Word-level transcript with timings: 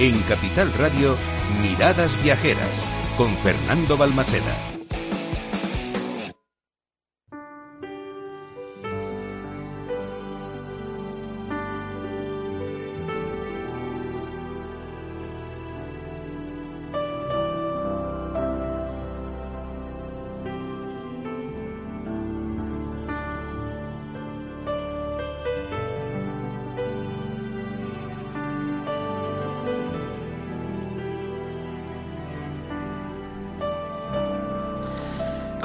En 0.00 0.20
Capital 0.22 0.72
Radio, 0.72 1.16
Miradas 1.62 2.20
Viajeras, 2.20 2.84
con 3.16 3.32
Fernando 3.36 3.96
Balmaseda. 3.96 4.73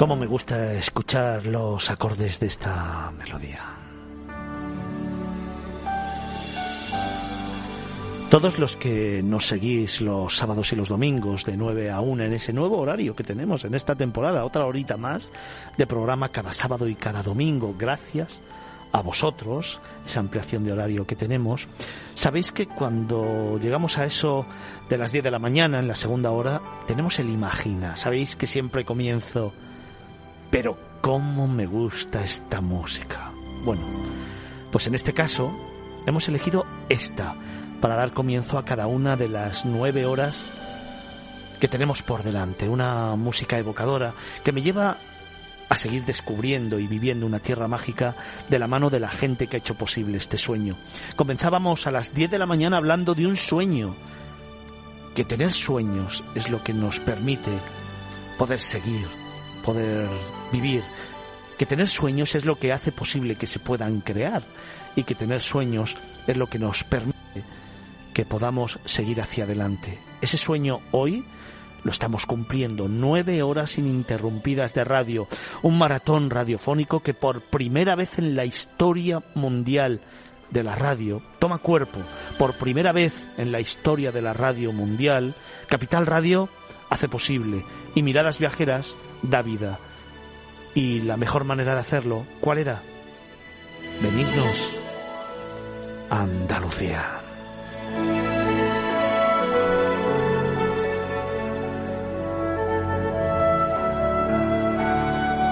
Cómo 0.00 0.16
me 0.16 0.26
gusta 0.26 0.72
escuchar 0.72 1.44
los 1.44 1.90
acordes 1.90 2.40
de 2.40 2.46
esta 2.46 3.12
melodía. 3.18 3.60
Todos 8.30 8.58
los 8.58 8.78
que 8.78 9.20
nos 9.22 9.46
seguís 9.46 10.00
los 10.00 10.34
sábados 10.34 10.72
y 10.72 10.76
los 10.76 10.88
domingos 10.88 11.44
de 11.44 11.54
9 11.58 11.90
a 11.90 12.00
1 12.00 12.24
en 12.24 12.32
ese 12.32 12.54
nuevo 12.54 12.78
horario 12.78 13.14
que 13.14 13.24
tenemos 13.24 13.66
en 13.66 13.74
esta 13.74 13.94
temporada, 13.94 14.46
otra 14.46 14.64
horita 14.64 14.96
más 14.96 15.30
de 15.76 15.86
programa 15.86 16.30
cada 16.30 16.54
sábado 16.54 16.88
y 16.88 16.94
cada 16.94 17.22
domingo, 17.22 17.74
gracias 17.78 18.40
a 18.92 19.02
vosotros, 19.02 19.82
esa 20.06 20.20
ampliación 20.20 20.64
de 20.64 20.72
horario 20.72 21.06
que 21.06 21.14
tenemos. 21.14 21.68
Sabéis 22.14 22.52
que 22.52 22.66
cuando 22.66 23.58
llegamos 23.58 23.98
a 23.98 24.06
eso 24.06 24.46
de 24.88 24.96
las 24.96 25.12
10 25.12 25.24
de 25.24 25.30
la 25.30 25.38
mañana, 25.38 25.78
en 25.78 25.88
la 25.88 25.94
segunda 25.94 26.30
hora, 26.30 26.62
tenemos 26.86 27.18
el 27.18 27.28
Imagina. 27.28 27.96
Sabéis 27.96 28.34
que 28.34 28.46
siempre 28.46 28.86
comienzo 28.86 29.52
pero 30.50 30.76
cómo 31.00 31.46
me 31.46 31.66
gusta 31.66 32.22
esta 32.22 32.60
música. 32.60 33.32
Bueno, 33.64 33.82
pues 34.70 34.86
en 34.86 34.94
este 34.94 35.14
caso 35.14 35.52
hemos 36.06 36.28
elegido 36.28 36.66
esta 36.88 37.36
para 37.80 37.96
dar 37.96 38.12
comienzo 38.12 38.58
a 38.58 38.64
cada 38.64 38.86
una 38.86 39.16
de 39.16 39.28
las 39.28 39.64
nueve 39.64 40.04
horas 40.04 40.46
que 41.60 41.68
tenemos 41.68 42.02
por 42.02 42.22
delante. 42.22 42.68
Una 42.68 43.16
música 43.16 43.58
evocadora 43.58 44.14
que 44.44 44.52
me 44.52 44.62
lleva 44.62 44.96
a 45.68 45.76
seguir 45.76 46.04
descubriendo 46.04 46.80
y 46.80 46.88
viviendo 46.88 47.26
una 47.26 47.38
tierra 47.38 47.68
mágica 47.68 48.16
de 48.48 48.58
la 48.58 48.66
mano 48.66 48.90
de 48.90 48.98
la 48.98 49.08
gente 49.08 49.46
que 49.46 49.56
ha 49.56 49.60
hecho 49.60 49.76
posible 49.76 50.16
este 50.16 50.36
sueño. 50.36 50.76
Comenzábamos 51.14 51.86
a 51.86 51.92
las 51.92 52.12
10 52.12 52.32
de 52.32 52.38
la 52.38 52.46
mañana 52.46 52.76
hablando 52.76 53.14
de 53.14 53.26
un 53.26 53.36
sueño, 53.36 53.94
que 55.14 55.24
tener 55.24 55.52
sueños 55.52 56.24
es 56.34 56.50
lo 56.50 56.62
que 56.64 56.72
nos 56.72 56.98
permite 56.98 57.52
poder 58.36 58.60
seguir, 58.60 59.06
poder 59.64 60.08
vivir, 60.52 60.82
que 61.58 61.66
tener 61.66 61.88
sueños 61.88 62.34
es 62.34 62.44
lo 62.44 62.58
que 62.58 62.72
hace 62.72 62.92
posible 62.92 63.36
que 63.36 63.46
se 63.46 63.58
puedan 63.58 64.00
crear 64.00 64.42
y 64.96 65.04
que 65.04 65.14
tener 65.14 65.40
sueños 65.40 65.96
es 66.26 66.36
lo 66.36 66.48
que 66.48 66.58
nos 66.58 66.84
permite 66.84 67.44
que 68.14 68.24
podamos 68.24 68.78
seguir 68.84 69.20
hacia 69.20 69.44
adelante. 69.44 69.98
Ese 70.20 70.36
sueño 70.36 70.80
hoy 70.90 71.24
lo 71.84 71.90
estamos 71.90 72.26
cumpliendo, 72.26 72.88
nueve 72.88 73.42
horas 73.42 73.78
ininterrumpidas 73.78 74.74
de 74.74 74.84
radio, 74.84 75.28
un 75.62 75.78
maratón 75.78 76.30
radiofónico 76.30 77.00
que 77.00 77.14
por 77.14 77.42
primera 77.42 77.96
vez 77.96 78.18
en 78.18 78.36
la 78.36 78.44
historia 78.44 79.22
mundial 79.34 80.00
de 80.50 80.62
la 80.62 80.74
radio 80.74 81.22
toma 81.38 81.58
cuerpo, 81.58 82.00
por 82.38 82.58
primera 82.58 82.92
vez 82.92 83.14
en 83.36 83.52
la 83.52 83.60
historia 83.60 84.12
de 84.12 84.22
la 84.22 84.32
radio 84.32 84.72
mundial, 84.72 85.34
Capital 85.68 86.06
Radio 86.06 86.48
hace 86.88 87.08
posible 87.08 87.64
y 87.94 88.02
Miradas 88.02 88.38
Viajeras 88.38 88.96
da 89.22 89.42
vida. 89.42 89.78
Y 90.74 91.00
la 91.00 91.16
mejor 91.16 91.44
manera 91.44 91.74
de 91.74 91.80
hacerlo, 91.80 92.26
¿cuál 92.40 92.58
era? 92.58 92.82
Venirnos 94.00 94.76
a 96.10 96.22
Andalucía. 96.22 97.20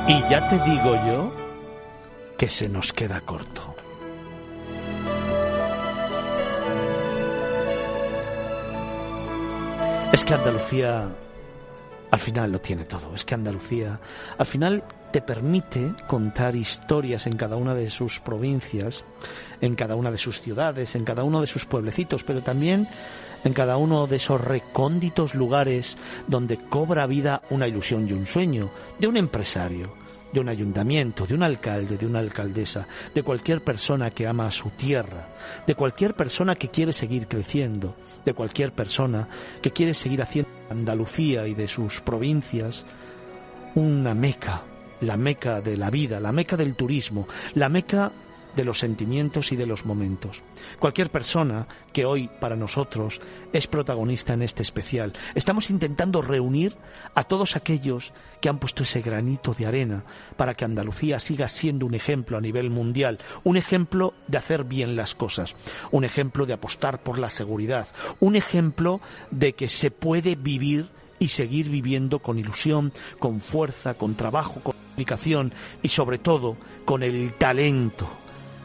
Y 0.09 0.21
ya 0.31 0.49
te 0.49 0.59
digo 0.71 0.95
yo 1.07 1.33
que 2.39 2.49
se 2.49 2.69
nos 2.69 2.93
queda 2.95 3.21
corto. 3.21 3.78
Es 10.13 10.25
que 10.25 10.35
Andalucía 10.35 11.09
al 12.11 12.19
final 12.19 12.53
lo 12.53 12.61
tiene 12.61 12.85
todo. 12.85 13.15
Es 13.15 13.25
que 13.25 13.35
Andalucía 13.35 14.01
al 14.39 14.47
final 14.47 14.85
te 15.13 15.21
permite 15.21 15.95
contar 16.07 16.57
historias 16.57 17.27
en 17.27 17.37
cada 17.37 17.57
una 17.57 17.75
de 17.75 17.91
sus 17.91 18.21
provincias, 18.21 19.05
en 19.61 19.75
cada 19.75 19.97
una 19.97 20.11
de 20.11 20.17
sus 20.17 20.41
ciudades, 20.41 20.95
en 20.97 21.05
cada 21.05 21.25
uno 21.25 21.41
de 21.41 21.47
sus 21.47 21.67
pueblecitos, 21.67 22.25
pero 22.25 22.43
también 22.43 22.89
en 23.45 23.53
cada 23.53 23.77
uno 23.77 24.07
de 24.07 24.17
esos 24.17 24.41
recónditos 24.41 25.35
lugares 25.35 25.97
donde 26.27 26.57
cobra 26.57 27.07
vida 27.07 27.43
una 27.51 27.69
ilusión 27.69 28.09
y 28.09 28.13
un 28.13 28.27
sueño 28.27 28.71
de 28.99 29.07
un 29.07 29.17
empresario, 29.17 29.95
de 30.33 30.41
un 30.41 30.49
ayuntamiento, 30.49 31.27
de 31.27 31.35
un 31.35 31.43
alcalde, 31.43 31.97
de 31.97 32.07
una 32.07 32.19
alcaldesa, 32.19 32.87
de 33.15 33.23
cualquier 33.23 33.63
persona 33.63 34.11
que 34.11 34.27
ama 34.27 34.47
a 34.47 34.51
su 34.51 34.71
tierra, 34.71 35.29
de 35.67 35.75
cualquier 35.75 36.15
persona 36.15 36.55
que 36.55 36.69
quiere 36.69 36.93
seguir 36.93 37.27
creciendo, 37.29 37.97
de 38.25 38.35
cualquier 38.35 38.73
persona 38.73 39.29
que 39.63 39.73
quiere 39.73 39.95
seguir 39.95 40.23
haciendo 40.23 40.51
Andalucía 40.71 41.47
y 41.47 41.55
de 41.55 41.67
sus 41.67 42.01
provincias 42.01 42.85
una 43.75 44.15
meca, 44.15 44.63
la 45.01 45.17
meca 45.17 45.61
de 45.61 45.77
la 45.77 45.91
vida, 45.91 46.21
la 46.21 46.33
meca 46.33 46.57
del 46.57 46.75
turismo, 46.75 47.27
la 47.55 47.69
meca 47.69 48.13
de 48.59 48.65
los 48.65 48.81
sentimientos 48.81 49.53
y 49.53 49.57
de 49.57 49.67
los 49.67 49.87
momentos. 49.87 50.43
Cualquier 50.81 51.11
persona 51.11 51.69
que 51.93 52.05
hoy 52.05 52.29
para 52.41 52.57
nosotros 52.57 53.21
es 53.53 53.69
protagonista 53.69 54.35
en 54.35 54.43
este 54.43 54.63
especial, 54.63 55.13
estamos 55.37 55.71
intentando 55.71 56.23
reunir 56.23 56.75
a 57.15 57.23
todos 57.23 57.55
aquellos 57.55 58.13
que 58.41 58.49
han 58.49 58.59
puesto 58.59 58.83
ese 58.83 59.01
granito 59.01 59.55
de 59.55 59.67
arena 59.67 60.03
para 60.37 60.55
que 60.55 60.65
Andalucía 60.65 61.21
siga 61.21 61.47
siendo 61.47 61.87
un 61.87 61.95
ejemplo 61.95 62.37
a 62.37 62.41
nivel 62.41 62.69
mundial, 62.71 63.19
un 63.45 63.57
ejemplo 63.57 64.13
de 64.27 64.39
hacer 64.39 64.65
bien 64.65 64.97
las 64.97 65.15
cosas, 65.15 65.55
un 65.93 66.05
ejemplo 66.05 66.45
de 66.45 66.55
apostar 66.55 67.01
por 67.01 67.21
la 67.21 67.31
seguridad, 67.31 67.87
un 68.19 68.35
ejemplo 68.35 69.01
de 69.31 69.53
que 69.53 69.69
se 69.69 69.93
puede 69.93 70.35
vivir 70.35 70.89
y 71.21 71.29
seguir 71.29 71.69
viviendo 71.69 72.19
con 72.19 72.41
ilusión, 72.41 72.93
con 73.21 73.41
fuerza, 73.41 73.95
con 73.95 74.17
trabajo, 74.17 74.61
con 74.61 74.75
aplicación 74.93 75.53
y 75.81 75.91
sobre 75.91 76.19
todo 76.19 76.57
con 76.85 77.05
el 77.05 77.35
talento 77.35 78.09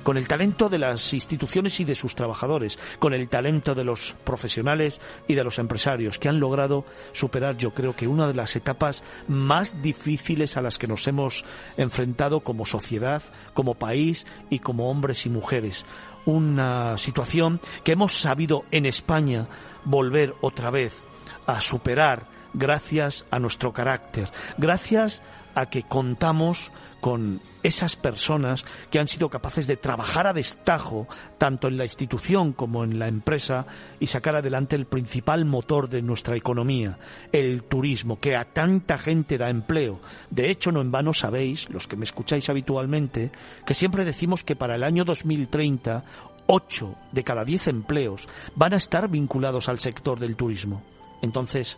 con 0.03 0.18
el 0.18 0.28
talento 0.28 0.69
de 0.69 0.80
las 0.80 1.14
instituciones 1.14 1.80
y 1.80 1.86
de 1.86 1.96
sus 1.96 2.16
trabajadores, 2.16 2.78
con 3.00 3.14
el 3.14 3.30
talento 3.30 3.74
de 3.74 3.84
los 3.84 4.16
profesionales 4.24 5.02
y 5.28 5.34
de 5.34 5.44
los 5.44 5.59
empresarios 5.59 6.19
que 6.19 6.30
han 6.30 6.40
logrado 6.40 6.86
superar 7.12 7.58
yo 7.58 7.74
creo 7.74 7.96
que 7.96 8.08
una 8.08 8.28
de 8.28 8.34
las 8.34 8.56
etapas 8.56 9.03
más 9.28 9.81
difíciles 9.81 10.58
a 10.58 10.62
las 10.62 10.78
que 10.78 10.88
nos 10.88 11.08
hemos 11.08 11.46
enfrentado 11.78 12.42
como 12.42 12.66
sociedad, 12.66 13.24
como 13.53 13.75
país 13.75 14.25
y 14.50 14.59
como 14.59 14.90
hombres 14.90 15.25
y 15.25 15.30
mujeres. 15.30 15.86
Una 16.25 16.97
situación 16.97 17.59
que 17.84 17.94
hemos 17.94 18.19
sabido 18.19 18.66
en 18.72 18.86
España 18.86 19.47
volver 19.84 20.34
otra 20.42 20.69
vez 20.69 21.03
a 21.46 21.59
superar 21.59 22.28
gracias 22.53 23.25
a 23.31 23.40
nuestro 23.40 23.74
carácter, 23.74 24.30
gracias 24.58 25.22
a 25.56 25.66
que 25.68 25.84
contamos 25.84 26.72
con 27.03 27.41
esas 27.64 27.97
personas 27.97 28.64
que 28.90 28.97
han 28.97 29.09
sido 29.09 29.30
capaces 29.30 29.68
de 29.68 29.75
trabajar 29.75 30.25
a 30.25 30.31
destajo 30.31 31.06
tanto 31.38 31.68
en 31.68 31.78
la 31.78 31.84
institución 31.84 32.53
como 32.53 32.86
en 32.86 32.97
la 32.97 33.09
empresa 33.09 33.68
y 34.00 34.08
sacar 34.08 34.38
adelante 34.38 34.77
el 34.77 34.86
principal 34.86 35.44
motor 35.44 35.89
de 35.89 36.01
nuestra 36.01 36.38
economía, 36.38 36.98
el 37.33 37.63
turismo, 37.63 38.22
que 38.22 38.38
a 38.38 38.45
tanta 38.45 38.98
gente 38.98 39.38
da 39.38 39.50
empleo. 39.50 40.00
De 40.30 40.50
hecho, 40.50 40.72
no 40.72 40.80
en 40.80 40.94
vano 40.94 41.12
sabéis, 41.12 41.69
los 41.69 41.89
que 41.89 41.98
me 41.98 42.06
escucháis 42.06 42.50
habitualmente, 42.50 43.33
que 43.66 43.74
siempre 43.74 44.06
decimos 44.06 44.45
que 44.45 44.56
para 44.56 44.75
el 44.75 44.83
año 44.86 45.04
2030 45.04 46.06
ocho 46.48 46.95
de 47.12 47.25
cada 47.25 47.44
diez 47.44 47.68
empleos 47.68 48.30
van 48.56 48.75
a 48.75 48.77
estar 48.77 49.10
vinculados 49.10 49.68
al 49.68 49.80
sector 49.80 50.22
del 50.22 50.38
turismo. 50.38 50.81
Entonces, 51.22 51.77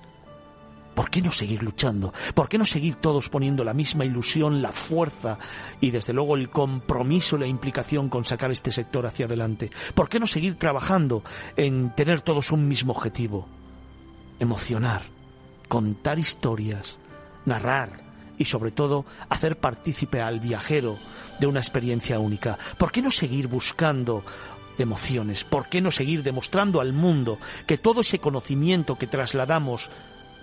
¿Por 0.95 1.09
qué 1.09 1.21
no 1.21 1.31
seguir 1.31 1.61
luchando? 1.61 2.13
¿Por 2.33 2.47
qué 2.47 2.57
no 2.57 2.65
seguir 2.65 2.95
todos 2.95 3.27
poniendo 3.29 3.63
la 3.65 3.73
misma 3.73 4.05
ilusión, 4.05 4.61
la 4.61 4.71
fuerza 4.71 5.37
y 5.81 5.91
desde 5.91 6.13
luego 6.13 6.37
el 6.37 6.49
compromiso 6.49 7.35
y 7.35 7.41
la 7.41 7.47
implicación 7.47 8.07
con 8.09 8.23
sacar 8.23 8.49
este 8.49 8.71
sector 8.71 9.05
hacia 9.05 9.25
adelante? 9.25 9.69
¿Por 9.93 10.07
qué 10.07 10.19
no 10.19 10.25
seguir 10.25 10.55
trabajando 10.55 11.21
en 11.57 11.93
tener 11.93 12.21
todos 12.21 12.51
un 12.51 12.67
mismo 12.67 12.93
objetivo? 12.93 13.47
Emocionar, 14.39 15.01
contar 15.67 16.17
historias, 16.17 16.97
narrar 17.45 18.05
y 18.37 18.45
sobre 18.45 18.71
todo 18.71 19.05
hacer 19.29 19.59
partícipe 19.59 20.21
al 20.21 20.39
viajero 20.39 20.97
de 21.39 21.47
una 21.47 21.59
experiencia 21.59 22.19
única. 22.19 22.57
¿Por 22.77 22.91
qué 22.91 23.01
no 23.01 23.11
seguir 23.11 23.47
buscando 23.47 24.23
emociones? 24.77 25.43
¿Por 25.43 25.67
qué 25.67 25.81
no 25.81 25.91
seguir 25.91 26.23
demostrando 26.23 26.79
al 26.79 26.93
mundo 26.93 27.37
que 27.67 27.77
todo 27.77 28.01
ese 28.01 28.19
conocimiento 28.19 28.97
que 28.97 29.07
trasladamos 29.07 29.89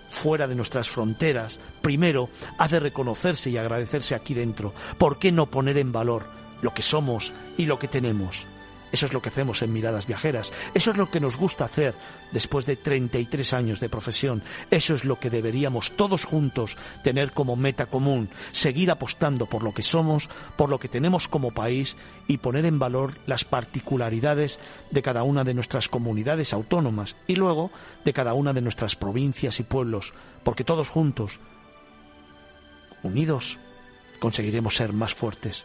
fuera 0.07 0.47
de 0.47 0.55
nuestras 0.55 0.89
fronteras, 0.89 1.59
primero 1.81 2.29
ha 2.57 2.67
de 2.67 2.79
reconocerse 2.79 3.49
y 3.49 3.57
agradecerse 3.57 4.15
aquí 4.15 4.33
dentro? 4.33 4.73
¿Por 4.97 5.19
qué 5.19 5.31
no 5.31 5.47
poner 5.47 5.77
en 5.77 5.91
valor 5.91 6.27
lo 6.61 6.73
que 6.73 6.81
somos 6.81 7.33
y 7.57 7.65
lo 7.65 7.79
que 7.79 7.87
tenemos? 7.87 8.43
Eso 8.93 9.07
es 9.07 9.13
lo 9.13 9.23
que 9.23 9.29
hacemos 9.29 9.63
en 9.63 9.73
Miradas 9.73 10.05
Viajeras. 10.05 10.53
Eso 10.75 10.91
es 10.91 10.97
lo 10.97 11.09
que 11.09 11.19
nos 11.19 11.35
gusta 11.35 11.65
hacer 11.65 11.95
después 12.31 12.67
de 12.67 12.75
33 12.75 13.53
años 13.53 13.79
de 13.79 13.89
profesión. 13.89 14.43
Eso 14.69 14.93
es 14.93 15.03
lo 15.03 15.19
que 15.19 15.31
deberíamos 15.31 15.93
todos 15.93 16.25
juntos 16.25 16.77
tener 17.03 17.31
como 17.31 17.55
meta 17.55 17.87
común. 17.87 18.29
Seguir 18.51 18.91
apostando 18.91 19.47
por 19.47 19.63
lo 19.63 19.73
que 19.73 19.81
somos, 19.81 20.29
por 20.55 20.69
lo 20.69 20.79
que 20.79 20.89
tenemos 20.89 21.27
como 21.27 21.49
país 21.49 21.97
y 22.27 22.37
poner 22.37 22.67
en 22.67 22.77
valor 22.77 23.17
las 23.25 23.45
particularidades 23.45 24.59
de 24.91 25.01
cada 25.01 25.23
una 25.23 25.43
de 25.43 25.55
nuestras 25.55 25.89
comunidades 25.89 26.53
autónomas 26.53 27.15
y 27.25 27.35
luego 27.35 27.71
de 28.05 28.13
cada 28.13 28.35
una 28.35 28.53
de 28.53 28.61
nuestras 28.61 28.95
provincias 28.95 29.59
y 29.59 29.63
pueblos. 29.63 30.13
Porque 30.43 30.63
todos 30.63 30.89
juntos, 30.89 31.39
unidos, 33.01 33.57
conseguiremos 34.19 34.75
ser 34.75 34.93
más 34.93 35.15
fuertes 35.15 35.63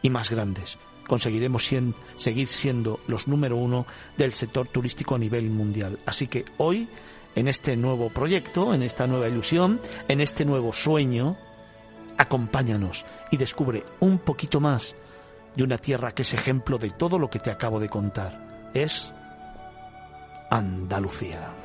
y 0.00 0.08
más 0.08 0.30
grandes 0.30 0.78
conseguiremos 1.06 1.70
seguir 2.16 2.46
siendo 2.48 3.00
los 3.06 3.28
número 3.28 3.56
uno 3.56 3.86
del 4.16 4.34
sector 4.34 4.68
turístico 4.68 5.14
a 5.14 5.18
nivel 5.18 5.50
mundial. 5.50 5.98
Así 6.06 6.26
que 6.26 6.44
hoy, 6.58 6.88
en 7.34 7.48
este 7.48 7.76
nuevo 7.76 8.10
proyecto, 8.10 8.74
en 8.74 8.82
esta 8.82 9.06
nueva 9.06 9.28
ilusión, 9.28 9.80
en 10.08 10.20
este 10.20 10.44
nuevo 10.44 10.72
sueño, 10.72 11.36
acompáñanos 12.16 13.04
y 13.30 13.36
descubre 13.36 13.84
un 14.00 14.18
poquito 14.18 14.60
más 14.60 14.94
de 15.56 15.64
una 15.64 15.78
tierra 15.78 16.12
que 16.12 16.22
es 16.22 16.34
ejemplo 16.34 16.78
de 16.78 16.90
todo 16.90 17.18
lo 17.18 17.30
que 17.30 17.38
te 17.38 17.50
acabo 17.50 17.80
de 17.80 17.88
contar. 17.88 18.70
Es 18.74 19.12
Andalucía. 20.50 21.63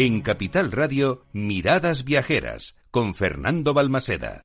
En 0.00 0.20
Capital 0.20 0.70
Radio, 0.70 1.24
Miradas 1.32 2.04
Viajeras, 2.04 2.76
con 2.92 3.16
Fernando 3.16 3.74
Balmaseda. 3.74 4.44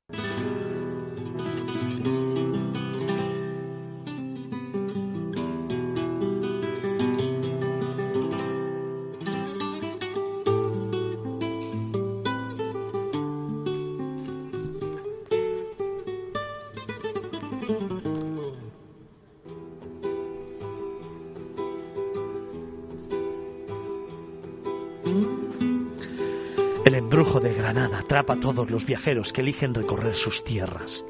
Todos 28.43 28.69
los 28.69 28.85
viajeros 28.85 29.31
que 29.31 29.39
eligen 29.39 29.73
recorrer 29.73 30.15
sus 30.15 30.43
tierras. 30.43 31.05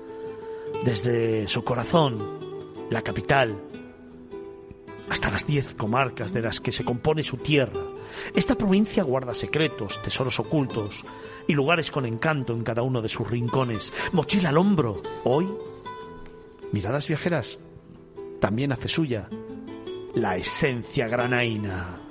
Desde 0.85 1.47
su 1.47 1.63
corazón, 1.63 2.85
la 2.91 3.01
capital, 3.01 3.59
hasta 5.09 5.31
las 5.31 5.47
diez 5.47 5.73
comarcas 5.73 6.31
de 6.31 6.43
las 6.43 6.59
que 6.59 6.71
se 6.71 6.85
compone 6.85 7.23
su 7.23 7.37
tierra. 7.37 7.81
Esta 8.35 8.53
provincia 8.53 9.01
guarda 9.01 9.33
secretos, 9.33 9.99
tesoros 10.03 10.39
ocultos 10.39 11.03
y 11.47 11.55
lugares 11.55 11.89
con 11.89 12.05
encanto 12.05 12.53
en 12.53 12.63
cada 12.63 12.83
uno 12.83 13.01
de 13.01 13.09
sus 13.09 13.27
rincones. 13.27 13.91
Mochila 14.11 14.49
al 14.49 14.59
hombro. 14.59 15.01
Hoy, 15.23 15.49
miradas 16.71 17.07
viajeras, 17.07 17.57
también 18.39 18.73
hace 18.73 18.87
suya 18.87 19.27
la 20.13 20.37
esencia 20.37 21.07
granaína. 21.07 22.02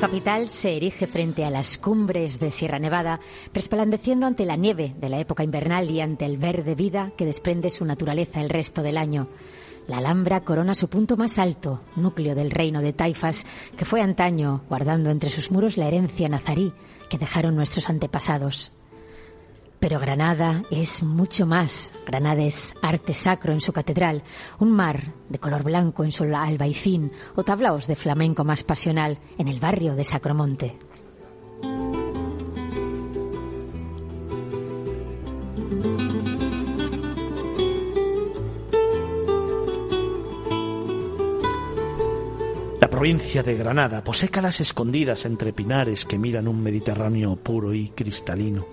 Capital 0.00 0.48
se 0.48 0.76
erige 0.76 1.08
frente 1.08 1.44
a 1.44 1.50
las 1.50 1.76
cumbres 1.76 2.38
de 2.38 2.52
Sierra 2.52 2.78
Nevada, 2.78 3.18
resplandeciendo 3.52 4.26
ante 4.26 4.46
la 4.46 4.54
nieve 4.54 4.94
de 4.96 5.08
la 5.08 5.18
época 5.18 5.42
invernal 5.42 5.90
y 5.90 6.00
ante 6.00 6.24
el 6.24 6.36
verde 6.36 6.76
vida 6.76 7.10
que 7.16 7.24
desprende 7.24 7.68
su 7.68 7.84
naturaleza 7.84 8.40
el 8.40 8.48
resto 8.48 8.82
del 8.82 8.96
año. 8.96 9.28
La 9.88 9.98
Alhambra 9.98 10.44
corona 10.44 10.76
su 10.76 10.88
punto 10.88 11.16
más 11.16 11.40
alto, 11.40 11.80
núcleo 11.96 12.36
del 12.36 12.52
reino 12.52 12.80
de 12.80 12.92
Taifas, 12.92 13.44
que 13.76 13.84
fue 13.84 14.00
antaño, 14.00 14.62
guardando 14.68 15.10
entre 15.10 15.30
sus 15.30 15.50
muros 15.50 15.76
la 15.76 15.88
herencia 15.88 16.28
nazarí 16.28 16.72
que 17.10 17.18
dejaron 17.18 17.56
nuestros 17.56 17.90
antepasados. 17.90 18.70
Pero 19.80 20.00
Granada 20.00 20.62
es 20.70 21.02
mucho 21.02 21.46
más. 21.46 21.92
Granada 22.04 22.42
es 22.42 22.74
arte 22.82 23.14
sacro 23.14 23.52
en 23.52 23.60
su 23.60 23.72
catedral, 23.72 24.24
un 24.58 24.72
mar 24.72 25.14
de 25.28 25.38
color 25.38 25.62
blanco 25.62 26.04
en 26.04 26.10
su 26.10 26.24
albaicín 26.24 27.12
o 27.36 27.44
tablaos 27.44 27.86
de 27.86 27.94
flamenco 27.94 28.44
más 28.44 28.64
pasional 28.64 29.18
en 29.38 29.48
el 29.48 29.60
barrio 29.60 29.94
de 29.94 30.04
Sacromonte. 30.04 30.76
La 42.80 42.90
provincia 42.90 43.44
de 43.44 43.54
Granada 43.54 44.02
posee 44.02 44.28
calas 44.28 44.60
escondidas 44.60 45.24
entre 45.24 45.52
pinares 45.52 46.04
que 46.04 46.18
miran 46.18 46.48
un 46.48 46.60
Mediterráneo 46.60 47.36
puro 47.36 47.72
y 47.72 47.90
cristalino 47.90 48.66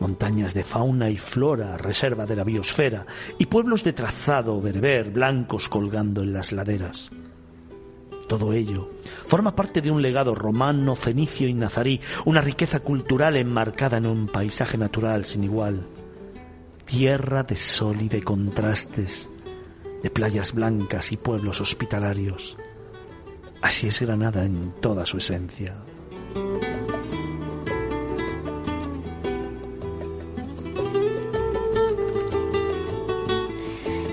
montañas 0.00 0.54
de 0.54 0.64
fauna 0.64 1.10
y 1.10 1.16
flora, 1.16 1.76
reserva 1.76 2.26
de 2.26 2.36
la 2.36 2.44
biosfera, 2.44 3.06
y 3.38 3.46
pueblos 3.46 3.84
de 3.84 3.92
trazado 3.92 4.60
berber 4.60 5.10
blancos 5.10 5.68
colgando 5.68 6.22
en 6.22 6.32
las 6.32 6.52
laderas. 6.52 7.10
Todo 8.30 8.52
ello 8.52 8.90
forma 9.26 9.56
parte 9.56 9.82
de 9.82 9.90
un 9.90 10.02
legado 10.02 10.34
romano, 10.34 10.94
fenicio 10.94 11.48
y 11.48 11.54
nazarí, 11.54 12.00
una 12.24 12.40
riqueza 12.40 12.80
cultural 12.80 13.36
enmarcada 13.36 13.96
en 13.96 14.06
un 14.06 14.28
paisaje 14.28 14.78
natural 14.78 15.24
sin 15.24 15.44
igual. 15.44 15.88
Tierra 16.84 17.42
de 17.42 17.56
sol 17.56 18.00
y 18.00 18.08
de 18.08 18.22
contrastes, 18.22 19.28
de 20.02 20.10
playas 20.10 20.52
blancas 20.52 21.10
y 21.10 21.16
pueblos 21.16 21.60
hospitalarios. 21.60 22.56
Así 23.62 23.88
es 23.88 24.00
Granada 24.00 24.44
en 24.44 24.74
toda 24.80 25.04
su 25.04 25.18
esencia. 25.18 25.76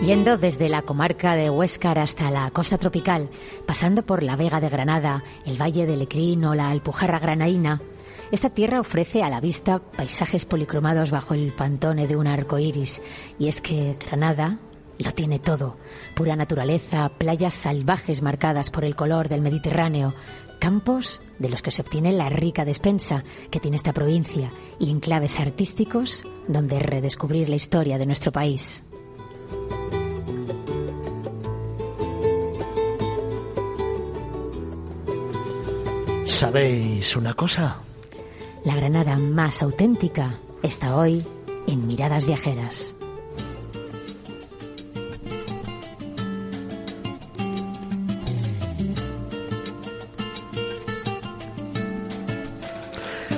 Yendo 0.07 0.37
desde 0.37 0.69
la 0.69 0.83
comarca 0.83 1.35
de 1.35 1.49
Huéscar 1.49 1.99
hasta 1.99 2.31
la 2.31 2.49
costa 2.51 2.77
tropical, 2.77 3.29
pasando 3.65 4.05
por 4.05 4.23
la 4.23 4.37
Vega 4.37 4.61
de 4.61 4.69
Granada, 4.69 5.21
el 5.45 5.61
Valle 5.61 5.85
de 5.85 5.97
Lecrín 5.97 6.45
o 6.45 6.55
la 6.55 6.69
Alpujarra 6.69 7.19
granaína, 7.19 7.81
esta 8.31 8.49
tierra 8.49 8.79
ofrece 8.79 9.21
a 9.21 9.29
la 9.29 9.41
vista 9.41 9.79
paisajes 9.79 10.45
policromados 10.45 11.11
bajo 11.11 11.33
el 11.33 11.51
pantone 11.51 12.07
de 12.07 12.15
un 12.15 12.25
arco 12.25 12.57
iris. 12.57 13.01
Y 13.37 13.49
es 13.49 13.61
que 13.61 13.97
Granada 13.99 14.59
lo 14.97 15.11
tiene 15.11 15.39
todo: 15.39 15.75
pura 16.15 16.37
naturaleza, 16.37 17.09
playas 17.17 17.55
salvajes 17.55 18.21
marcadas 18.21 18.69
por 18.69 18.85
el 18.85 18.95
color 18.95 19.27
del 19.27 19.41
Mediterráneo, 19.41 20.13
campos 20.57 21.21
de 21.37 21.49
los 21.49 21.61
que 21.61 21.71
se 21.71 21.81
obtiene 21.81 22.13
la 22.13 22.29
rica 22.29 22.63
despensa 22.63 23.25
que 23.51 23.59
tiene 23.59 23.75
esta 23.75 23.91
provincia 23.91 24.53
y 24.79 24.89
enclaves 24.89 25.37
artísticos 25.37 26.23
donde 26.47 26.79
redescubrir 26.79 27.49
la 27.49 27.57
historia 27.57 27.97
de 27.97 28.05
nuestro 28.05 28.31
país. 28.31 28.85
¿Sabéis 36.37 37.15
una 37.15 37.33
cosa? 37.33 37.77
La 38.63 38.75
Granada 38.75 39.17
más 39.17 39.63
auténtica 39.63 40.35
está 40.61 40.95
hoy 40.95 41.25
en 41.65 41.87
Miradas 41.87 42.27
Viajeras. 42.27 42.95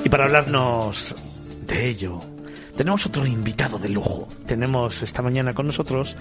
Y 0.04 0.10
para 0.10 0.26
hablarnos 0.26 1.16
de 1.68 1.88
ello, 1.88 2.20
tenemos 2.76 3.06
otro 3.06 3.26
invitado 3.26 3.80
de 3.80 3.88
lujo. 3.88 4.28
Tenemos 4.46 5.04
esta 5.04 5.22
mañana 5.22 5.54
con 5.54 5.68
nosotros 5.68 6.18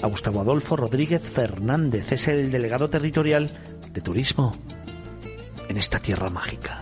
a 0.00 0.06
Gustavo 0.06 0.40
Adolfo 0.40 0.74
Rodríguez 0.74 1.20
Fernández. 1.20 2.12
Es 2.12 2.28
el 2.28 2.50
delegado 2.50 2.88
territorial 2.88 3.50
de 3.92 4.00
turismo 4.00 4.56
en 5.74 5.78
esta 5.78 5.98
tierra 5.98 6.30
mágica, 6.30 6.80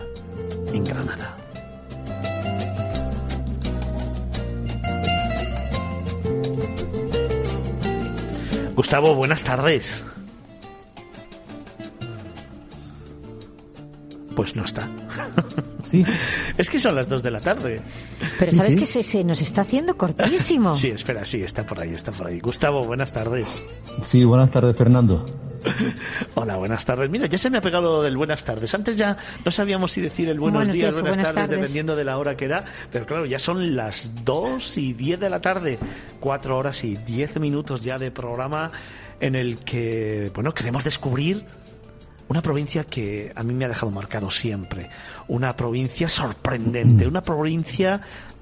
en 0.71 0.83
Granada. 0.83 1.35
Gustavo, 8.75 9.15
buenas 9.15 9.43
tardes. 9.43 10.03
Pues 14.35 14.55
no 14.55 14.63
está. 14.63 14.87
Sí. 15.83 16.05
es 16.57 16.69
que 16.69 16.79
son 16.79 16.95
las 16.95 17.09
dos 17.09 17.21
de 17.21 17.29
la 17.29 17.41
tarde. 17.41 17.81
Pero 18.39 18.53
sabes 18.53 18.77
que 18.77 18.85
se, 18.85 19.23
nos 19.25 19.41
está 19.41 19.61
haciendo 19.61 19.97
cortísimo. 19.97 20.73
sí, 20.75 20.87
espera, 20.87 21.25
sí, 21.25 21.43
está 21.43 21.65
por 21.65 21.79
ahí, 21.81 21.93
está 21.93 22.13
por 22.13 22.27
ahí. 22.27 22.39
Gustavo, 22.39 22.83
buenas 22.85 23.11
tardes. 23.11 23.65
Sí, 24.01 24.23
buenas 24.23 24.49
tardes, 24.49 24.77
Fernando. 24.77 25.25
Hola, 26.35 26.57
buenas 26.57 26.85
tardes. 26.85 27.09
Mira, 27.09 27.27
ya 27.27 27.37
se 27.37 27.49
me 27.49 27.57
ha 27.57 27.61
pegado 27.61 27.83
lo 27.83 28.01
del 28.01 28.17
buenas 28.17 28.43
tardes. 28.43 28.73
Antes 28.73 28.97
ya 28.97 29.17
no 29.43 29.51
sabíamos 29.51 29.91
si 29.91 30.01
decir 30.01 30.29
el 30.29 30.39
buenos, 30.39 30.67
días, 30.69 30.99
buenas, 30.99 31.33
tardes, 31.33 31.49
dependiendo 31.49 31.95
de 31.95 32.03
la 32.03 32.17
hora 32.17 32.35
que 32.35 32.45
era. 32.45 32.65
Pero 32.91 33.05
claro, 33.05 33.25
ya 33.25 33.39
son 33.39 33.75
las 33.75 34.11
2 34.23 34.77
y 34.77 34.93
10 34.93 35.19
de 35.19 35.29
la 35.29 35.41
tarde. 35.41 35.79
Cuatro 36.19 36.57
horas 36.57 36.83
y 36.83 36.95
10 36.97 37.39
minutos 37.39 37.83
ya 37.83 37.97
de 37.97 38.11
programa 38.11 38.71
en 39.19 39.35
el 39.35 39.59
que, 39.59 40.31
bueno, 40.33 40.53
queremos 40.53 40.83
descubrir 40.83 41.45
una 42.27 42.41
provincia 42.41 42.83
que 42.83 43.31
a 43.35 43.43
mí 43.43 43.53
me 43.53 43.65
ha 43.65 43.69
dejado 43.69 43.91
marcado 43.91 44.29
siempre. 44.29 44.89
Una 45.27 45.55
provincia 45.55 46.09
sorprendente. 46.09 47.07
Una 47.07 47.21
provincia, 47.21 48.01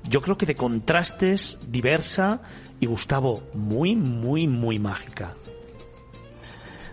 yo 0.09 0.21
creo 0.21 0.37
que 0.37 0.45
de 0.45 0.55
contrastes, 0.55 1.57
diversa 1.67 2.41
y, 2.79 2.85
Gustavo, 2.85 3.43
muy, 3.53 3.95
muy, 3.95 4.47
muy 4.47 4.79
mágica. 4.79 5.35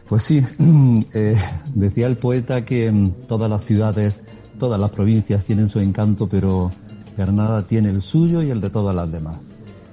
Pues 0.08 0.22
sí, 0.22 0.42
eh, 1.14 1.36
decía 1.74 2.06
el 2.06 2.16
poeta 2.16 2.64
que 2.64 2.90
mm, 2.90 3.26
todas 3.28 3.50
las 3.50 3.64
ciudades, 3.64 4.14
todas 4.58 4.80
las 4.80 4.90
provincias 4.90 5.44
tienen 5.44 5.68
su 5.68 5.80
encanto, 5.80 6.26
pero 6.26 6.70
Granada 7.16 7.62
tiene 7.62 7.90
el 7.90 8.00
suyo 8.00 8.42
y 8.42 8.50
el 8.50 8.60
de 8.60 8.70
todas 8.70 8.94
las 8.96 9.10
demás. 9.12 9.38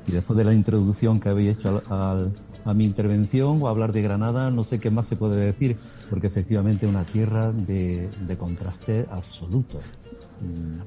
Y 0.07 0.13
después 0.13 0.37
de 0.37 0.45
la 0.45 0.53
introducción 0.53 1.19
que 1.19 1.29
habéis 1.29 1.57
hecho 1.57 1.81
a 1.89 2.73
mi 2.73 2.85
intervención 2.85 3.61
o 3.61 3.67
hablar 3.67 3.91
de 3.91 4.01
Granada, 4.03 4.51
no 4.51 4.63
sé 4.63 4.79
qué 4.79 4.89
más 4.89 5.07
se 5.07 5.15
puede 5.15 5.37
decir, 5.37 5.77
porque 6.09 6.27
efectivamente 6.27 6.85
es 6.85 6.91
una 6.91 7.03
tierra 7.03 7.51
de, 7.51 8.09
contraste 8.37 9.05
absoluto. 9.11 9.81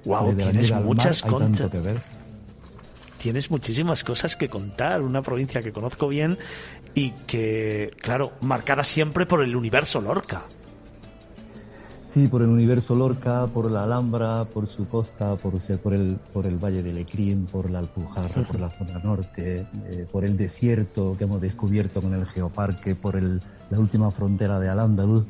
Wow, 0.04 0.32
mm, 0.32 0.36
tienes 0.36 0.74
muchas 0.84 1.22
cosas 1.22 1.70
que 1.70 1.78
ver 1.80 2.00
tienes 3.18 3.50
muchísimas 3.50 4.04
cosas 4.04 4.36
que 4.36 4.48
contar. 4.48 5.02
Una 5.02 5.22
provincia 5.22 5.60
que 5.60 5.72
conozco 5.72 6.08
bien 6.08 6.38
y 6.94 7.10
que, 7.26 7.90
claro, 8.00 8.32
marcada 8.40 8.84
siempre 8.84 9.26
por 9.26 9.42
el 9.42 9.54
universo 9.54 10.00
Lorca. 10.00 10.46
Sí, 12.06 12.26
por 12.26 12.40
el 12.40 12.48
universo 12.48 12.94
Lorca, 12.94 13.46
por 13.48 13.70
la 13.70 13.82
Alhambra, 13.82 14.46
por 14.46 14.66
su 14.66 14.88
costa, 14.88 15.36
por, 15.36 15.52
por, 15.82 15.92
el, 15.92 16.16
por 16.32 16.46
el 16.46 16.56
Valle 16.56 16.82
de 16.82 16.92
Lecrín, 16.92 17.44
por 17.44 17.70
la 17.70 17.80
Alpujarra, 17.80 18.42
por 18.44 18.58
la 18.58 18.70
zona 18.70 18.98
norte, 18.98 19.66
eh, 19.84 20.06
por 20.10 20.24
el 20.24 20.36
desierto 20.36 21.14
que 21.18 21.24
hemos 21.24 21.42
descubierto 21.42 22.00
con 22.00 22.14
el 22.14 22.24
Geoparque, 22.24 22.94
por 22.94 23.16
el, 23.16 23.42
la 23.68 23.78
última 23.78 24.10
frontera 24.10 24.58
de 24.58 24.70
Al-Ándalus 24.70 25.24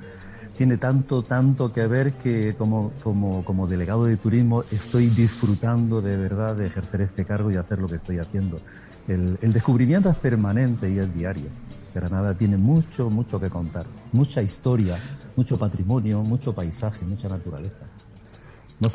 tiene 0.59 0.77
tanto, 0.77 1.23
tanto 1.23 1.73
que 1.73 1.87
ver 1.87 2.15
que 2.15 2.57
como, 2.59 2.91
como, 3.05 3.45
como 3.45 3.69
delegado 3.69 4.07
de 4.07 4.17
turismo 4.17 4.65
estoy 4.73 5.09
disfrutando 5.09 6.03
de 6.03 6.17
verdad 6.17 6.57
de 6.57 6.67
ejercer 6.67 7.01
este 7.03 7.25
cargo 7.25 7.53
y 7.53 7.57
hacer 7.57 7.79
lo 7.79 7.87
que 7.87 7.95
estoy 7.95 8.19
haciendo. 8.19 8.61
El, 9.07 9.39
el 9.41 9.53
descubrimiento 9.53 10.11
es 10.11 10.17
permanente 10.17 10.91
y 10.91 10.99
es 10.99 11.15
diario. 11.15 11.47
Granada 11.95 12.37
tiene 12.37 12.57
mucho, 12.57 13.09
mucho 13.09 13.39
que 13.39 13.49
contar, 13.49 13.87
mucha 14.11 14.43
historia, 14.43 14.99
mucho 15.37 15.57
patrimonio, 15.57 16.23
mucho 16.23 16.53
paisaje, 16.53 17.05
mucha 17.05 17.29
naturaleza. 17.29 17.87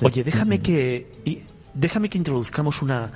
Oye, 0.02 0.24
déjame 0.24 0.60
que, 0.60 1.08
déjame 1.74 2.10
que 2.10 2.18
introduzcamos 2.18 2.82
una, 2.82 3.10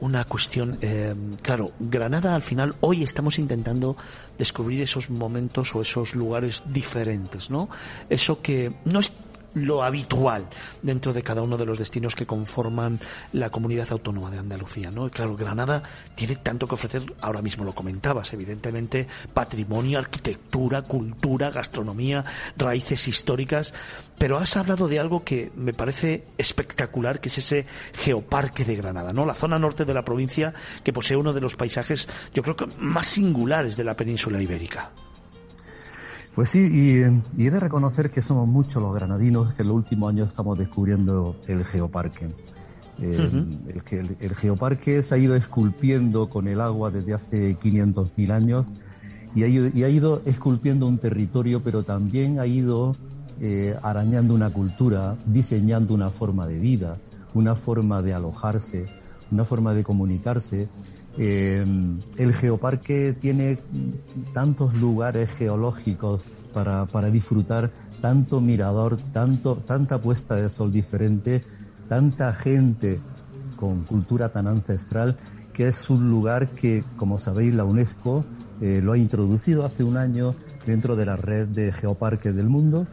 una 0.00 0.24
cuestión, 0.24 0.78
eh, 0.80 1.14
claro, 1.42 1.72
Granada 1.78 2.34
al 2.34 2.42
final, 2.42 2.74
hoy 2.80 3.02
estamos 3.02 3.38
intentando 3.38 3.96
descubrir 4.38 4.80
esos 4.82 5.10
momentos 5.10 5.74
o 5.74 5.82
esos 5.82 6.14
lugares 6.14 6.62
diferentes, 6.66 7.50
¿no? 7.50 7.68
Eso 8.08 8.40
que 8.40 8.72
no 8.84 9.00
es 9.00 9.12
lo 9.54 9.82
habitual 9.82 10.46
dentro 10.82 11.12
de 11.12 11.22
cada 11.22 11.42
uno 11.42 11.56
de 11.56 11.66
los 11.66 11.78
destinos 11.78 12.14
que 12.14 12.26
conforman 12.26 13.00
la 13.32 13.50
comunidad 13.50 13.88
autónoma 13.90 14.30
de 14.30 14.38
Andalucía, 14.38 14.90
¿no? 14.90 15.10
claro, 15.10 15.36
Granada 15.36 15.82
tiene 16.14 16.36
tanto 16.36 16.66
que 16.66 16.74
ofrecer, 16.74 17.02
ahora 17.20 17.42
mismo 17.42 17.64
lo 17.64 17.74
comentabas, 17.74 18.32
evidentemente, 18.32 19.06
patrimonio, 19.34 19.98
arquitectura, 19.98 20.82
cultura, 20.82 21.50
gastronomía, 21.50 22.24
raíces 22.56 23.08
históricas, 23.08 23.74
pero 24.18 24.38
has 24.38 24.56
hablado 24.56 24.88
de 24.88 24.98
algo 24.98 25.24
que 25.24 25.50
me 25.56 25.72
parece 25.72 26.24
espectacular, 26.36 27.20
que 27.20 27.28
es 27.28 27.38
ese 27.38 27.66
geoparque 27.94 28.64
de 28.64 28.76
Granada, 28.76 29.12
¿no? 29.12 29.24
La 29.24 29.34
zona 29.34 29.58
norte 29.58 29.84
de 29.84 29.94
la 29.94 30.04
provincia 30.04 30.54
que 30.82 30.92
posee 30.92 31.16
uno 31.16 31.32
de 31.32 31.40
los 31.40 31.56
paisajes, 31.56 32.08
yo 32.34 32.42
creo 32.42 32.56
que 32.56 32.66
más 32.78 33.06
singulares 33.06 33.76
de 33.76 33.84
la 33.84 33.94
península 33.94 34.42
ibérica. 34.42 34.90
Pues 36.38 36.50
sí, 36.50 36.70
y, 36.72 37.42
he 37.44 37.50
de 37.50 37.58
reconocer 37.58 38.12
que 38.12 38.22
somos 38.22 38.46
muchos 38.46 38.80
los 38.80 38.94
granadinos 38.94 39.54
que 39.54 39.62
en 39.62 39.68
los 39.68 39.76
últimos 39.76 40.10
años 40.10 40.28
estamos 40.28 40.56
descubriendo 40.56 41.34
el 41.48 41.64
geoparque. 41.64 42.28
Eh, 43.02 43.44
el, 44.20 44.34
geoparque 44.36 45.02
se 45.02 45.16
ha 45.16 45.18
ido 45.18 45.34
esculpiendo 45.34 46.30
con 46.30 46.46
el 46.46 46.60
agua 46.60 46.92
desde 46.92 47.14
hace 47.14 47.58
500.000 47.58 48.30
años 48.30 48.66
y 49.34 49.42
ha, 49.42 49.88
ido, 49.88 50.22
esculpiendo 50.26 50.86
un 50.86 50.98
territorio, 50.98 51.60
pero 51.60 51.82
también 51.82 52.38
ha 52.38 52.46
ido 52.46 52.94
eh, 53.40 53.74
arañando 53.82 54.32
una 54.32 54.50
cultura, 54.50 55.16
diseñando 55.26 55.92
una 55.92 56.10
forma 56.10 56.46
de 56.46 56.60
vida, 56.60 56.98
una 57.34 57.56
forma 57.56 58.00
de 58.00 58.14
alojarse, 58.14 58.86
una 59.32 59.44
forma 59.44 59.74
de 59.74 59.82
comunicarse 59.82 60.68
eh, 61.18 61.64
el 62.16 62.32
geoparque 62.32 63.12
tiene 63.12 63.58
tantos 64.32 64.74
lugares 64.74 65.32
geológicos 65.32 66.22
para, 66.54 66.86
para, 66.86 67.10
disfrutar, 67.10 67.70
tanto 68.00 68.40
mirador, 68.40 68.98
tanto, 69.12 69.56
tanta 69.56 70.00
puesta 70.00 70.36
de 70.36 70.48
sol 70.48 70.72
diferente, 70.72 71.42
tanta 71.88 72.32
gente 72.34 73.00
con 73.56 73.82
cultura 73.82 74.28
tan 74.28 74.46
ancestral, 74.46 75.16
que 75.52 75.66
es 75.66 75.90
un 75.90 76.08
lugar 76.08 76.50
que, 76.50 76.84
como 76.96 77.18
sabéis, 77.18 77.52
la 77.52 77.64
UNESCO 77.64 78.24
eh, 78.60 78.80
lo 78.82 78.92
ha 78.92 78.98
introducido 78.98 79.64
hace 79.64 79.82
un 79.82 79.96
año 79.96 80.36
dentro 80.66 80.94
de 80.94 81.06
la 81.06 81.16
red 81.16 81.48
de 81.48 81.72
geoparques 81.72 82.34
del 82.34 82.48
mundo. 82.48 82.86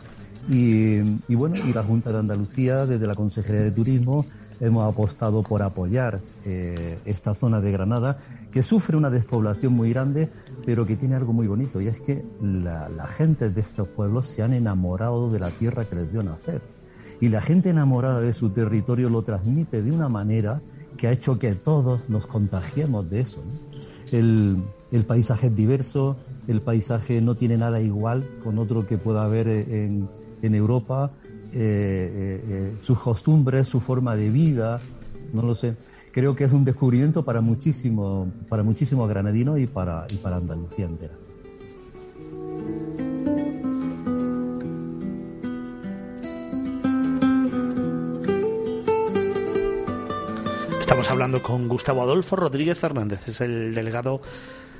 Y, 0.49 0.97
y 1.27 1.35
bueno, 1.35 1.57
y 1.57 1.73
la 1.73 1.83
Junta 1.83 2.11
de 2.11 2.19
Andalucía, 2.19 2.87
desde 2.87 3.05
la 3.05 3.15
Consejería 3.15 3.61
de 3.61 3.71
Turismo, 3.71 4.25
hemos 4.59 4.91
apostado 4.91 5.43
por 5.43 5.61
apoyar 5.61 6.19
eh, 6.45 6.99
esta 7.05 7.35
zona 7.35 7.61
de 7.61 7.71
Granada, 7.71 8.17
que 8.51 8.63
sufre 8.63 8.97
una 8.97 9.09
despoblación 9.09 9.73
muy 9.73 9.91
grande, 9.91 10.29
pero 10.65 10.85
que 10.85 10.95
tiene 10.95 11.15
algo 11.15 11.33
muy 11.33 11.47
bonito, 11.47 11.81
y 11.81 11.87
es 11.87 11.99
que 11.99 12.25
la, 12.41 13.07
gente 13.07 13.49
de 13.49 13.61
estos 13.61 13.87
pueblos 13.87 14.27
se 14.27 14.43
han 14.43 14.53
enamorado 14.53 15.31
de 15.31 15.39
la 15.39 15.51
tierra 15.51 15.85
que 15.85 15.95
les 15.95 16.11
dio 16.11 16.23
nacer. 16.23 16.61
Y 17.21 17.29
la 17.29 17.41
gente 17.41 17.69
enamorada 17.69 18.21
de 18.21 18.33
su 18.33 18.49
territorio 18.49 19.09
lo 19.09 19.21
transmite 19.21 19.81
de 19.81 19.91
una 19.91 20.09
manera 20.09 20.61
que 20.97 21.07
ha 21.07 21.11
hecho 21.11 21.39
que 21.39 21.55
todos 21.55 22.09
nos 22.09 22.27
contagiemos 22.27 23.09
de 23.09 23.21
eso. 23.21 23.43
El, 24.11 24.63
paisaje 25.07 25.47
es 25.47 25.55
diverso, 25.55 26.15
el 26.47 26.61
paisaje 26.61 27.21
no 27.21 27.35
tiene 27.35 27.57
nada 27.57 27.81
igual 27.81 28.27
con 28.43 28.59
otro 28.59 28.87
que 28.87 28.97
pueda 28.97 29.23
haber 29.23 29.47
en, 29.47 30.07
en 30.41 30.55
Europa, 30.55 31.11
eh, 31.57 31.61
eh, 31.61 32.43
eh, 32.49 32.77
sus 32.81 32.99
costumbres, 32.99 33.69
su 33.69 33.79
forma 33.79 34.17
de 34.17 34.29
vida, 34.29 34.81
no 35.31 35.41
lo 35.41 35.55
sé. 35.55 35.77
Creo 36.11 36.35
que 36.35 36.43
es 36.43 36.51
un 36.51 36.65
descubrimiento 36.65 37.23
para 37.23 37.39
muchísimo, 37.39 38.29
para 38.49 38.61
muchísimos 38.61 39.07
granadinos 39.07 39.57
y 39.59 39.65
para, 39.65 40.05
y 40.09 40.15
para 40.15 40.35
Andalucía 40.35 40.85
entera. 40.85 41.13
Estamos 50.81 51.09
hablando 51.09 51.41
con 51.41 51.69
Gustavo 51.69 52.01
Adolfo 52.01 52.35
Rodríguez 52.35 52.77
Fernández, 52.77 53.29
es 53.29 53.39
el 53.39 53.73
delegado 53.73 54.19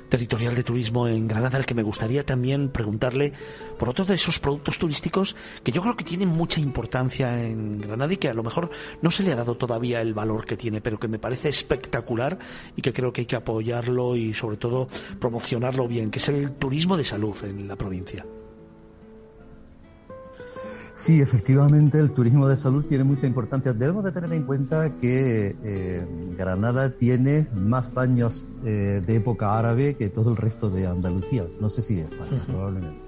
territorial 0.08 0.54
de 0.54 0.64
turismo 0.64 1.08
en 1.08 1.28
Granada, 1.28 1.58
al 1.58 1.66
que 1.66 1.74
me 1.74 1.82
gustaría 1.82 2.24
también 2.24 2.68
preguntarle 2.70 3.32
por 3.78 3.88
otro 3.88 4.04
de 4.04 4.14
esos 4.14 4.38
productos 4.38 4.78
turísticos 4.78 5.36
que 5.62 5.72
yo 5.72 5.82
creo 5.82 5.96
que 5.96 6.04
tienen 6.04 6.28
mucha 6.28 6.60
importancia 6.60 7.42
en 7.42 7.80
Granada 7.80 8.12
y 8.12 8.16
que 8.16 8.28
a 8.28 8.34
lo 8.34 8.42
mejor 8.42 8.70
no 9.02 9.10
se 9.10 9.22
le 9.22 9.32
ha 9.32 9.36
dado 9.36 9.56
todavía 9.56 10.00
el 10.00 10.14
valor 10.14 10.44
que 10.44 10.56
tiene, 10.56 10.80
pero 10.80 10.98
que 10.98 11.08
me 11.08 11.18
parece 11.18 11.48
espectacular 11.48 12.38
y 12.76 12.82
que 12.82 12.92
creo 12.92 13.12
que 13.12 13.22
hay 13.22 13.26
que 13.26 13.36
apoyarlo 13.36 14.16
y 14.16 14.34
sobre 14.34 14.56
todo 14.56 14.88
promocionarlo 15.18 15.86
bien, 15.88 16.10
que 16.10 16.18
es 16.18 16.28
el 16.28 16.52
turismo 16.52 16.96
de 16.96 17.04
salud 17.04 17.36
en 17.44 17.68
la 17.68 17.76
provincia. 17.76 18.24
Sí, 20.96 21.20
efectivamente, 21.20 21.98
el 22.00 22.12
turismo 22.12 22.48
de 22.48 22.56
salud 22.56 22.82
tiene 22.86 23.04
mucha 23.04 23.26
importancia. 23.26 23.74
Debemos 23.74 24.02
de 24.02 24.12
tener 24.12 24.32
en 24.32 24.44
cuenta 24.44 24.90
que 24.98 25.54
eh, 25.62 26.06
Granada 26.38 26.88
tiene 26.88 27.46
más 27.54 27.92
baños 27.92 28.46
eh, 28.64 29.02
de 29.06 29.16
época 29.16 29.58
árabe 29.58 29.94
que 29.96 30.08
todo 30.08 30.30
el 30.30 30.38
resto 30.38 30.70
de 30.70 30.86
Andalucía. 30.86 31.44
No 31.60 31.68
sé 31.68 31.82
si 31.82 31.96
de 31.96 32.02
España, 32.02 32.40
probablemente. 32.46 32.98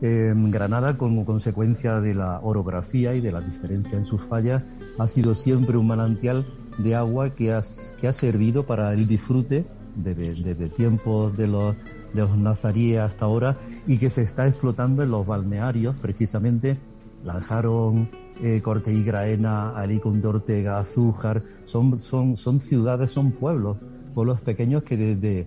Granada, 0.00 0.98
como 0.98 1.24
consecuencia 1.24 2.00
de 2.00 2.12
la 2.12 2.40
orografía 2.40 3.14
y 3.14 3.20
de 3.20 3.30
la 3.30 3.40
diferencia 3.40 3.96
en 3.96 4.04
sus 4.04 4.22
fallas, 4.26 4.64
ha 4.98 5.06
sido 5.06 5.36
siempre 5.36 5.76
un 5.76 5.86
manantial 5.86 6.44
de 6.78 6.96
agua 6.96 7.30
que 7.30 7.52
ha, 7.52 7.62
que 7.98 8.08
ha 8.08 8.12
servido 8.12 8.66
para 8.66 8.92
el 8.92 9.06
disfrute 9.06 9.64
desde, 9.94 10.68
tiempos 10.68 11.36
de 11.36 11.46
los, 11.46 11.76
de 12.12 12.20
los 12.20 12.36
nazaríes 12.36 13.00
hasta 13.00 13.24
ahora 13.24 13.56
y 13.86 13.96
que 13.96 14.10
se 14.10 14.22
está 14.22 14.46
explotando 14.46 15.02
en 15.02 15.10
los 15.10 15.24
balnearios, 15.24 15.96
precisamente 15.96 16.76
Lanjarón, 17.24 18.08
eh, 18.42 18.60
Corte 18.62 18.92
y 18.92 19.02
Graena, 19.02 19.70
Alicante, 19.70 20.26
Ortega, 20.26 20.78
Azújar, 20.78 21.42
son, 21.64 21.98
son, 21.98 22.36
son 22.36 22.60
ciudades, 22.60 23.10
son 23.10 23.32
pueblos, 23.32 23.78
pueblos 24.14 24.40
pequeños 24.40 24.82
que 24.82 24.96
desde 24.96 25.46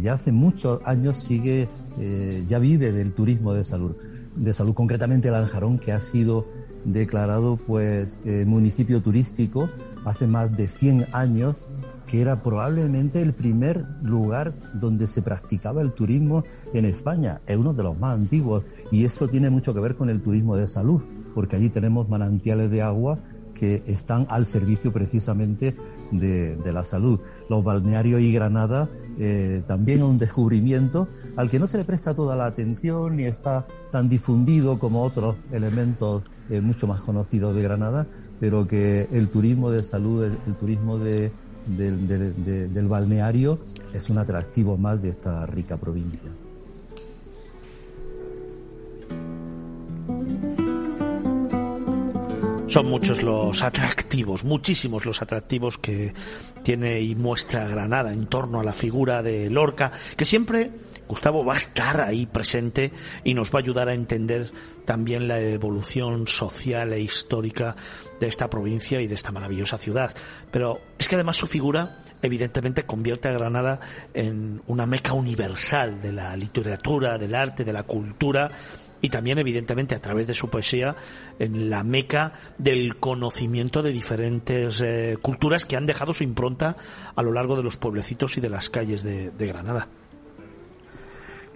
ya 0.00 0.14
hace 0.14 0.30
muchos 0.30 0.80
años 0.84 1.18
sigue, 1.18 1.68
eh, 1.98 2.44
ya 2.46 2.58
vive 2.58 2.92
del 2.92 3.12
turismo 3.12 3.54
de 3.54 3.64
salud, 3.64 3.96
de 4.36 4.54
salud 4.54 4.74
concretamente 4.74 5.30
Lanjarón, 5.30 5.78
que 5.78 5.92
ha 5.92 6.00
sido 6.00 6.46
declarado 6.84 7.56
pues 7.56 8.20
eh, 8.24 8.44
municipio 8.46 9.00
turístico 9.02 9.70
hace 10.04 10.26
más 10.26 10.56
de 10.56 10.68
100 10.68 11.06
años, 11.12 11.66
que 12.06 12.20
era 12.20 12.42
probablemente 12.42 13.22
el 13.22 13.32
primer 13.32 13.84
lugar 14.02 14.54
donde 14.74 15.06
se 15.06 15.22
practicaba 15.22 15.82
el 15.82 15.92
turismo 15.92 16.44
en 16.72 16.84
España, 16.84 17.40
es 17.46 17.56
uno 17.56 17.74
de 17.74 17.82
los 17.82 17.98
más 17.98 18.14
antiguos 18.14 18.64
y 18.90 19.04
eso 19.04 19.28
tiene 19.28 19.50
mucho 19.50 19.74
que 19.74 19.80
ver 19.80 19.96
con 19.96 20.10
el 20.10 20.22
turismo 20.22 20.56
de 20.56 20.66
salud, 20.66 21.02
porque 21.34 21.56
allí 21.56 21.70
tenemos 21.70 22.08
manantiales 22.08 22.70
de 22.70 22.82
agua 22.82 23.18
que 23.54 23.82
están 23.86 24.26
al 24.28 24.46
servicio 24.46 24.92
precisamente 24.92 25.74
de, 26.10 26.72
la 26.72 26.84
salud. 26.84 27.20
Los 27.48 27.64
balnearios 27.64 28.20
y 28.20 28.32
Granada 28.32 28.88
eh, 29.18 29.62
también 29.66 30.02
un 30.02 30.18
descubrimiento 30.18 31.08
al 31.36 31.48
que 31.48 31.58
no 31.58 31.66
se 31.66 31.78
le 31.78 31.84
presta 31.84 32.14
toda 32.14 32.36
la 32.36 32.46
atención 32.46 33.16
ni 33.16 33.24
está 33.24 33.66
tan 33.92 34.08
difundido 34.08 34.78
como 34.78 35.02
otros 35.04 35.36
elementos 35.52 36.24
eh, 36.50 36.60
mucho 36.60 36.86
más 36.86 37.00
conocidos 37.00 37.54
de 37.54 37.62
Granada, 37.62 38.06
pero 38.40 38.66
que 38.66 39.08
el 39.12 39.28
turismo 39.28 39.70
de 39.70 39.84
salud, 39.84 40.24
el, 40.24 40.54
turismo 40.56 40.98
de, 40.98 41.32
del 41.66 42.88
balneario 42.88 43.58
es 43.92 44.08
un 44.10 44.18
atractivo 44.18 44.76
más 44.76 45.00
de 45.00 45.10
esta 45.10 45.46
rica 45.46 45.76
provincia. 45.76 46.30
Son 52.66 52.86
muchos 52.86 53.22
los 53.22 53.62
atractivos, 53.62 54.42
muchísimos 54.42 55.06
los 55.06 55.22
atractivos 55.22 55.78
que 55.78 56.12
tiene 56.64 57.00
y 57.02 57.14
muestra 57.14 57.68
Granada 57.68 58.12
en 58.12 58.26
torno 58.26 58.58
a 58.58 58.64
la 58.64 58.72
figura 58.72 59.22
de 59.22 59.48
Lorca, 59.48 59.92
que 60.16 60.24
siempre 60.24 60.72
Gustavo 61.06 61.44
va 61.44 61.54
a 61.54 61.58
estar 61.58 62.00
ahí 62.00 62.26
presente 62.26 62.90
y 63.22 63.34
nos 63.34 63.50
va 63.50 63.60
a 63.60 63.62
ayudar 63.62 63.88
a 63.88 63.94
entender 63.94 64.50
también 64.84 65.28
la 65.28 65.40
evolución 65.40 66.28
social 66.28 66.92
e 66.92 67.00
histórica 67.00 67.76
de 68.20 68.26
esta 68.26 68.48
provincia 68.48 69.00
y 69.00 69.06
de 69.06 69.14
esta 69.14 69.32
maravillosa 69.32 69.78
ciudad. 69.78 70.14
Pero 70.50 70.80
es 70.98 71.08
que 71.08 71.14
además 71.14 71.36
su 71.36 71.46
figura 71.46 72.02
evidentemente 72.22 72.84
convierte 72.84 73.28
a 73.28 73.32
Granada 73.32 73.80
en 74.14 74.62
una 74.66 74.86
meca 74.86 75.12
universal 75.12 76.00
de 76.00 76.12
la 76.12 76.36
literatura, 76.36 77.18
del 77.18 77.34
arte, 77.34 77.64
de 77.64 77.72
la 77.72 77.82
cultura 77.82 78.50
y 79.04 79.10
también 79.10 79.38
evidentemente 79.38 79.94
a 79.94 80.00
través 80.00 80.26
de 80.26 80.32
su 80.32 80.48
poesía 80.48 80.96
en 81.38 81.68
la 81.68 81.84
meca 81.84 82.32
del 82.56 82.96
conocimiento 82.96 83.82
de 83.82 83.92
diferentes 83.92 84.80
eh, 84.80 85.18
culturas 85.20 85.66
que 85.66 85.76
han 85.76 85.84
dejado 85.84 86.14
su 86.14 86.24
impronta 86.24 86.78
a 87.14 87.22
lo 87.22 87.30
largo 87.30 87.54
de 87.54 87.62
los 87.62 87.76
pueblecitos 87.76 88.38
y 88.38 88.40
de 88.40 88.48
las 88.48 88.70
calles 88.70 89.02
de, 89.02 89.46
Granada. 89.46 89.88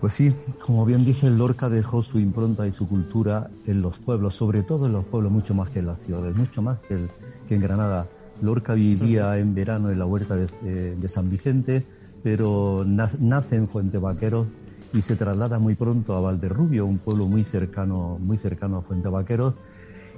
Pues 0.00 0.14
sí, 0.14 0.32
como 0.64 0.86
bien 0.86 1.04
dice 1.04 1.28
Lorca 1.28 1.68
dejó 1.68 2.04
su 2.04 2.20
impronta 2.20 2.68
y 2.68 2.72
su 2.72 2.88
cultura 2.88 3.50
en 3.66 3.82
los 3.82 3.98
pueblos, 3.98 4.36
sobre 4.36 4.62
todo 4.62 4.86
en 4.86 4.92
los 4.92 5.04
pueblos 5.04 5.32
mucho 5.32 5.54
más 5.54 5.70
que 5.70 5.80
en 5.80 5.86
las 5.86 5.98
ciudades, 6.02 6.36
mucho 6.36 6.62
más 6.62 6.78
que, 6.80 7.08
en 7.52 7.60
Granada. 7.60 8.06
Lorca 8.40 8.74
vivía 8.74 9.36
en 9.38 9.56
verano 9.56 9.90
en 9.90 9.98
la 9.98 10.06
huerta 10.06 10.36
de, 10.36 11.08
San 11.08 11.28
Vicente, 11.28 11.84
pero 12.22 12.84
nace 12.86 13.56
en 13.56 13.66
Fuente 13.66 13.98
Vaquero 13.98 14.46
y 14.92 15.02
se 15.02 15.16
traslada 15.16 15.58
muy 15.58 15.74
pronto 15.74 16.14
a 16.14 16.20
Valderrubio, 16.20 16.86
un 16.86 16.98
pueblo 16.98 17.26
muy 17.26 17.42
cercano, 17.42 18.18
muy 18.20 18.38
cercano 18.38 18.76
a 18.78 18.82
Fuente 18.82 19.08
Vaqueros. 19.08 19.54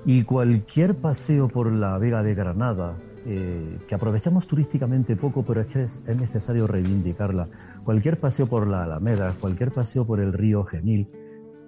Y 0.04 0.24
cualquier 0.24 0.96
paseo 0.96 1.48
por 1.48 1.72
la 1.72 1.96
Vega 1.96 2.22
de 2.22 2.34
Granada, 2.34 2.96
eh, 3.26 3.78
que 3.86 3.94
aprovechamos 3.94 4.46
turísticamente 4.46 5.14
poco, 5.14 5.44
pero 5.44 5.60
es 5.60 5.66
que 5.66 5.82
es, 5.82 6.02
necesario 6.16 6.66
reivindicarla. 6.66 7.48
Cualquier 7.84 8.18
paseo 8.18 8.46
por 8.46 8.66
la 8.66 8.84
Alameda, 8.84 9.34
cualquier 9.38 9.72
paseo 9.72 10.06
por 10.06 10.20
el 10.20 10.32
río 10.32 10.64
Genil, 10.64 11.08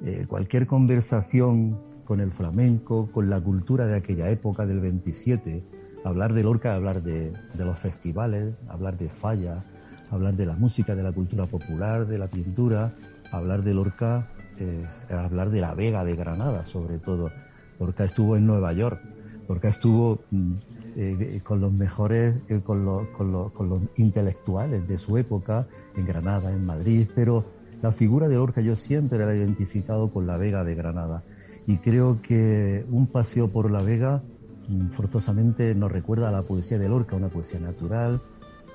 eh, 0.02 0.24
cualquier 0.26 0.66
conversación 0.66 1.78
con 2.04 2.20
el 2.20 2.32
flamenco, 2.32 3.10
con 3.12 3.28
la 3.28 3.40
cultura 3.40 3.86
de 3.86 3.96
aquella 3.96 4.30
época 4.30 4.64
del 4.64 4.80
27, 4.80 5.62
hablar 6.04 6.32
de 6.32 6.42
Lorca, 6.42 6.74
hablar 6.74 7.02
de, 7.02 7.32
los 7.56 7.78
festivales, 7.78 8.54
hablar 8.68 8.96
de 8.96 9.10
Falla, 9.10 9.64
hablar 10.10 10.34
de 10.34 10.46
la 10.46 10.56
música, 10.56 10.94
de 10.94 11.02
la 11.02 11.12
cultura 11.12 11.46
popular, 11.46 12.06
de 12.06 12.18
la 12.18 12.28
pintura, 12.28 12.94
hablar 13.30 13.62
de 13.62 13.74
Lorca, 13.74 14.28
eh, 14.58 14.86
hablar 15.10 15.50
de 15.50 15.60
la 15.60 15.74
Vega 15.74 16.04
de 16.04 16.16
Granada 16.16 16.64
sobre 16.64 16.98
todo. 16.98 17.30
Lorca 17.78 18.04
estuvo 18.04 18.36
en 18.36 18.46
Nueva 18.46 18.72
York, 18.72 19.00
Lorca 19.48 19.68
estuvo 19.68 20.22
mm, 20.30 20.54
eh, 20.96 21.40
con 21.42 21.60
los 21.60 21.72
mejores, 21.72 22.36
eh, 22.48 22.60
con, 22.62 22.84
los 22.84 23.82
intelectuales 23.96 24.86
de 24.86 24.98
su 24.98 25.16
época, 25.16 25.66
en 25.96 26.06
Granada, 26.06 26.52
en 26.52 26.64
Madrid, 26.66 27.08
pero 27.14 27.44
la 27.82 27.92
figura 27.92 28.28
de 28.28 28.36
Lorca 28.36 28.60
yo 28.60 28.76
siempre 28.76 29.18
la 29.18 29.32
he 29.32 29.38
identificado 29.38 30.10
con 30.10 30.26
la 30.26 30.36
Vega 30.36 30.64
de 30.64 30.74
Granada. 30.74 31.24
Y 31.66 31.78
creo 31.78 32.20
que 32.22 32.84
un 32.90 33.06
paseo 33.06 33.48
por 33.48 33.70
la 33.70 33.82
Vega 33.82 34.22
mm, 34.68 34.88
forzosamente 34.88 35.74
nos 35.74 35.90
recuerda 35.90 36.28
a 36.28 36.32
la 36.32 36.42
poesía 36.42 36.78
de 36.78 36.88
Lorca, 36.88 37.16
una 37.16 37.28
poesía 37.28 37.60
natural, 37.60 38.20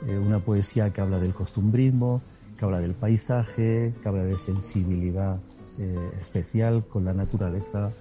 eh, 0.06 0.18
una 0.18 0.40
poesía 0.40 0.92
que 0.92 1.02
habla 1.02 1.20
del 1.20 1.34
costumbrismo, 1.34 2.22
que 2.58 2.66
habla 2.66 2.80
del 2.80 2.94
paisaje, 2.94 3.94
que 4.02 4.10
habla 4.10 4.24
de 4.24 4.38
sensibilidad 4.38 5.40
eh, 5.80 6.12
especial 6.20 6.86
con 6.88 7.06
la 7.06 7.14
naturaleza, 7.14 7.92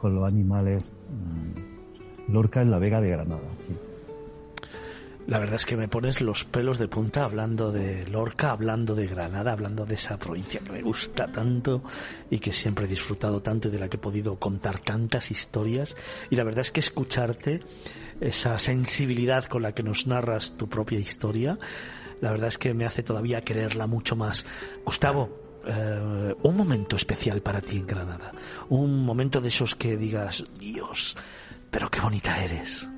con 0.00 0.14
los 0.14 0.24
animales. 0.24 0.94
Mm, 1.10 1.77
Lorca 2.28 2.62
en 2.62 2.70
la 2.70 2.78
Vega 2.78 3.00
de 3.00 3.10
Granada, 3.10 3.48
sí. 3.58 3.74
La 5.28 5.38
verdad 5.38 5.56
es 5.56 5.66
que 5.66 5.76
me 5.76 5.88
pones 5.88 6.22
los 6.22 6.46
pelos 6.46 6.78
de 6.78 6.88
punta 6.88 7.24
hablando 7.24 7.70
de 7.70 8.06
Lorca, 8.06 8.50
hablando 8.50 8.94
de 8.94 9.06
Granada, 9.06 9.52
hablando 9.52 9.84
de 9.84 9.94
esa 9.94 10.18
provincia 10.18 10.60
que 10.60 10.72
me 10.72 10.80
gusta 10.80 11.30
tanto 11.30 11.82
y 12.30 12.38
que 12.38 12.50
siempre 12.50 12.86
he 12.86 12.88
disfrutado 12.88 13.42
tanto 13.42 13.68
y 13.68 13.70
de 13.70 13.78
la 13.78 13.90
que 13.90 13.98
he 13.98 14.00
podido 14.00 14.36
contar 14.36 14.78
tantas 14.78 15.30
historias. 15.30 15.98
Y 16.30 16.36
la 16.36 16.44
verdad 16.44 16.62
es 16.62 16.70
que 16.70 16.80
escucharte 16.80 17.60
esa 18.22 18.58
sensibilidad 18.58 19.44
con 19.44 19.60
la 19.60 19.72
que 19.72 19.82
nos 19.82 20.06
narras 20.06 20.56
tu 20.56 20.66
propia 20.66 20.98
historia, 20.98 21.58
la 22.22 22.30
verdad 22.30 22.48
es 22.48 22.56
que 22.56 22.72
me 22.72 22.86
hace 22.86 23.02
todavía 23.02 23.42
quererla 23.42 23.86
mucho 23.86 24.16
más. 24.16 24.46
Gustavo, 24.82 25.28
eh, 25.66 26.34
un 26.42 26.56
momento 26.56 26.96
especial 26.96 27.42
para 27.42 27.60
ti 27.60 27.76
en 27.76 27.86
Granada, 27.86 28.32
un 28.70 29.04
momento 29.04 29.42
de 29.42 29.48
esos 29.48 29.74
que 29.74 29.98
digas, 29.98 30.46
Dios, 30.58 31.16
pero 31.70 31.90
qué 31.90 32.00
bonita 32.00 32.42
eres. 32.44 32.88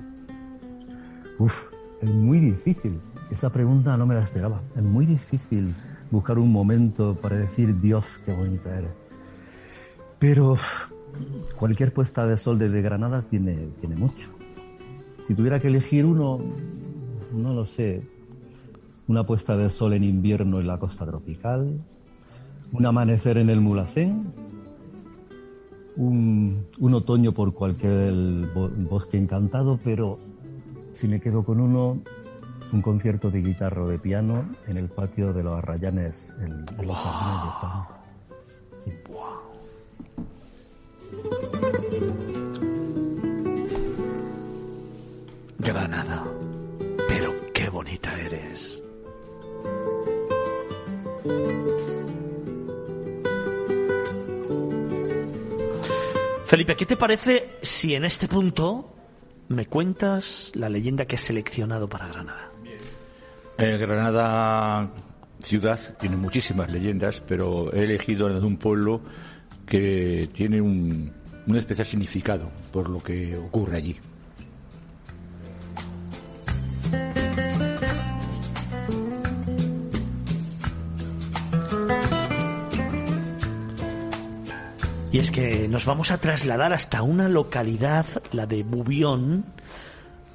Uf, 1.39 1.67
es 2.01 2.09
muy 2.09 2.39
difícil. 2.39 2.99
Esa 3.29 3.51
pregunta 3.51 3.95
no 3.97 4.05
me 4.05 4.15
la 4.15 4.23
esperaba. 4.23 4.61
Es 4.75 4.83
muy 4.83 5.05
difícil 5.05 5.73
buscar 6.09 6.37
un 6.37 6.51
momento 6.51 7.15
para 7.15 7.37
decir, 7.37 7.79
Dios, 7.79 8.19
qué 8.25 8.33
bonita 8.33 8.77
eres. 8.77 8.91
Pero 10.19 10.57
cualquier 11.55 11.93
puesta 11.93 12.25
de 12.27 12.37
sol 12.37 12.59
desde 12.59 12.81
Granada 12.81 13.23
tiene, 13.23 13.55
tiene 13.79 13.95
mucho. 13.95 14.29
Si 15.25 15.35
tuviera 15.35 15.59
que 15.59 15.67
elegir 15.67 16.05
uno, 16.05 16.39
no 17.33 17.53
lo 17.53 17.65
sé, 17.65 18.01
una 19.07 19.25
puesta 19.25 19.57
de 19.57 19.69
sol 19.69 19.93
en 19.93 20.03
invierno 20.03 20.59
en 20.59 20.67
la 20.67 20.77
costa 20.77 21.05
tropical, 21.05 21.79
un 22.71 22.85
amanecer 22.85 23.37
en 23.37 23.49
el 23.49 23.61
Mulacén, 23.61 24.33
un, 25.97 26.93
otoño 26.93 27.33
por 27.33 27.53
cualquier 27.53 28.13
bosque 28.89 29.17
encantado, 29.17 29.79
pero 29.83 30.19
si 30.93 31.07
me 31.07 31.19
quedo 31.19 31.43
con 31.43 31.59
uno, 31.59 31.99
un 32.71 32.81
concierto 32.81 33.31
de 33.31 33.41
guitarra 33.41 33.83
o 33.83 33.87
de 33.87 33.99
piano 33.99 34.45
en 34.67 34.77
el 34.77 34.89
patio 34.89 35.33
de 35.33 35.43
los 35.43 35.57
Arrayanes 35.57 36.37
en, 36.41 36.65
los 36.85 36.97
Granada. 45.59 46.40
Felipe, 56.51 56.75
¿qué 56.75 56.85
te 56.85 56.97
parece 56.97 57.59
si 57.61 57.95
en 57.95 58.03
este 58.03 58.27
punto 58.27 58.93
me 59.47 59.67
cuentas 59.67 60.51
la 60.53 60.67
leyenda 60.67 61.05
que 61.05 61.15
has 61.15 61.21
seleccionado 61.21 61.87
para 61.87 62.09
Granada? 62.09 62.51
Eh, 63.57 63.77
Granada 63.77 64.91
ciudad 65.41 65.79
tiene 65.97 66.17
muchísimas 66.17 66.69
leyendas, 66.69 67.21
pero 67.21 67.71
he 67.71 67.85
elegido 67.85 68.27
un 68.27 68.57
pueblo 68.57 68.99
que 69.65 70.27
tiene 70.33 70.59
un, 70.59 71.13
un 71.47 71.55
especial 71.55 71.87
significado 71.87 72.51
por 72.73 72.89
lo 72.89 73.01
que 73.01 73.37
ocurre 73.37 73.77
allí. 73.77 73.97
Es 85.21 85.29
que 85.29 85.67
nos 85.67 85.85
vamos 85.85 86.09
a 86.09 86.17
trasladar 86.17 86.73
hasta 86.73 87.03
una 87.03 87.29
localidad, 87.29 88.07
la 88.31 88.47
de 88.47 88.63
Bubión, 88.63 89.45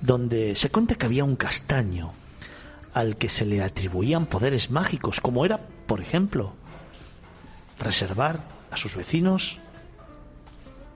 donde 0.01 0.55
se 0.55 0.70
cuenta 0.70 0.94
que 0.94 1.07
había 1.07 1.25
un 1.25 1.35
castaño 1.35 2.12
al 2.94 3.16
que 3.16 3.29
se 3.29 3.44
le 3.44 3.62
atribuían 3.62 4.27
poderes 4.27 4.70
mágicos, 4.70 5.20
como 5.20 5.44
era, 5.44 5.59
por 5.59 6.01
ejemplo, 6.01 6.55
reservar 7.81 8.38
a 8.70 8.77
sus 8.77 8.94
vecinos 8.94 9.59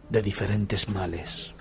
de 0.09 0.23
diferentes 0.23 0.89
males. 0.89 1.53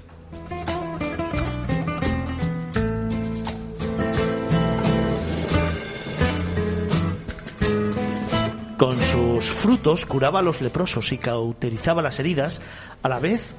Con 8.80 8.96
sus 9.02 9.50
frutos 9.50 10.06
curaba 10.06 10.40
a 10.40 10.42
los 10.42 10.62
leprosos 10.62 11.12
y 11.12 11.18
cauterizaba 11.18 12.02
las 12.02 12.18
heridas, 12.22 12.62
a 13.04 13.10
la 13.10 13.20
vez 13.20 13.54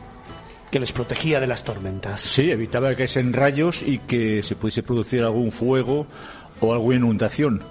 que 0.71 0.81
les 0.81 0.93
protegía 0.93 1.41
de 1.41 1.47
las 1.47 1.63
tormentas. 1.63 2.23
Sí, 2.23 2.51
evitaba 2.51 2.89
que 2.89 2.97
caesen 2.97 3.35
rayos 3.35 3.83
y 3.83 3.99
que 3.99 4.43
se 4.43 4.57
pudiese 4.57 4.83
producir 4.83 5.23
algún 5.23 5.53
fuego 5.53 6.07
o 6.61 6.73
alguna 6.73 6.97
inundación. 6.97 7.63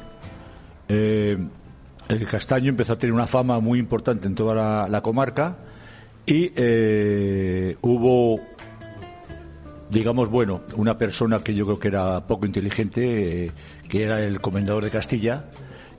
Eh, 0.90 1.40
el 2.08 2.28
castaño 2.28 2.70
empezó 2.70 2.94
a 2.94 2.98
tener 2.98 3.14
una 3.14 3.26
fama 3.26 3.60
muy 3.60 3.80
importante 3.80 4.28
en 4.28 4.36
toda 4.36 4.54
la, 4.54 4.88
la 4.88 5.02
comarca 5.02 5.58
y 6.28 6.52
eh, 6.56 7.76
hubo, 7.82 8.42
digamos, 9.90 10.30
bueno, 10.30 10.62
una 10.76 11.00
persona 11.00 11.40
que 11.40 11.56
yo 11.56 11.66
creo 11.66 11.80
que 11.80 11.88
era 11.88 12.28
poco 12.28 12.46
inteligente, 12.46 13.46
eh, 13.46 13.52
que 13.90 14.04
era 14.04 14.24
el 14.24 14.40
comendador 14.40 14.84
de 14.84 14.92
Castilla, 14.92 15.46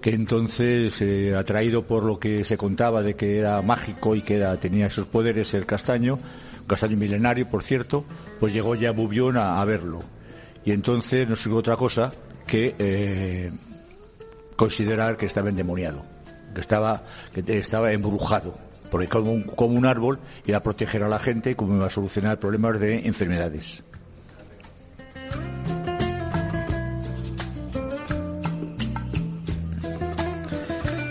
que 0.00 0.10
entonces, 0.10 1.00
eh, 1.02 1.34
atraído 1.36 1.82
por 1.82 2.04
lo 2.04 2.18
que 2.18 2.44
se 2.44 2.56
contaba 2.56 3.02
de 3.02 3.14
que 3.14 3.38
era 3.38 3.60
mágico 3.62 4.14
y 4.16 4.22
que 4.22 4.40
tenía 4.60 4.86
esos 4.86 5.06
poderes 5.06 5.52
el 5.54 5.66
castaño, 5.66 6.18
castaño 6.66 6.96
milenario, 6.96 7.48
por 7.48 7.62
cierto, 7.62 8.04
pues 8.38 8.52
llegó 8.52 8.74
ya 8.74 8.92
Bubión 8.92 9.36
a, 9.36 9.62
verlo. 9.64 10.00
Y 10.64 10.72
entonces 10.72 11.28
no 11.28 11.36
sirvió 11.36 11.58
otra 11.58 11.76
cosa 11.76 12.12
que 12.46 12.74
eh, 12.78 13.50
considerar 14.56 15.16
que 15.16 15.26
estaba 15.26 15.50
endemoniado, 15.50 16.02
que 16.54 16.60
estaba, 16.60 17.02
que 17.34 17.58
estaba 17.58 17.92
embrujado, 17.92 18.54
porque 18.90 19.08
como 19.08 19.32
un, 19.32 19.42
como 19.42 19.74
un 19.74 19.86
árbol 19.86 20.18
iba 20.46 20.58
a 20.58 20.62
proteger 20.62 21.02
a 21.02 21.08
la 21.08 21.18
gente 21.18 21.56
como 21.56 21.76
iba 21.76 21.86
a 21.86 21.90
solucionar 21.90 22.38
problemas 22.38 22.80
de 22.80 23.06
enfermedades. 23.06 23.84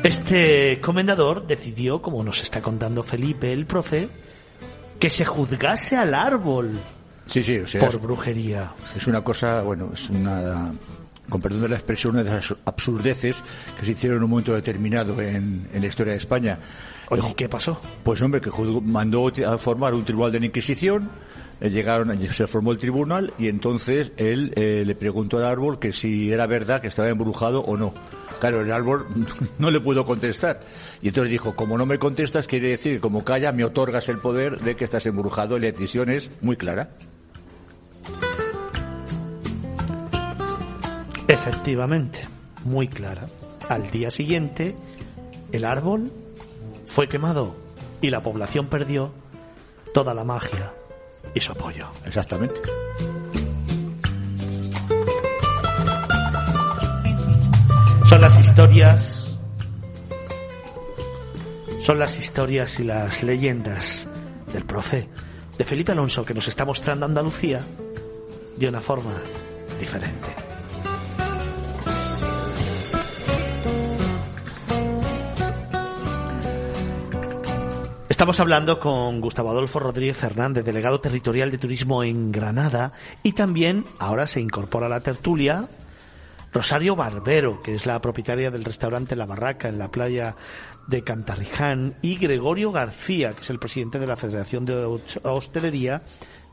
Este 0.03 0.79
comendador 0.81 1.45
decidió, 1.45 2.01
como 2.01 2.23
nos 2.23 2.41
está 2.41 2.61
contando 2.61 3.03
Felipe, 3.03 3.51
el 3.51 3.65
profe, 3.65 4.07
que 4.99 5.09
se 5.09 5.25
juzgase 5.25 5.95
al 5.97 6.13
árbol 6.13 6.79
Sí, 7.29 7.43
sí, 7.43 7.57
o 7.59 7.67
sea, 7.67 7.81
por 7.81 7.89
es, 7.89 8.01
brujería. 8.01 8.73
es 8.95 9.05
una 9.05 9.23
cosa, 9.23 9.61
bueno, 9.61 9.91
es 9.93 10.09
una, 10.09 10.73
con 11.29 11.39
perdón 11.39 11.61
de 11.61 11.69
la 11.69 11.75
expresión, 11.75 12.15
una 12.15 12.23
de 12.23 12.31
las 12.31 12.55
absurdeces 12.65 13.43
que 13.79 13.85
se 13.85 13.91
hicieron 13.91 14.17
en 14.17 14.23
un 14.23 14.29
momento 14.31 14.53
determinado 14.53 15.21
en, 15.21 15.69
en 15.71 15.81
la 15.81 15.87
historia 15.87 16.13
de 16.13 16.17
España. 16.17 16.57
Oye, 17.09 17.33
¿qué 17.37 17.47
pasó? 17.47 17.79
Pues 18.03 18.19
hombre, 18.23 18.41
que 18.41 18.49
mandó 18.81 19.31
a 19.45 19.57
formar 19.59 19.93
un 19.93 20.03
tribunal 20.03 20.31
de 20.31 20.39
la 20.39 20.45
Inquisición, 20.47 21.07
llegaron, 21.61 22.17
se 22.29 22.47
formó 22.47 22.71
el 22.71 22.79
tribunal 22.79 23.33
y 23.37 23.49
entonces 23.49 24.13
él 24.17 24.53
eh, 24.55 24.83
le 24.85 24.95
preguntó 24.95 25.37
al 25.37 25.45
árbol 25.45 25.79
que 25.79 25.91
si 25.91 26.31
era 26.31 26.47
verdad 26.47 26.81
que 26.81 26.87
estaba 26.87 27.09
embrujado 27.09 27.61
o 27.61 27.75
no. 27.75 27.93
Claro, 28.39 28.61
el 28.61 28.71
árbol 28.71 29.07
no 29.59 29.69
le 29.69 29.81
pudo 29.81 30.05
contestar. 30.05 30.61
Y 31.01 31.09
entonces 31.09 31.31
dijo, 31.31 31.55
como 31.55 31.77
no 31.77 31.85
me 31.85 31.99
contestas, 31.99 32.47
quiere 32.47 32.69
decir 32.69 32.95
que 32.95 33.01
como 33.01 33.25
calla, 33.25 33.51
me 33.51 33.65
otorgas 33.65 34.07
el 34.07 34.19
poder 34.19 34.59
de 34.61 34.75
que 34.75 34.85
estás 34.85 35.05
embrujado 35.05 35.57
y 35.57 35.61
la 35.61 35.67
decisión 35.67 36.09
es 36.09 36.31
muy 36.41 36.55
clara. 36.55 36.91
Efectivamente, 41.27 42.21
muy 42.63 42.87
clara. 42.87 43.25
Al 43.67 43.91
día 43.91 44.09
siguiente, 44.09 44.75
el 45.51 45.65
árbol 45.65 46.11
fue 46.85 47.07
quemado 47.07 47.55
y 48.01 48.09
la 48.09 48.23
población 48.23 48.67
perdió 48.67 49.11
toda 49.93 50.13
la 50.13 50.23
magia 50.23 50.73
y 51.33 51.39
su 51.39 51.51
apoyo. 51.51 51.87
Exactamente. 52.05 52.59
Son 58.05 58.21
las 58.21 58.39
historias. 58.39 59.35
Son 61.81 61.99
las 61.99 62.19
historias 62.19 62.79
y 62.79 62.83
las 62.83 63.23
leyendas 63.23 64.07
del 64.51 64.65
profe, 64.65 65.07
de 65.57 65.65
Felipe 65.65 65.91
Alonso, 65.91 66.25
que 66.25 66.33
nos 66.33 66.47
está 66.47 66.65
mostrando 66.65 67.05
Andalucía 67.05 67.61
de 68.57 68.67
una 68.67 68.81
forma 68.81 69.13
diferente. 69.79 70.48
Estamos 78.29 78.41
hablando 78.41 78.79
con 78.79 79.21
Gustavo 79.21 79.49
Adolfo 79.49 79.79
Rodríguez 79.79 80.15
Fernández, 80.15 80.63
delegado 80.63 81.01
territorial 81.01 81.49
de 81.49 81.57
turismo 81.57 82.03
en 82.03 82.31
Granada, 82.31 82.93
y 83.23 83.31
también 83.31 83.85
ahora 83.97 84.27
se 84.27 84.39
incorpora 84.39 84.85
a 84.85 84.89
la 84.89 84.99
tertulia 84.99 85.67
Rosario 86.53 86.95
Barbero, 86.95 87.63
que 87.63 87.73
es 87.73 87.87
la 87.87 87.99
propietaria 87.99 88.51
del 88.51 88.65
restaurante 88.65 89.15
La 89.15 89.25
Barraca 89.25 89.67
en 89.67 89.79
la 89.79 89.89
playa 89.89 90.35
de 90.85 91.03
Cantarriján, 91.03 91.95
y 92.03 92.17
Gregorio 92.17 92.71
García, 92.71 93.33
que 93.33 93.41
es 93.41 93.49
el 93.49 93.57
presidente 93.57 93.97
de 93.97 94.05
la 94.05 94.15
Federación 94.15 94.63
de 94.63 94.75
Hostelería 95.23 96.03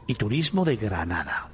y 0.06 0.14
Turismo 0.14 0.64
de 0.64 0.76
Granada. 0.76 1.50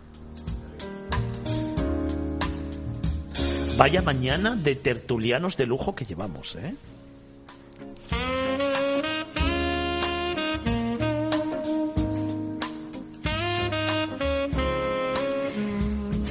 Vaya 3.76 4.02
mañana 4.02 4.54
de 4.54 4.76
tertulianos 4.76 5.56
de 5.56 5.66
lujo 5.66 5.96
que 5.96 6.04
llevamos, 6.04 6.54
¿eh? 6.54 6.76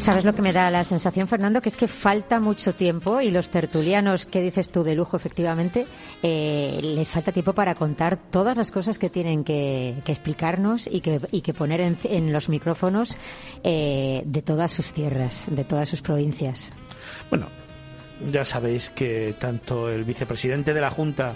¿Sabes 0.02 0.26
lo 0.26 0.34
que 0.34 0.42
me 0.42 0.52
da 0.52 0.72
la 0.72 0.84
sensación, 0.84 1.28
Fernando? 1.28 1.62
Que 1.62 1.70
es 1.70 1.78
que 1.78 1.88
falta 1.88 2.40
mucho 2.40 2.74
tiempo 2.74 3.22
y 3.22 3.30
los 3.30 3.52
tertulianos, 3.52 4.26
¿qué 4.26 4.42
dices 4.42 4.72
tú 4.72 4.84
de 4.84 4.96
lujo, 4.96 5.16
efectivamente? 5.16 5.86
eh, 6.24 6.80
les 6.82 7.10
falta 7.10 7.32
tiempo 7.32 7.54
para 7.54 7.76
contar 7.76 8.18
todas 8.18 8.58
las 8.58 8.72
cosas 8.72 9.00
que 9.00 9.10
tienen 9.10 9.44
que, 9.44 10.02
explicarnos 10.06 10.88
y 10.88 11.02
que, 11.02 11.20
y 11.32 11.42
que 11.42 11.54
poner 11.54 11.82
en, 11.82 11.98
en 12.04 12.34
los 12.34 12.50
micrófonos 12.50 13.18
eh, 13.64 14.24
de 14.26 14.42
todas 14.42 14.72
sus 14.72 14.94
tierras, 14.94 15.46
de 15.50 15.64
todas 15.64 15.90
sus 15.90 16.02
provincias. 16.02 16.72
Bueno, 17.30 17.48
ya 18.32 18.46
sabéis 18.46 18.90
que 18.90 19.36
tanto 19.40 19.90
el 19.90 20.04
vicepresidente 20.04 20.74
de 20.74 20.82
la 20.82 20.92
Junta, 20.92 21.36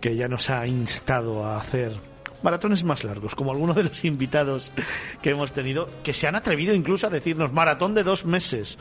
que 0.00 0.16
ya 0.16 0.28
nos 0.28 0.50
ha 0.50 0.66
instado 0.66 1.44
a 1.44 1.58
hacer 1.58 1.92
maratones 2.42 2.84
más 2.84 3.04
largos, 3.04 3.34
como 3.34 3.52
algunos 3.52 3.76
de 3.76 3.84
los 3.84 4.04
invitados 4.04 4.72
que 5.22 5.30
hemos 5.30 5.52
tenido, 5.52 5.88
que 6.02 6.12
se 6.12 6.26
han 6.26 6.36
atrevido 6.36 6.74
incluso 6.74 7.06
a 7.06 7.10
decirnos 7.10 7.52
maratón 7.52 7.94
de 7.94 8.02
dos 8.02 8.24
meses. 8.24 8.78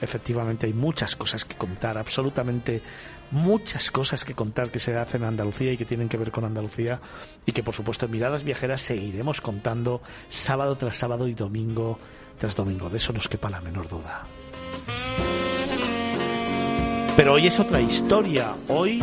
Efectivamente, 0.00 0.66
hay 0.66 0.72
muchas 0.72 1.16
cosas 1.16 1.44
que 1.44 1.56
contar, 1.56 1.98
absolutamente 1.98 2.82
muchas 3.30 3.90
cosas 3.90 4.24
que 4.24 4.34
contar 4.34 4.70
que 4.70 4.78
se 4.78 4.96
hacen 4.96 5.22
en 5.22 5.28
Andalucía 5.28 5.72
y 5.72 5.76
que 5.76 5.84
tienen 5.84 6.08
que 6.08 6.16
ver 6.16 6.30
con 6.30 6.44
Andalucía 6.44 7.00
y 7.44 7.52
que 7.52 7.62
por 7.62 7.74
supuesto 7.74 8.06
en 8.06 8.12
Miradas 8.12 8.42
Viajeras 8.42 8.80
seguiremos 8.80 9.40
contando 9.40 10.00
sábado 10.28 10.76
tras 10.76 10.96
sábado 10.96 11.28
y 11.28 11.34
domingo 11.34 11.98
tras 12.38 12.56
domingo. 12.56 12.88
De 12.88 12.98
eso 12.98 13.12
nos 13.12 13.28
quepa 13.28 13.50
la 13.50 13.60
menor 13.60 13.88
duda. 13.88 14.22
Pero 17.16 17.34
hoy 17.34 17.48
es 17.48 17.58
otra 17.58 17.80
historia. 17.80 18.54
Hoy 18.68 19.02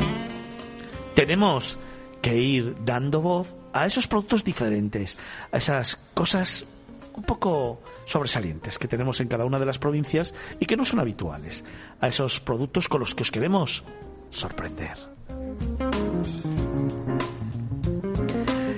tenemos 1.16 1.78
que 2.22 2.38
ir 2.38 2.76
dando 2.86 3.22
voz 3.22 3.56
a 3.76 3.86
esos 3.86 4.08
productos 4.08 4.44
diferentes, 4.44 5.18
a 5.52 5.58
esas 5.58 5.98
cosas 6.14 6.66
un 7.14 7.24
poco 7.24 7.82
sobresalientes 8.06 8.80
que 8.80 8.88
tenemos 8.88 9.20
en 9.20 9.28
cada 9.28 9.46
una 9.46 9.60
de 9.60 9.66
las 9.66 9.80
provincias 9.80 10.34
y 10.60 10.66
que 10.66 10.78
no 10.78 10.86
son 10.86 11.02
habituales, 11.02 11.66
a 12.00 12.08
esos 12.08 12.40
productos 12.40 12.88
con 12.88 13.02
los 13.02 13.14
que 13.14 13.24
os 13.24 13.32
queremos 13.32 13.84
sorprender. 14.30 14.98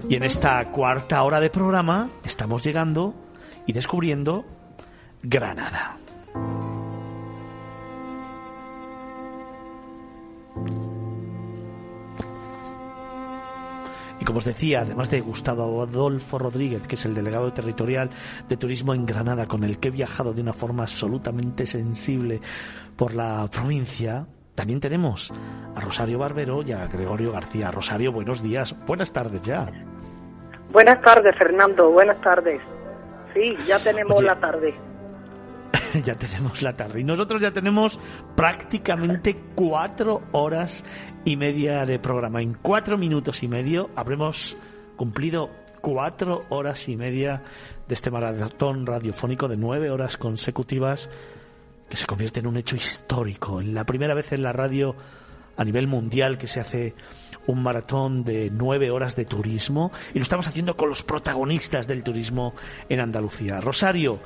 Y 0.10 0.16
en 0.16 0.24
esta 0.24 0.66
cuarta 0.72 1.22
hora 1.24 1.40
de 1.40 1.52
programa 1.52 2.10
estamos 2.24 2.64
llegando 2.64 3.14
y 3.68 3.74
descubriendo 3.74 4.46
Granada. 5.22 5.98
Como 14.28 14.40
os 14.40 14.46
decía, 14.46 14.82
además 14.82 15.10
de 15.10 15.22
Gustavo 15.22 15.82
Adolfo 15.82 16.38
Rodríguez, 16.38 16.86
que 16.86 16.96
es 16.96 17.06
el 17.06 17.16
delegado 17.16 17.54
territorial 17.54 18.10
de 18.50 18.58
turismo 18.58 18.94
en 18.94 19.06
Granada, 19.06 19.46
con 19.46 19.64
el 19.64 19.80
que 19.80 19.88
he 19.88 19.92
viajado 19.92 20.34
de 20.34 20.42
una 20.42 20.52
forma 20.52 20.84
absolutamente 20.84 21.66
sensible 21.66 22.42
por 22.98 23.16
la 23.16 23.48
provincia, 23.50 24.28
también 24.54 24.82
tenemos 24.82 25.32
a 25.74 25.80
Rosario 25.80 26.20
Barbero 26.20 26.62
y 26.62 26.74
a 26.74 26.88
Gregorio 26.88 27.32
García. 27.32 27.72
Rosario, 27.72 28.12
buenos 28.12 28.44
días. 28.44 28.76
Buenas 28.86 29.14
tardes 29.14 29.42
ya. 29.44 29.72
Buenas 30.74 31.02
tardes, 31.02 31.34
Fernando. 31.38 31.90
Buenas 31.90 32.20
tardes. 32.20 32.60
Sí, 33.34 33.56
ya 33.66 33.80
tenemos 33.80 34.22
la 34.22 34.38
tarde. 34.38 34.76
ya 36.04 36.16
tenemos 36.16 36.62
la 36.62 36.76
tarde. 36.76 37.02
Y 37.02 37.04
nosotros 37.04 37.42
ya 37.42 37.52
tenemos 37.52 38.00
prácticamente 38.36 39.36
cuatro 39.56 40.24
horas 40.32 40.84
y 41.26 41.38
media 41.38 41.86
de 41.86 42.00
programa. 42.00 42.42
En 42.42 42.54
cuatro 42.54 42.98
minutos 42.98 43.44
y 43.44 43.48
medio 43.48 43.90
habremos 43.96 44.58
cumplido 44.96 45.50
cuatro 45.82 46.46
horas 46.50 46.88
y 46.90 46.98
media 46.98 47.44
de 47.88 47.94
este 47.94 48.12
maratón 48.12 48.86
radiofónico 48.86 49.48
de 49.48 49.58
nueve 49.58 49.90
horas 49.90 50.18
consecutivas 50.18 51.10
que 51.90 51.96
se 51.96 52.06
convierte 52.06 52.40
en 52.40 52.48
un 52.48 52.58
hecho 52.58 52.76
histórico. 52.76 53.62
En 53.62 53.74
la 53.74 53.86
primera 53.86 54.14
vez 54.14 54.34
en 54.34 54.44
la 54.44 54.54
radio 54.54 54.96
a 55.56 55.64
nivel 55.64 55.88
mundial 55.88 56.38
que 56.38 56.48
se 56.48 56.60
hace 56.60 56.96
un 57.48 57.64
maratón 57.64 58.24
de 58.24 58.52
nueve 58.52 58.92
horas 58.92 59.16
de 59.16 59.26
turismo 59.26 59.92
y 60.14 60.20
lo 60.20 60.24
estamos 60.24 60.48
haciendo 60.48 60.76
con 60.76 60.90
los 60.90 61.04
protagonistas 61.04 61.88
del 61.88 62.04
turismo 62.04 62.54
en 62.90 63.00
Andalucía. 63.00 63.62
Rosario, 63.62 64.20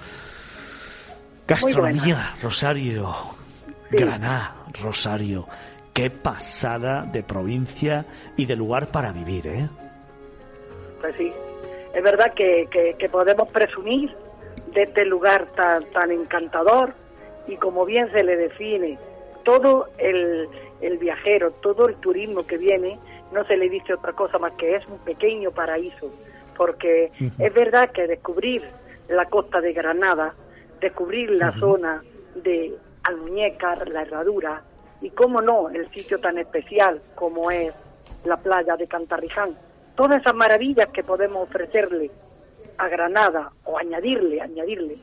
gastronomía, 1.51 2.35
Rosario, 2.41 3.13
Granada, 3.89 4.55
Rosario. 4.81 5.47
Qué 5.93 6.09
pasada 6.09 7.03
de 7.03 7.23
provincia 7.23 8.05
y 8.37 8.45
de 8.45 8.55
lugar 8.55 8.87
para 8.91 9.11
vivir, 9.11 9.47
¿eh? 9.47 9.69
Pues 11.01 11.15
sí, 11.17 11.31
es 11.93 12.03
verdad 12.03 12.33
que, 12.33 12.67
que 12.97 13.09
podemos 13.09 13.49
presumir 13.49 14.15
de 14.73 14.83
este 14.83 15.05
lugar 15.05 15.47
tan, 15.55 15.83
tan 15.91 16.11
encantador 16.11 16.93
y 17.47 17.57
como 17.57 17.85
bien 17.85 18.09
se 18.11 18.23
le 18.23 18.37
define, 18.37 18.97
todo 19.43 19.87
el, 19.97 20.47
el 20.81 20.97
viajero, 20.97 21.51
todo 21.61 21.87
el 21.87 21.95
turismo 21.95 22.45
que 22.45 22.57
viene, 22.57 22.99
no 23.31 23.43
se 23.45 23.57
le 23.57 23.69
dice 23.69 23.93
otra 23.93 24.13
cosa 24.13 24.37
más 24.37 24.53
que 24.53 24.75
es 24.75 24.87
un 24.87 24.99
pequeño 24.99 25.51
paraíso, 25.51 26.11
porque 26.55 27.11
es 27.17 27.53
verdad 27.53 27.91
que 27.91 28.07
descubrir 28.07 28.63
la 29.09 29.25
costa 29.25 29.61
de 29.61 29.73
Granada, 29.73 30.33
descubrir 30.81 31.29
la 31.31 31.51
zona 31.51 32.03
de 32.35 32.75
Almuñécar, 33.03 33.87
la 33.87 34.01
Herradura, 34.01 34.63
y 35.01 35.09
cómo 35.11 35.41
no, 35.41 35.69
el 35.69 35.89
sitio 35.91 36.19
tan 36.19 36.37
especial 36.37 37.01
como 37.15 37.49
es 37.49 37.73
la 38.25 38.37
playa 38.37 38.75
de 38.75 38.87
Cantarriján, 38.87 39.55
todas 39.95 40.21
esas 40.21 40.35
maravillas 40.35 40.89
que 40.89 41.03
podemos 41.03 41.47
ofrecerle 41.47 42.11
a 42.77 42.87
Granada 42.87 43.51
o 43.65 43.77
añadirle, 43.77 44.41
añadirle, 44.41 44.97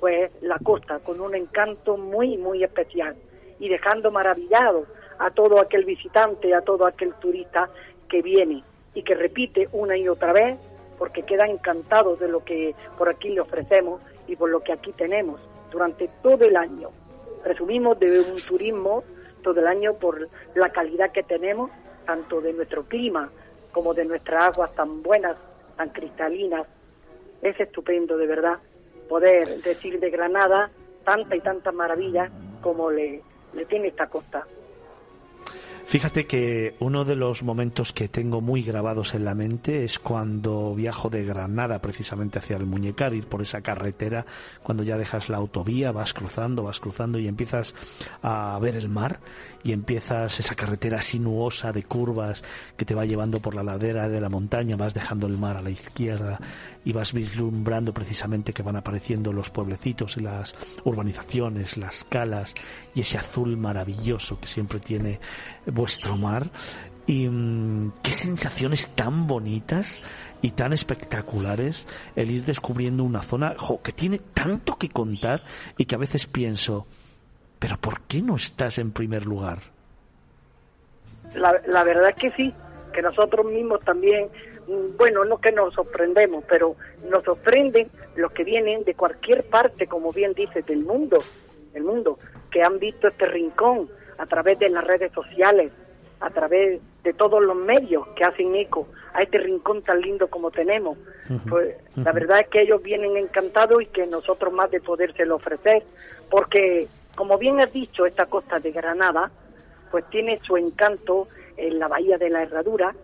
pues 0.00 0.30
la 0.40 0.58
costa 0.58 0.98
con 1.00 1.20
un 1.20 1.34
encanto 1.34 1.96
muy, 1.96 2.36
muy 2.36 2.64
especial 2.64 3.16
y 3.58 3.68
dejando 3.68 4.10
maravillado 4.10 4.86
a 5.18 5.30
todo 5.30 5.60
aquel 5.60 5.84
visitante, 5.84 6.54
a 6.54 6.62
todo 6.62 6.86
aquel 6.86 7.14
turista 7.14 7.68
que 8.08 8.22
viene 8.22 8.62
y 8.94 9.02
que 9.02 9.14
repite 9.14 9.68
una 9.72 9.96
y 9.96 10.08
otra 10.08 10.32
vez 10.32 10.58
porque 10.98 11.22
queda 11.22 11.46
encantado 11.46 12.16
de 12.16 12.28
lo 12.28 12.44
que 12.44 12.74
por 12.96 13.08
aquí 13.08 13.30
le 13.30 13.40
ofrecemos 13.40 14.00
y 14.26 14.36
por 14.36 14.50
lo 14.50 14.60
que 14.60 14.72
aquí 14.72 14.92
tenemos 14.92 15.40
durante 15.70 16.08
todo 16.22 16.44
el 16.44 16.56
año. 16.56 16.90
Presumimos 17.42 17.98
de 17.98 18.20
un 18.20 18.36
turismo 18.36 19.04
todo 19.42 19.60
el 19.60 19.66
año 19.66 19.94
por 19.94 20.28
la 20.54 20.70
calidad 20.70 21.12
que 21.12 21.22
tenemos, 21.22 21.70
tanto 22.06 22.40
de 22.40 22.52
nuestro 22.52 22.84
clima 22.84 23.30
como 23.72 23.92
de 23.92 24.04
nuestras 24.04 24.54
aguas 24.54 24.74
tan 24.74 25.02
buenas, 25.02 25.36
tan 25.76 25.90
cristalinas. 25.90 26.66
Es 27.42 27.58
estupendo, 27.60 28.16
de 28.16 28.26
verdad, 28.26 28.58
poder 29.08 29.62
decir 29.62 30.00
de 30.00 30.10
Granada 30.10 30.70
tanta 31.04 31.36
y 31.36 31.40
tanta 31.40 31.72
maravilla 31.72 32.30
como 32.62 32.90
le, 32.90 33.22
le 33.52 33.64
tiene 33.66 33.88
esta 33.88 34.06
costa. 34.06 34.46
Fíjate 35.94 36.26
que 36.26 36.74
uno 36.80 37.04
de 37.04 37.14
los 37.14 37.44
momentos 37.44 37.92
que 37.92 38.08
tengo 38.08 38.40
muy 38.40 38.64
grabados 38.64 39.14
en 39.14 39.24
la 39.24 39.36
mente 39.36 39.84
es 39.84 40.00
cuando 40.00 40.74
viajo 40.74 41.08
de 41.08 41.24
Granada 41.24 41.80
precisamente 41.80 42.40
hacia 42.40 42.56
el 42.56 42.66
Muñecar, 42.66 43.14
ir 43.14 43.28
por 43.28 43.42
esa 43.42 43.60
carretera, 43.60 44.26
cuando 44.64 44.82
ya 44.82 44.98
dejas 44.98 45.28
la 45.28 45.36
autovía, 45.36 45.92
vas 45.92 46.12
cruzando, 46.12 46.64
vas 46.64 46.80
cruzando 46.80 47.20
y 47.20 47.28
empiezas 47.28 47.76
a 48.22 48.58
ver 48.60 48.74
el 48.74 48.88
mar 48.88 49.20
y 49.64 49.72
empiezas 49.72 50.38
esa 50.38 50.54
carretera 50.54 51.00
sinuosa 51.00 51.72
de 51.72 51.82
curvas 51.82 52.44
que 52.76 52.84
te 52.84 52.94
va 52.94 53.06
llevando 53.06 53.40
por 53.40 53.54
la 53.54 53.62
ladera 53.62 54.08
de 54.10 54.20
la 54.20 54.28
montaña, 54.28 54.76
vas 54.76 54.92
dejando 54.92 55.26
el 55.26 55.38
mar 55.38 55.56
a 55.56 55.62
la 55.62 55.70
izquierda 55.70 56.38
y 56.84 56.92
vas 56.92 57.14
vislumbrando 57.14 57.94
precisamente 57.94 58.52
que 58.52 58.62
van 58.62 58.76
apareciendo 58.76 59.32
los 59.32 59.48
pueblecitos 59.48 60.18
y 60.18 60.20
las 60.20 60.54
urbanizaciones, 60.84 61.78
las 61.78 62.04
calas 62.04 62.54
y 62.94 63.00
ese 63.00 63.16
azul 63.16 63.56
maravilloso 63.56 64.38
que 64.38 64.48
siempre 64.48 64.80
tiene 64.80 65.18
vuestro 65.66 66.16
mar. 66.18 66.50
Y 67.06 67.26
mm, 67.28 67.92
qué 68.02 68.12
sensaciones 68.12 68.90
tan 68.90 69.26
bonitas 69.26 70.02
y 70.42 70.50
tan 70.50 70.74
espectaculares 70.74 71.86
el 72.16 72.30
ir 72.30 72.44
descubriendo 72.44 73.02
una 73.02 73.22
zona 73.22 73.56
que 73.82 73.92
tiene 73.92 74.18
tanto 74.18 74.76
que 74.76 74.90
contar 74.90 75.42
y 75.78 75.86
que 75.86 75.94
a 75.94 75.98
veces 75.98 76.26
pienso, 76.26 76.86
pero 77.64 77.78
¿por 77.78 78.02
qué 78.02 78.20
no 78.20 78.36
estás 78.36 78.76
en 78.76 78.92
primer 78.92 79.24
lugar? 79.24 79.56
La, 81.34 81.58
la 81.66 81.82
verdad 81.82 82.10
es 82.10 82.16
que 82.16 82.30
sí, 82.32 82.52
que 82.92 83.00
nosotros 83.00 83.46
mismos 83.46 83.80
también 83.80 84.28
bueno, 84.98 85.24
no 85.24 85.38
que 85.38 85.50
nos 85.50 85.72
sorprendemos, 85.72 86.44
pero 86.46 86.76
nos 87.08 87.24
sorprenden 87.24 87.88
los 88.16 88.32
que 88.32 88.44
vienen 88.44 88.84
de 88.84 88.92
cualquier 88.92 89.44
parte, 89.44 89.86
como 89.86 90.12
bien 90.12 90.34
dice, 90.34 90.60
del 90.60 90.84
mundo, 90.84 91.16
el 91.72 91.84
mundo, 91.84 92.18
que 92.50 92.62
han 92.62 92.78
visto 92.78 93.08
este 93.08 93.24
rincón 93.24 93.88
a 94.18 94.26
través 94.26 94.58
de 94.58 94.68
las 94.68 94.84
redes 94.84 95.10
sociales, 95.12 95.72
a 96.20 96.28
través 96.28 96.82
de 97.02 97.12
todos 97.14 97.42
los 97.42 97.56
medios 97.56 98.06
que 98.08 98.24
hacen 98.24 98.54
eco 98.56 98.88
a 99.14 99.22
este 99.22 99.38
rincón 99.38 99.80
tan 99.80 100.02
lindo 100.02 100.28
como 100.28 100.50
tenemos. 100.50 100.98
Pues 101.48 101.76
la 101.96 102.12
verdad 102.12 102.40
es 102.40 102.48
que 102.48 102.60
ellos 102.60 102.82
vienen 102.82 103.16
encantados 103.16 103.80
y 103.82 103.86
que 103.86 104.06
nosotros 104.06 104.52
más 104.52 104.70
de 104.70 104.82
podérselo 104.82 105.36
ofrecer, 105.36 105.82
porque 106.30 106.88
como 107.14 107.38
bien 107.38 107.60
has 107.60 107.72
dicho, 107.72 108.06
esta 108.06 108.26
costa 108.26 108.58
de 108.58 108.72
Granada, 108.72 109.30
pues 109.90 110.04
tiene 110.10 110.40
su 110.42 110.56
encanto 110.56 111.28
en 111.56 111.78
la 111.78 111.88
bahía 111.88 112.18
de 112.18 112.30
la 112.30 112.42
Herradura, 112.42 112.94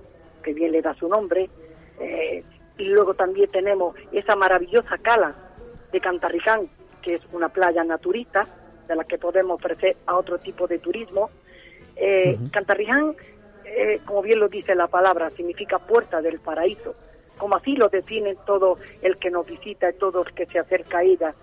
que 0.42 0.52
bien 0.52 0.72
le 0.72 0.82
da 0.82 0.94
su 0.94 1.08
nombre. 1.08 1.48
Eh, 2.00 2.42
y 2.78 2.84
luego 2.84 3.14
también 3.14 3.50
tenemos 3.50 3.94
esa 4.10 4.34
maravillosa 4.36 4.98
cala 4.98 5.34
de 5.92 6.00
Cantarriján, 6.00 6.68
que 7.02 7.14
es 7.14 7.20
una 7.32 7.48
playa 7.48 7.84
naturista, 7.84 8.46
de 8.88 8.96
la 8.96 9.04
que 9.04 9.18
podemos 9.18 9.56
ofrecer 9.56 9.96
a 10.06 10.16
otro 10.16 10.38
tipo 10.38 10.66
de 10.66 10.78
turismo. 10.78 11.30
Eh, 11.96 12.36
Cantarriján, 12.50 13.14
eh, 13.64 14.00
como 14.04 14.22
bien 14.22 14.40
lo 14.40 14.48
dice 14.48 14.74
la 14.74 14.88
palabra, 14.88 15.30
significa 15.30 15.78
puerta 15.78 16.20
del 16.20 16.40
paraíso, 16.40 16.94
como 17.38 17.56
así 17.56 17.76
lo 17.76 17.88
define 17.88 18.36
todo 18.46 18.78
el 19.02 19.16
que 19.16 19.30
nos 19.30 19.46
visita 19.46 19.90
y 19.90 19.94
todo 19.94 20.22
el 20.22 20.32
que 20.34 20.46
se 20.46 20.58
acerca 20.58 20.98
a 20.98 21.02
ella. 21.02 21.34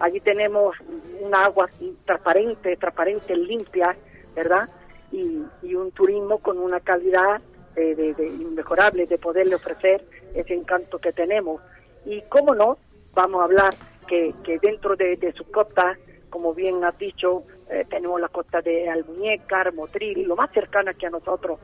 Allí 0.00 0.20
tenemos 0.20 0.76
una 1.20 1.44
agua 1.44 1.68
transparente, 2.06 2.76
transparente, 2.76 3.36
limpia, 3.36 3.94
¿verdad? 4.34 4.68
Y, 5.12 5.42
y 5.62 5.74
un 5.74 5.92
turismo 5.92 6.38
con 6.38 6.58
una 6.58 6.80
calidad 6.80 7.40
de, 7.74 8.14
de, 8.14 8.26
inmejorable 8.26 9.06
de 9.06 9.18
poderle 9.18 9.54
ofrecer 9.54 10.04
ese 10.34 10.54
encanto 10.54 10.98
que 10.98 11.12
tenemos. 11.12 11.60
Y 12.04 12.22
cómo 12.22 12.54
no, 12.54 12.78
vamos 13.14 13.40
a 13.40 13.44
hablar 13.44 13.74
que, 14.08 14.34
que 14.42 14.58
dentro 14.58 14.96
de, 14.96 15.16
de 15.16 15.32
sus 15.32 15.46
costas, 15.48 15.98
como 16.30 16.54
bien 16.54 16.82
has 16.84 16.98
dicho, 16.98 17.44
eh, 17.70 17.84
tenemos 17.88 18.20
la 18.20 18.28
costa 18.28 18.60
de 18.60 18.88
Almuñécar, 18.88 19.72
Motril, 19.74 20.26
lo 20.26 20.34
más 20.34 20.50
cercana 20.52 20.94
que 20.94 21.06
a 21.06 21.10
nosotros. 21.10 21.60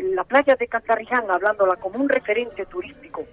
La 0.00 0.24
playa 0.24 0.56
de 0.56 0.66
Cantarriján, 0.66 1.30
hablándola 1.30 1.76
como 1.76 2.00
un 2.00 2.08
referente 2.08 2.66
turístico, 2.66 3.24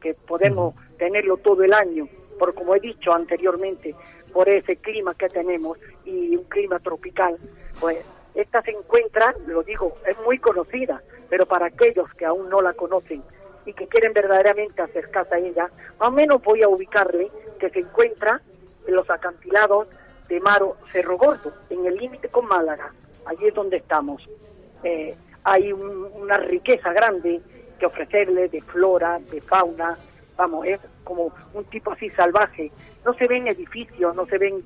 que 0.00 0.14
podemos 0.14 0.74
tenerlo 0.98 1.38
todo 1.38 1.62
el 1.64 1.72
año, 1.72 2.06
por 2.38 2.54
como 2.54 2.74
he 2.74 2.80
dicho 2.80 3.12
anteriormente, 3.12 3.94
por 4.32 4.48
ese 4.48 4.76
clima 4.76 5.14
que 5.14 5.28
tenemos 5.28 5.78
y 6.04 6.36
un 6.36 6.44
clima 6.44 6.78
tropical, 6.80 7.38
pues 7.80 8.04
esta 8.34 8.62
se 8.62 8.72
encuentra, 8.72 9.34
lo 9.46 9.62
digo, 9.62 9.96
es 10.06 10.16
muy 10.24 10.38
conocida, 10.38 11.02
pero 11.28 11.46
para 11.46 11.66
aquellos 11.66 12.12
que 12.14 12.24
aún 12.24 12.48
no 12.48 12.60
la 12.60 12.72
conocen 12.72 13.22
y 13.66 13.72
que 13.72 13.86
quieren 13.86 14.12
verdaderamente 14.12 14.82
acercarse 14.82 15.34
a 15.34 15.38
ella, 15.38 15.70
más 15.98 16.08
o 16.08 16.12
menos 16.12 16.42
voy 16.42 16.62
a 16.62 16.68
ubicarle 16.68 17.30
que 17.58 17.70
se 17.70 17.80
encuentra 17.80 18.40
en 18.86 18.94
los 18.94 19.08
acantilados 19.08 19.88
de 20.28 20.40
Maro 20.40 20.76
Cerro 20.92 21.16
Gordo, 21.16 21.52
en 21.70 21.86
el 21.86 21.96
límite 21.96 22.28
con 22.28 22.46
Málaga. 22.46 22.92
Allí 23.26 23.46
es 23.46 23.54
donde 23.54 23.78
estamos. 23.78 24.28
Eh, 24.82 25.14
hay 25.44 25.72
una 25.72 26.38
riqueza 26.38 26.92
grande 26.92 27.40
que 27.78 27.86
ofrecerle 27.86 28.48
de 28.48 28.60
flora, 28.62 29.18
de 29.30 29.40
fauna, 29.40 29.96
vamos, 30.36 30.66
es 30.66 30.80
como 31.04 31.32
un 31.52 31.64
tipo 31.64 31.92
así 31.92 32.10
salvaje. 32.10 32.70
No 33.04 33.14
se 33.14 33.26
ven 33.26 33.48
edificios, 33.48 34.14
no 34.14 34.26
se 34.26 34.38
ven 34.38 34.64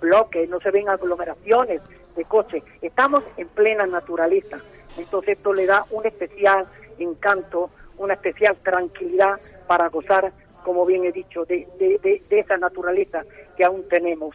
bloques, 0.00 0.48
no 0.48 0.60
se 0.60 0.70
ven 0.70 0.88
aglomeraciones, 0.88 1.82
de 2.16 2.24
coche. 2.24 2.62
Estamos 2.82 3.24
en 3.36 3.48
plena 3.48 3.86
naturaleza. 3.86 4.58
Entonces 4.96 5.36
esto 5.36 5.52
le 5.52 5.66
da 5.66 5.84
un 5.90 6.06
especial 6.06 6.66
encanto, 6.98 7.70
una 7.98 8.14
especial 8.14 8.56
tranquilidad 8.62 9.40
para 9.66 9.88
gozar, 9.88 10.32
como 10.64 10.84
bien 10.86 11.04
he 11.04 11.12
dicho, 11.12 11.44
de, 11.44 11.66
de, 11.78 12.22
esa 12.30 12.56
naturaleza 12.56 13.24
que 13.56 13.64
aún 13.64 13.88
tenemos. 13.88 14.34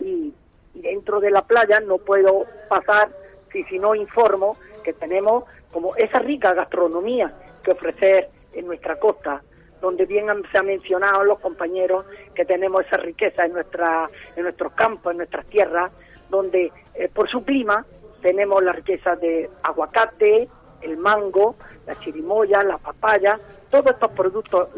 Y, 0.00 0.34
dentro 0.74 1.20
de 1.20 1.30
la 1.30 1.42
playa 1.42 1.78
no 1.78 1.98
puedo 1.98 2.46
pasar 2.68 3.08
si, 3.52 3.62
si 3.62 3.78
no 3.78 3.94
informo 3.94 4.56
que 4.82 4.92
tenemos 4.92 5.44
como 5.72 5.94
esa 5.94 6.18
rica 6.18 6.52
gastronomía 6.52 7.32
que 7.62 7.70
ofrecer 7.70 8.28
en 8.52 8.66
nuestra 8.66 8.96
costa, 8.96 9.40
donde 9.84 10.06
bien 10.06 10.26
se 10.50 10.58
ha 10.58 10.62
mencionado 10.62 11.24
los 11.24 11.38
compañeros 11.40 12.06
que 12.34 12.46
tenemos 12.46 12.86
esa 12.86 12.96
riqueza 12.96 13.44
en 13.44 13.52
nuestra 13.52 14.08
en 14.34 14.42
nuestros 14.44 14.72
campos, 14.72 15.12
en 15.12 15.18
nuestras 15.18 15.44
tierras, 15.46 15.92
donde 16.30 16.72
eh, 16.94 17.08
por 17.12 17.28
su 17.28 17.44
clima 17.44 17.84
tenemos 18.22 18.64
la 18.64 18.72
riqueza 18.72 19.14
de 19.16 19.50
aguacate, 19.62 20.48
el 20.80 20.96
mango, 20.96 21.56
la 21.86 21.94
chirimoya, 21.96 22.62
la 22.62 22.78
papaya, 22.78 23.38
todos 23.70 23.86
estos 23.88 24.10
productos 24.12 24.68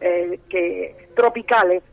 eh, 0.00 0.40
que 0.48 1.08
tropicales 1.14 1.84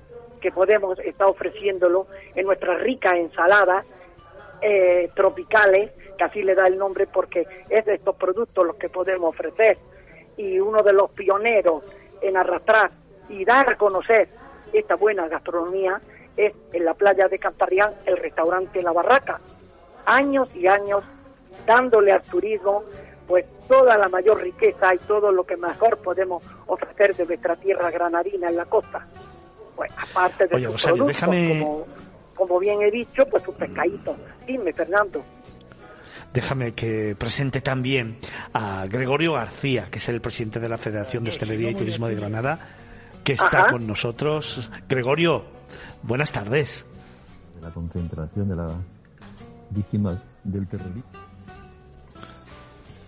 que 0.41 0.51
podemos 0.51 0.97
estar 0.99 1.27
ofreciéndolo 1.27 2.07
en 2.33 2.47
nuestras 2.47 2.81
ricas 2.81 3.17
ensaladas 3.17 3.85
eh, 4.61 5.09
tropicales, 5.13 5.91
que 6.17 6.23
así 6.23 6.41
le 6.41 6.55
da 6.55 6.65
el 6.65 6.77
nombre 6.79 7.05
porque 7.05 7.45
es 7.69 7.85
de 7.85 7.95
estos 7.95 8.15
productos 8.15 8.65
los 8.65 8.75
que 8.77 8.89
podemos 8.89 9.29
ofrecer. 9.29 9.77
Y 10.37 10.59
uno 10.59 10.81
de 10.81 10.93
los 10.93 11.11
pioneros 11.11 11.83
en 12.21 12.37
arrastrar 12.37 12.91
y 13.29 13.45
dar 13.45 13.69
a 13.69 13.77
conocer 13.77 14.29
esta 14.73 14.95
buena 14.95 15.27
gastronomía 15.27 15.99
es 16.35 16.53
en 16.71 16.85
la 16.85 16.93
playa 16.93 17.27
de 17.27 17.39
Cantarrián 17.39 17.91
el 18.05 18.17
restaurante 18.17 18.81
La 18.81 18.91
Barraca. 18.91 19.39
Años 20.05 20.49
y 20.55 20.67
años 20.67 21.03
dándole 21.65 22.11
al 22.11 22.21
turismo 22.21 22.83
pues 23.27 23.45
toda 23.67 23.97
la 23.97 24.07
mayor 24.07 24.41
riqueza 24.41 24.95
y 24.95 24.97
todo 24.99 25.31
lo 25.31 25.43
que 25.43 25.57
mejor 25.57 25.97
podemos 25.97 26.43
ofrecer 26.67 27.15
de 27.15 27.25
nuestra 27.25 27.55
tierra 27.57 27.91
granadina 27.91 28.49
en 28.49 28.55
la 28.55 28.65
costa. 28.65 29.05
Pues 29.75 29.91
aparte 29.97 30.47
de 30.47 30.63
sus 30.63 30.83
productos, 30.83 31.23
como, 31.23 31.85
como, 32.33 32.59
bien 32.59 32.81
he 32.81 32.89
dicho, 32.89 33.25
pues 33.25 33.45
un 33.47 33.55
pescadito. 33.55 34.15
Dime, 34.45 34.71
Fernando. 34.71 35.21
Déjame 36.33 36.73
que 36.73 37.15
presente 37.17 37.61
también 37.61 38.17
a 38.53 38.85
Gregorio 38.87 39.33
García, 39.33 39.87
que 39.89 39.97
es 39.97 40.09
el 40.09 40.21
presidente 40.21 40.59
de 40.59 40.69
la 40.69 40.77
Federación 40.77 41.23
de 41.23 41.31
Hostelería 41.31 41.71
y 41.71 41.75
Turismo 41.75 42.07
de 42.07 42.15
Granada, 42.15 42.59
que 43.23 43.33
está 43.33 43.67
con 43.67 43.87
nosotros. 43.87 44.69
Gregorio, 44.87 45.45
buenas 46.03 46.31
tardes. 46.31 46.85
La 47.61 47.69
concentración 47.71 48.49
de 48.49 48.55
la 48.55 48.69
víctima 49.71 50.21
del 50.43 50.67
terrorismo. 50.67 51.03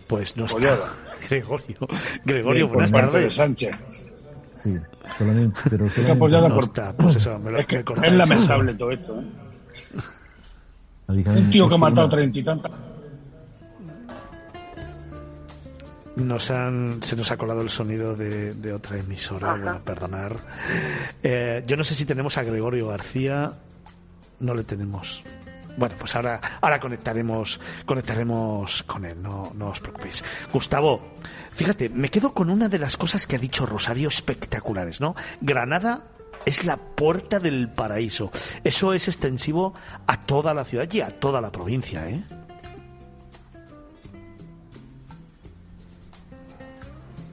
Pues 0.07 0.35
no 0.35 0.45
está. 0.45 0.77
Gregorio. 1.29 1.77
Gregorio, 2.25 2.67
buenas 2.67 2.91
tardes. 2.91 3.35
Sánchez. 3.35 3.75
Sí, 4.55 4.75
solamente, 5.17 5.61
pero 5.69 5.87
solamente 5.87 6.11
apoyada 6.11 6.49
por... 6.49 6.63
Está, 6.65 6.93
pues 6.93 7.15
eso, 7.15 7.39
me 7.39 7.51
lo, 7.51 7.59
es, 7.59 7.67
que 7.67 7.77
es 7.77 8.11
lamentable 8.11 8.73
todo 8.73 8.91
esto, 8.91 9.19
¿eh? 9.21 9.25
Un 11.07 11.49
tío 11.49 11.67
que 11.67 11.75
ha 11.75 11.77
matado 11.77 12.09
treinta 12.09 12.39
y 12.39 12.43
tantas. 12.43 12.71
Nos 16.15 16.51
han, 16.51 17.01
se 17.01 17.15
nos 17.15 17.31
ha 17.31 17.37
colado 17.37 17.61
el 17.61 17.69
sonido 17.69 18.15
de, 18.15 18.53
de 18.53 18.73
otra 18.73 18.97
emisora, 18.97 19.51
bueno, 19.51 19.81
perdonar. 19.83 20.35
Eh, 21.23 21.63
yo 21.65 21.77
no 21.77 21.83
sé 21.83 21.95
si 21.95 22.05
tenemos 22.05 22.37
a 22.37 22.43
Gregorio 22.43 22.87
García. 22.87 23.53
No 24.39 24.53
le 24.53 24.63
tenemos. 24.63 25.23
Bueno, 25.77 25.95
pues 25.97 26.15
ahora, 26.15 26.41
ahora 26.59 26.79
conectaremos, 26.79 27.59
conectaremos 27.85 28.83
con 28.83 29.05
él, 29.05 29.21
no, 29.21 29.51
no 29.55 29.69
os 29.69 29.79
preocupéis. 29.79 30.23
Gustavo, 30.51 31.01
fíjate, 31.51 31.87
me 31.87 32.09
quedo 32.09 32.33
con 32.33 32.49
una 32.49 32.67
de 32.67 32.79
las 32.79 32.97
cosas 32.97 33.25
que 33.25 33.37
ha 33.37 33.39
dicho 33.39 33.65
Rosario 33.65 34.09
espectaculares, 34.09 34.99
¿no? 34.99 35.15
Granada 35.39 36.03
es 36.45 36.65
la 36.65 36.75
puerta 36.75 37.39
del 37.39 37.69
paraíso. 37.69 38.31
Eso 38.63 38.93
es 38.93 39.07
extensivo 39.07 39.73
a 40.07 40.19
toda 40.19 40.53
la 40.53 40.65
ciudad 40.65 40.91
y 40.91 40.99
a 40.99 41.17
toda 41.17 41.39
la 41.39 41.51
provincia, 41.51 42.09
¿eh? 42.09 42.23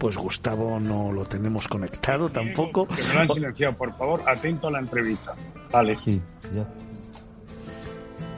Pues 0.07 0.19
Gustavo 0.19 0.79
no 0.79 1.11
lo 1.11 1.25
tenemos 1.25 1.66
conectado 1.66 2.29
tampoco. 2.29 2.87
Que 2.87 3.03
me 3.03 3.14
lo 3.14 3.21
han 3.23 3.29
silenciado, 3.29 3.77
por 3.77 3.92
favor, 3.92 4.23
atento 4.25 4.69
a 4.69 4.71
la 4.71 4.79
entrevista. 4.79 5.35
Vale. 5.73 5.99
Sí, 5.99 6.23
ya. 6.53 6.64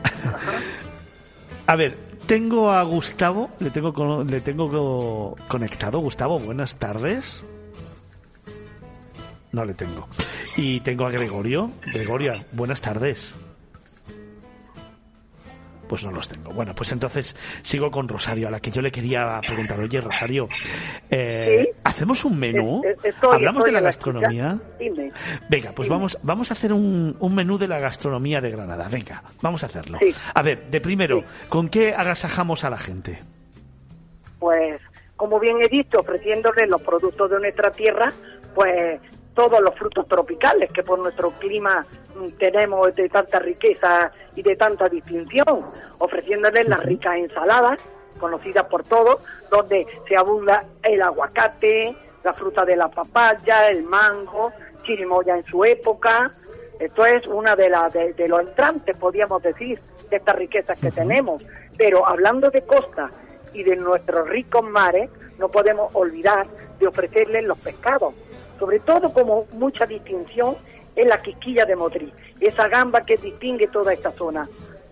A 1.66 1.76
ver, 1.76 1.94
tengo 2.24 2.70
a 2.72 2.82
Gustavo, 2.84 3.50
le 3.60 3.68
tengo, 3.68 4.24
le 4.24 4.40
tengo 4.40 5.36
conectado. 5.46 5.98
Gustavo, 5.98 6.38
buenas 6.38 6.76
tardes. 6.76 7.44
No 9.52 9.66
le 9.66 9.74
tengo. 9.74 10.08
Y 10.56 10.80
tengo 10.80 11.04
a 11.04 11.10
Gregorio. 11.10 11.70
Gregoria, 11.92 12.46
buenas 12.52 12.80
tardes 12.80 13.34
pues 15.88 16.04
no 16.04 16.12
los 16.12 16.28
tengo. 16.28 16.52
Bueno, 16.52 16.72
pues 16.74 16.92
entonces 16.92 17.34
sigo 17.62 17.90
con 17.90 18.06
Rosario, 18.06 18.48
a 18.48 18.50
la 18.50 18.60
que 18.60 18.70
yo 18.70 18.82
le 18.82 18.92
quería 18.92 19.40
preguntar, 19.46 19.80
oye 19.80 20.00
Rosario, 20.00 20.48
eh, 21.10 21.74
¿hacemos 21.84 22.24
un 22.24 22.38
menú? 22.38 22.82
¿Hablamos 23.32 23.64
de 23.64 23.72
la 23.72 23.80
gastronomía? 23.80 24.58
Venga, 25.48 25.72
pues 25.72 25.88
vamos, 25.88 26.18
vamos 26.22 26.50
a 26.50 26.54
hacer 26.54 26.72
un, 26.72 27.16
un, 27.18 27.34
menú 27.34 27.58
de 27.58 27.68
la 27.68 27.78
gastronomía 27.78 28.40
de 28.40 28.50
Granada. 28.50 28.88
Venga, 28.88 29.22
vamos 29.40 29.62
a 29.62 29.66
hacerlo. 29.66 29.98
A 30.34 30.42
ver, 30.42 30.70
de 30.70 30.80
primero, 30.80 31.24
¿con 31.48 31.68
qué 31.68 31.94
agasajamos 31.94 32.64
a 32.64 32.70
la 32.70 32.78
gente? 32.78 33.18
Pues, 34.38 34.80
como 35.16 35.40
bien 35.40 35.56
he 35.62 35.68
dicho, 35.68 35.98
ofreciéndole 35.98 36.66
los 36.66 36.82
productos 36.82 37.30
de 37.30 37.40
nuestra 37.40 37.70
tierra, 37.70 38.12
pues 38.54 39.00
todos 39.38 39.62
los 39.62 39.72
frutos 39.76 40.08
tropicales 40.08 40.68
que 40.72 40.82
por 40.82 40.98
nuestro 40.98 41.30
clima 41.30 41.86
mm, 42.16 42.30
tenemos 42.40 42.92
de 42.96 43.08
tanta 43.08 43.38
riqueza 43.38 44.10
y 44.34 44.42
de 44.42 44.56
tanta 44.56 44.88
distinción, 44.88 45.64
ofreciéndoles 45.98 46.66
las 46.66 46.82
ricas 46.82 47.14
ensaladas 47.18 47.78
conocidas 48.18 48.66
por 48.66 48.82
todos, 48.82 49.20
donde 49.48 49.86
se 50.08 50.16
abunda 50.16 50.64
el 50.82 51.00
aguacate, 51.00 51.94
la 52.24 52.34
fruta 52.34 52.64
de 52.64 52.74
la 52.74 52.88
papaya, 52.88 53.68
el 53.68 53.84
mango, 53.84 54.50
chirimoya 54.82 55.36
en 55.36 55.44
su 55.44 55.64
época. 55.64 56.32
Esto 56.80 57.06
es 57.06 57.24
una 57.28 57.54
de, 57.54 57.68
las 57.68 57.92
de, 57.92 58.26
los 58.26 58.40
entrantes, 58.40 58.96
podríamos 58.96 59.40
decir, 59.40 59.78
de 60.10 60.16
estas 60.16 60.34
riquezas 60.34 60.80
que 60.80 60.90
tenemos. 60.90 61.46
Pero 61.76 62.04
hablando 62.04 62.50
de 62.50 62.62
costa 62.62 63.08
y 63.52 63.62
de 63.62 63.76
nuestros 63.76 64.28
ricos 64.28 64.68
mares, 64.68 65.08
no 65.38 65.48
podemos 65.48 65.94
olvidar 65.94 66.48
de 66.80 66.88
ofrecerles 66.88 67.44
los 67.44 67.58
pescados 67.60 68.14
sobre 68.58 68.80
todo 68.80 69.12
como 69.12 69.46
mucha 69.54 69.86
distinción 69.86 70.56
es 70.96 71.06
la 71.06 71.22
quisquilla 71.22 71.64
de 71.64 71.76
Motriz, 71.76 72.12
esa 72.40 72.68
gamba 72.68 73.02
que 73.02 73.16
distingue 73.16 73.68
toda 73.68 73.92
esta 73.92 74.10
zona, 74.12 74.48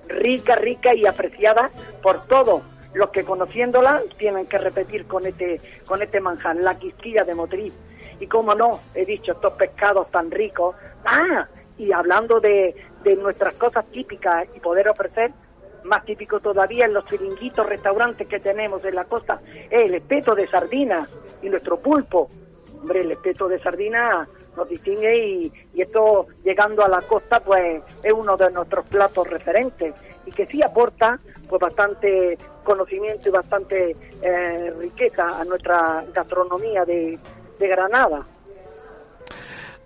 rica, 0.08 0.54
rica 0.54 0.94
y 0.94 1.06
apreciada 1.06 1.70
por 2.02 2.26
todos 2.26 2.62
los 2.94 3.10
que 3.10 3.24
conociéndola 3.24 4.02
tienen 4.16 4.46
que 4.46 4.58
repetir 4.58 5.06
con 5.06 5.26
este, 5.26 5.60
con 5.84 6.02
este 6.02 6.20
manjar, 6.20 6.56
la 6.56 6.78
quisquilla 6.78 7.24
de 7.24 7.34
Motriz. 7.34 7.74
Y 8.20 8.26
como 8.26 8.54
no, 8.54 8.80
he 8.94 9.04
dicho, 9.04 9.32
estos 9.32 9.52
pescados 9.54 10.10
tan 10.10 10.30
ricos. 10.30 10.74
Ah, 11.04 11.46
y 11.76 11.92
hablando 11.92 12.40
de, 12.40 12.74
de 13.02 13.16
nuestras 13.16 13.54
cosas 13.54 13.84
típicas 13.86 14.48
y 14.56 14.60
poder 14.60 14.88
ofrecer, 14.88 15.32
más 15.84 16.04
típico 16.04 16.40
todavía 16.40 16.86
en 16.86 16.94
los 16.94 17.04
chiringuitos 17.04 17.66
restaurantes 17.66 18.26
que 18.26 18.40
tenemos 18.40 18.84
en 18.84 18.94
la 18.94 19.04
costa, 19.04 19.40
es 19.70 19.86
el 19.86 19.94
espeto 19.94 20.34
de 20.34 20.46
sardina 20.46 21.06
y 21.42 21.50
nuestro 21.50 21.78
pulpo, 21.78 22.30
hombre, 22.80 23.00
el 23.00 23.12
espeto 23.12 23.48
de 23.48 23.58
sardina 23.58 24.28
nos 24.56 24.68
distingue 24.68 25.16
y, 25.16 25.52
esto 25.76 26.26
llegando 26.42 26.84
a 26.84 26.88
la 26.88 27.02
costa 27.02 27.40
pues 27.40 27.82
es 28.02 28.12
uno 28.12 28.36
de 28.36 28.50
nuestros 28.50 28.88
platos 28.88 29.28
referentes 29.28 29.94
y 30.24 30.30
que 30.32 30.46
sí 30.46 30.62
aporta 30.62 31.20
pues 31.48 31.60
bastante 31.60 32.38
conocimiento 32.64 33.28
y 33.28 33.32
bastante 33.32 33.96
eh, 34.22 34.72
riqueza 34.78 35.40
a 35.40 35.44
nuestra 35.44 36.04
gastronomía 36.14 36.84
de, 36.84 37.18
de 37.58 37.68
Granada. 37.68 38.24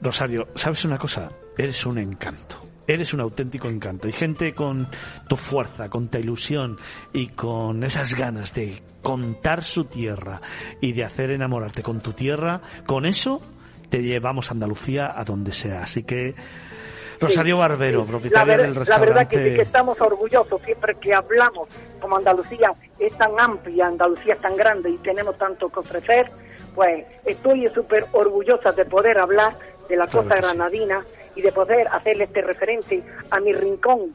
Rosario, 0.00 0.46
¿sabes 0.54 0.84
una 0.84 0.96
cosa? 0.96 1.28
Eres 1.58 1.84
un 1.84 1.98
encanto 1.98 2.59
eres 2.94 3.12
un 3.14 3.20
auténtico 3.20 3.68
encanto. 3.68 4.06
Hay 4.06 4.12
gente 4.12 4.54
con 4.54 4.88
tu 5.28 5.36
fuerza, 5.36 5.88
con 5.88 6.08
tu 6.08 6.18
ilusión 6.18 6.78
y 7.12 7.28
con 7.28 7.84
esas 7.84 8.14
ganas 8.14 8.54
de 8.54 8.82
contar 9.02 9.62
su 9.64 9.84
tierra 9.84 10.40
y 10.80 10.92
de 10.92 11.04
hacer 11.04 11.30
enamorarte 11.30 11.82
con 11.82 12.00
tu 12.00 12.12
tierra. 12.12 12.60
Con 12.86 13.06
eso 13.06 13.42
te 13.88 14.02
llevamos 14.02 14.50
a 14.50 14.54
Andalucía 14.54 15.12
a 15.14 15.24
donde 15.24 15.52
sea. 15.52 15.82
Así 15.82 16.04
que 16.04 16.34
Rosario 17.20 17.58
Barbero, 17.58 18.04
propietaria 18.06 18.56
del 18.56 18.74
restaurante. 18.74 18.90
La 18.90 18.98
verdad 18.98 19.30
que 19.30 19.50
sí 19.50 19.56
que 19.56 19.62
estamos 19.62 20.00
orgullosos 20.00 20.60
siempre 20.62 20.94
que 20.94 21.12
hablamos, 21.12 21.68
como 22.00 22.16
Andalucía 22.16 22.72
es 22.98 23.16
tan 23.18 23.38
amplia, 23.38 23.88
Andalucía 23.88 24.34
es 24.34 24.40
tan 24.40 24.56
grande 24.56 24.90
y 24.90 24.96
tenemos 24.98 25.36
tanto 25.36 25.68
que 25.68 25.80
ofrecer, 25.80 26.30
pues 26.74 27.04
estoy 27.26 27.68
súper 27.74 28.06
orgullosa 28.12 28.72
de 28.72 28.86
poder 28.86 29.18
hablar 29.18 29.52
de 29.88 29.96
la 29.96 30.06
costa 30.06 30.36
granadina 30.36 31.04
y 31.34 31.42
de 31.42 31.52
poder 31.52 31.88
hacerle 31.88 32.24
este 32.24 32.42
referente 32.42 33.02
a 33.30 33.40
mi 33.40 33.52
rincón 33.52 34.14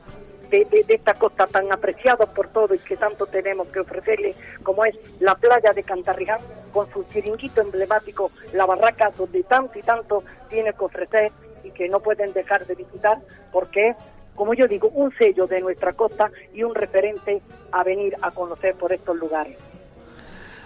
de, 0.50 0.86
esta 0.88 1.14
costa 1.14 1.48
tan 1.48 1.72
apreciada 1.72 2.26
por 2.26 2.48
todos 2.50 2.76
y 2.76 2.80
que 2.80 2.98
tanto 2.98 3.26
tenemos 3.26 3.68
que 3.70 3.80
ofrecerle, 3.80 4.36
como 4.64 4.86
es 4.86 4.96
la 5.20 5.36
playa 5.36 5.74
de 5.74 5.84
Cantarriján, 5.84 6.40
con 6.72 6.92
su 6.92 7.04
chiringuito 7.06 7.62
emblemático, 7.62 8.32
la 8.54 8.66
barraca 8.66 9.12
donde 9.18 9.44
tanto 9.44 9.80
y 9.80 9.82
tanto 9.82 10.24
tiene 10.50 10.74
que 10.74 10.84
ofrecer 10.84 11.32
y 11.64 11.72
que 11.72 11.90
no 11.90 12.00
pueden 12.00 12.32
dejar 12.34 12.66
de 12.66 12.76
visitar 12.76 13.18
porque 13.52 13.90
es, 13.90 13.98
como 14.36 14.54
yo 14.54 14.68
digo, 14.68 14.90
un 14.90 15.16
sello 15.18 15.48
de 15.48 15.62
nuestra 15.62 15.94
costa 15.94 16.30
y 16.54 16.64
un 16.64 16.76
referente 16.76 17.42
a 17.72 17.84
venir 17.84 18.16
a 18.22 18.32
conocer 18.32 18.76
por 18.76 18.92
estos 18.92 19.18
lugares. 19.18 19.58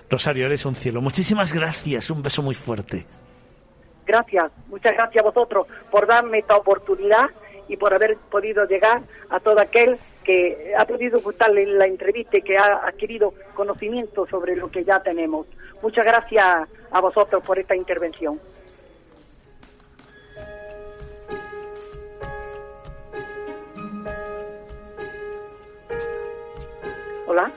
Rosario, 0.10 0.48
eres 0.48 0.66
un 0.66 0.74
cielo. 0.74 1.02
Muchísimas 1.02 1.54
gracias. 1.54 2.10
Un 2.10 2.24
beso 2.24 2.42
muy 2.42 2.56
fuerte. 2.56 3.06
Gracias, 4.10 4.52
muchas 4.70 4.96
gracias 4.96 5.24
a 5.24 5.28
vosotros 5.28 5.68
por 5.92 6.08
darme 6.08 6.40
esta 6.40 6.58
oportunidad 6.58 7.30
y 7.68 7.78
por 7.78 7.94
haber 7.94 8.18
podido 8.18 8.66
llegar 8.66 9.04
a 9.30 9.40
todo 9.40 9.60
aquel 9.60 10.00
que 10.24 10.74
ha 10.76 10.84
podido 10.86 11.20
gustarle 11.20 11.68
la 11.68 11.86
entrevista 11.86 12.36
y 12.38 12.42
que 12.42 12.58
ha 12.58 12.88
adquirido 12.88 13.36
conocimiento 13.54 14.26
sobre 14.26 14.56
lo 14.56 14.72
que 14.72 14.84
ya 14.84 15.00
tenemos. 15.04 15.46
Muchas 15.84 16.04
gracias 16.04 16.68
a 16.90 17.00
vosotros 17.00 17.46
por 17.46 17.60
esta 17.60 17.76
intervención. 17.76 18.40
Hola. 27.28 27.52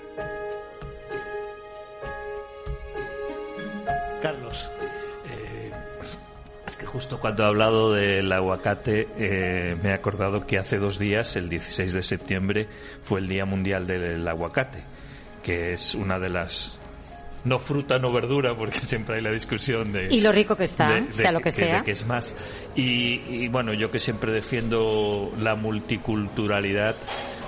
Justo 7.03 7.19
cuando 7.19 7.43
he 7.43 7.47
hablado 7.47 7.93
del 7.93 8.31
aguacate 8.31 9.09
eh, 9.19 9.77
me 9.83 9.89
he 9.89 9.93
acordado 9.93 10.47
que 10.47 10.57
hace 10.57 10.79
dos 10.79 11.01
días, 11.01 11.35
el 11.35 11.49
16 11.49 11.95
de 11.95 12.03
septiembre, 12.05 12.69
fue 13.03 13.19
el 13.19 13.27
Día 13.27 13.45
Mundial 13.45 13.89
del 13.89 14.27
Aguacate, 14.29 14.79
que 15.43 15.73
es 15.73 15.97
una 15.97 16.21
de 16.21 16.29
las 16.29 16.79
no 17.45 17.59
fruta, 17.59 17.99
no 17.99 18.13
verdura, 18.13 18.57
porque 18.57 18.79
siempre 18.83 19.17
hay 19.17 19.21
la 19.21 19.33
discusión 19.33 19.93
de... 19.93 20.15
Y 20.15 20.21
lo 20.21 20.31
rico 20.31 20.55
que 20.55 20.63
está, 20.63 20.95
de- 20.95 21.01
de 21.01 21.13
sea 21.13 21.33
lo 21.33 21.41
que 21.41 21.51
sea. 21.51 21.79
de 21.79 21.83
que 21.83 21.91
es 21.91 22.07
más. 22.07 22.37
Y, 22.77 23.15
y, 23.29 23.49
bueno, 23.49 23.73
yo 23.73 23.91
que 23.91 23.99
siempre 23.99 24.31
defiendo 24.31 25.33
la 25.41 25.57
multiculturalidad, 25.57 26.95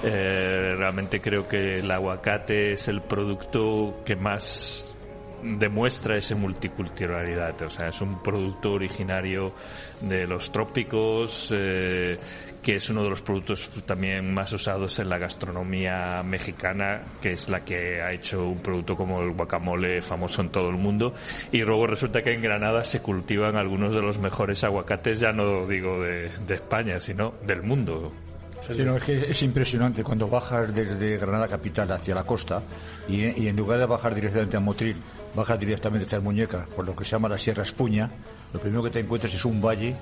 eh, 0.03 0.75
realmente 0.77 1.21
creo 1.21 1.47
que 1.47 1.79
el 1.79 1.89
aguacate 1.93 2.73
es 2.73 2.89
el 2.89 3.03
producto 3.03 4.03
que 4.05 4.17
más 4.17 4.94
demuestra 5.43 6.17
esa 6.17 6.35
multiculturalidad. 6.35 7.61
O 7.63 7.71
sea, 7.71 7.89
es 7.89 8.01
un 8.01 8.23
producto 8.23 8.73
originario 8.73 9.53
de 10.01 10.27
los 10.27 10.53
trópicos, 10.53 11.49
eh, 11.53 12.19
que 12.63 12.77
es 12.77 12.89
uno 12.91 13.05
de 13.05 13.11
los 13.11 13.23
productos 13.23 13.69
también 13.85 14.33
más 14.33 14.53
usados 14.53 14.99
en 14.99 15.09
la 15.09 15.19
gastronomía 15.19 16.23
mexicana, 16.25 17.03
que 17.21 17.33
es 17.33 17.49
la 17.49 17.65
que 17.65 18.01
ha 18.01 18.13
hecho 18.13 18.47
un 18.47 18.61
producto 18.61 18.97
como 18.97 19.23
el 19.23 19.33
guacamole 19.33 20.01
famoso 20.01 20.41
en 20.41 20.49
todo 20.49 20.71
el 20.71 20.77
mundo. 20.77 21.15
Y 21.53 21.63
luego 21.63 21.87
resulta 21.87 22.23
que 22.23 22.33
en 22.33 22.43
Granada 22.43 22.85
se 22.85 23.01
cultivan 23.01 23.57
algunos 23.57 23.95
de 23.95 24.01
los 24.01 24.19
mejores 24.19 24.65
aguacates, 24.65 25.21
ya 25.21 25.33
no 25.33 25.67
digo 25.67 26.03
de, 26.03 26.31
de 26.47 26.55
España, 26.55 27.01
sino 27.01 27.35
del 27.47 27.63
mundo. 27.63 28.13
Sí, 28.71 28.83
no, 28.83 28.97
es 28.97 29.03
que 29.03 29.31
es 29.31 29.43
impresionante 29.43 30.03
cuando 30.03 30.29
bajas 30.29 30.75
desde 30.75 31.19
Granada 31.19 31.49
capital 31.49 31.91
hacia 31.93 32.15
la 32.15 32.25
costa 32.25 32.63
y, 33.09 33.43
y 33.43 33.49
en 33.49 33.57
lugar 33.57 33.79
de 33.79 33.87
bajar 33.87 34.15
directamente 34.15 34.57
a 34.57 34.61
Motril, 34.61 34.97
bajas 35.35 35.59
directamente 35.59 36.07
hacia 36.07 36.21
Muñeca, 36.21 36.67
por 36.75 36.87
lo 36.87 36.97
que 36.97 37.05
se 37.05 37.11
llama 37.11 37.29
la 37.29 37.39
Sierra 37.39 37.63
Espuña, 37.63 38.11
lo 38.53 38.61
primero 38.61 38.83
que 38.85 38.91
te 38.91 39.01
encuentras 39.01 39.35
es 39.35 39.45
un 39.45 39.61
valle 39.61 39.95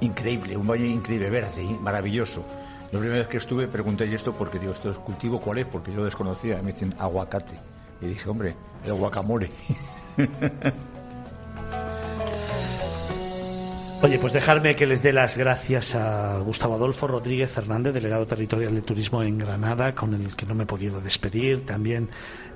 increíble, 0.00 0.56
un 0.56 0.66
valle 0.66 0.86
increíble, 0.86 1.30
verde, 1.30 1.64
maravilloso. 1.80 2.44
La 2.92 2.98
primera 2.98 3.20
vez 3.20 3.28
que 3.28 3.36
estuve 3.36 3.68
pregunté 3.68 4.06
¿y 4.06 4.14
esto 4.14 4.32
porque 4.32 4.58
digo, 4.58 4.72
¿esto 4.72 4.90
es 4.90 4.98
cultivo 4.98 5.40
cuál 5.40 5.58
es? 5.58 5.66
Porque 5.66 5.92
yo 5.92 5.98
lo 5.98 6.04
desconocía. 6.04 6.60
Me 6.62 6.72
dicen 6.72 6.94
aguacate. 6.98 7.56
Y 8.00 8.06
dije, 8.06 8.28
hombre, 8.28 8.56
el 8.84 8.94
guacamole. 8.94 9.50
Oye, 14.02 14.18
pues 14.18 14.32
dejarme 14.32 14.74
que 14.74 14.86
les 14.86 15.02
dé 15.02 15.12
las 15.12 15.36
gracias 15.36 15.94
a 15.94 16.38
Gustavo 16.38 16.74
Adolfo 16.74 17.06
Rodríguez 17.06 17.54
Hernández, 17.54 17.92
delegado 17.92 18.26
territorial 18.26 18.74
de 18.74 18.80
turismo 18.80 19.22
en 19.22 19.36
Granada, 19.36 19.94
con 19.94 20.14
el 20.14 20.34
que 20.34 20.46
no 20.46 20.54
me 20.54 20.62
he 20.62 20.66
podido 20.66 21.02
despedir. 21.02 21.66
También, 21.66 22.08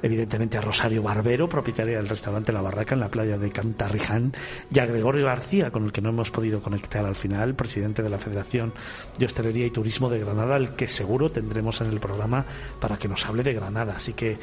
evidentemente, 0.03 0.57
a 0.57 0.63
Rosario 0.63 1.03
Barbero, 1.03 1.47
propietaria 1.47 1.99
del 1.99 2.09
restaurante 2.09 2.51
La 2.51 2.63
Barraca 2.63 2.95
en 2.95 3.03
la 3.03 3.11
playa 3.11 3.37
de 3.37 3.51
Cantarriján, 3.51 4.33
y 4.73 4.79
a 4.79 4.87
Gregorio 4.87 5.27
García, 5.27 5.71
con 5.71 5.85
el 5.85 5.93
que 5.93 6.01
no 6.01 6.09
hemos 6.09 6.31
podido 6.31 6.63
conectar 6.63 7.05
al 7.05 7.15
final, 7.15 7.55
presidente 7.55 8.03
de 8.03 8.09
la 8.09 8.19
Federación 8.19 8.73
de 9.19 9.27
Hostelería 9.27 9.67
y 9.67 9.71
Turismo 9.71 10.09
de 10.09 10.21
Granada, 10.21 10.55
al 10.55 10.75
que 10.75 10.89
seguro 10.89 11.31
tendremos 11.31 11.79
en 11.83 11.89
el 11.89 12.01
programa 12.01 12.47
para 12.81 12.97
que 12.97 13.07
nos 13.07 13.27
hable 13.27 13.43
de 13.43 13.53
Granada. 13.53 13.97
Así 13.99 14.15
que, 14.15 14.39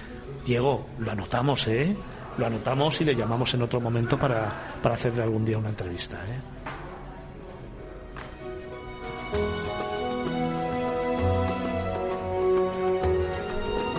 Diego, 0.45 0.85
lo 0.99 1.09
anotamos, 1.09 1.67
¿eh? 1.67 1.95
Lo 2.37 2.45
anotamos 2.45 3.01
y 3.01 3.05
le 3.05 3.15
llamamos 3.15 3.55
en 3.55 3.63
otro 3.63 3.81
momento 3.81 4.19
para, 4.19 4.53
para 4.83 4.93
hacerle 4.93 5.23
algún 5.23 5.43
día 5.43 5.57
una 5.57 5.69
entrevista, 5.69 6.17
¿eh? 6.29 6.70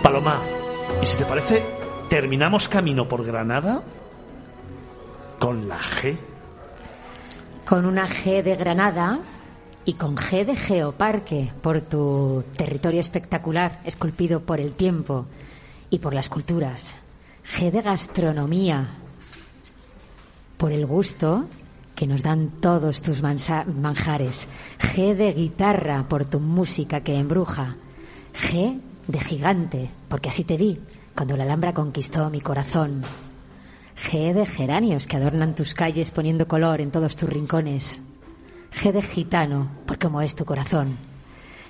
Paloma, 0.01 0.41
y 1.01 1.05
si 1.05 1.17
te 1.17 1.25
parece, 1.25 1.63
terminamos 2.09 2.67
camino 2.67 3.07
por 3.07 3.25
Granada 3.25 3.83
con 5.39 5.67
la 5.67 5.79
G. 5.79 6.15
Con 7.65 7.85
una 7.85 8.07
G 8.07 8.43
de 8.43 8.55
Granada 8.55 9.19
y 9.85 9.93
con 9.93 10.15
G 10.15 10.45
de 10.45 10.55
Geoparque, 10.55 11.51
por 11.61 11.81
tu 11.81 12.43
territorio 12.55 12.99
espectacular, 12.99 13.79
esculpido 13.83 14.41
por 14.41 14.59
el 14.59 14.73
tiempo 14.73 15.25
y 15.89 15.99
por 15.99 16.13
las 16.13 16.29
culturas. 16.29 16.97
G 17.45 17.71
de 17.71 17.81
gastronomía, 17.81 18.87
por 20.57 20.71
el 20.71 20.85
gusto 20.85 21.45
que 21.95 22.07
nos 22.07 22.23
dan 22.23 22.49
todos 22.59 23.01
tus 23.01 23.21
manjares. 23.21 24.47
G 24.79 25.15
de 25.15 25.33
guitarra, 25.33 26.05
por 26.07 26.25
tu 26.25 26.39
música 26.39 27.01
que 27.01 27.15
embruja. 27.15 27.75
G 28.33 28.79
de 29.07 29.19
gigante, 29.19 29.89
porque 30.09 30.29
así 30.29 30.43
te 30.43 30.57
vi 30.57 30.79
cuando 31.15 31.37
la 31.37 31.43
Alhambra 31.43 31.73
conquistó 31.73 32.29
mi 32.29 32.41
corazón. 32.41 33.03
G 33.95 34.33
de 34.33 34.45
geranios 34.45 35.07
que 35.07 35.17
adornan 35.17 35.55
tus 35.55 35.73
calles 35.73 36.11
poniendo 36.11 36.47
color 36.47 36.81
en 36.81 36.91
todos 36.91 37.15
tus 37.15 37.29
rincones. 37.29 38.01
G 38.73 38.91
de 38.91 39.01
gitano, 39.01 39.69
por 39.85 39.99
cómo 39.99 40.21
es 40.21 40.35
tu 40.35 40.45
corazón. 40.45 40.97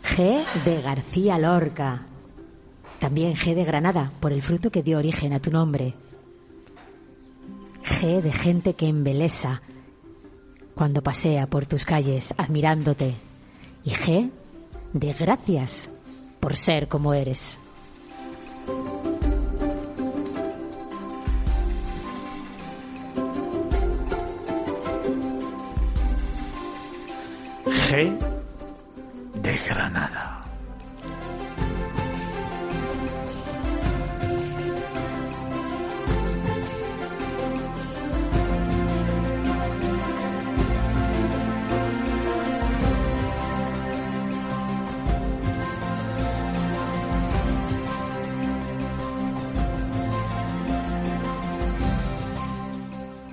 G 0.04 0.46
de 0.64 0.82
García 0.82 1.38
Lorca. 1.38 2.04
También 3.00 3.36
G 3.36 3.54
de 3.54 3.66
Granada, 3.66 4.12
por 4.22 4.32
el 4.32 4.42
fruto 4.42 4.72
que 4.72 4.84
dio 4.84 4.98
origen 4.98 5.34
a 5.34 5.42
tu 5.42 5.52
nombre. 5.52 5.94
G 7.84 8.22
de 8.22 8.32
gente 8.32 8.76
que 8.76 8.88
embelesa 8.88 9.62
cuando 10.76 11.02
pasea 11.02 11.48
por 11.48 11.66
tus 11.66 11.86
calles 11.86 12.34
admirándote. 12.38 13.16
Y 13.84 13.92
G 13.92 14.32
de 14.94 15.14
gracias 15.14 15.90
por 16.40 16.56
ser 16.56 16.88
como 16.88 17.14
eres. 17.14 17.60
G 27.66 28.18
de 29.42 29.58
Granada. 29.68 30.33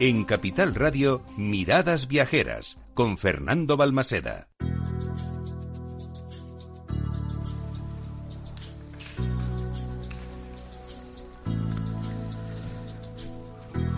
En 0.02 0.24
Capital 0.24 0.74
Radio, 0.74 1.22
Miradas 1.36 2.08
Viajeras, 2.08 2.78
con 2.94 3.18
Fernando 3.18 3.76
Balmaseda. 3.76 4.48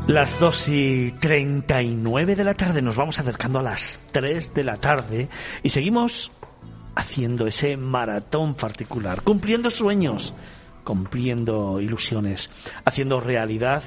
Las 0.09 0.41
2 0.41 0.69
y 0.71 1.13
39 1.21 2.35
de 2.35 2.43
la 2.43 2.55
tarde, 2.55 2.83
nos 2.83 2.97
vamos 2.97 3.21
acercando 3.21 3.61
a 3.61 3.63
las 3.63 4.03
3 4.11 4.55
de 4.55 4.65
la 4.65 4.79
tarde 4.79 5.29
y 5.63 5.71
seguimos 5.71 6.33
haciendo 6.97 7.47
ese 7.47 7.77
maratón 7.77 8.55
particular, 8.55 9.23
cumpliendo 9.23 9.71
sueños, 9.71 10.35
cumpliendo 10.83 11.81
ilusiones, 11.81 12.51
haciendo 12.85 13.21
realidad 13.21 13.85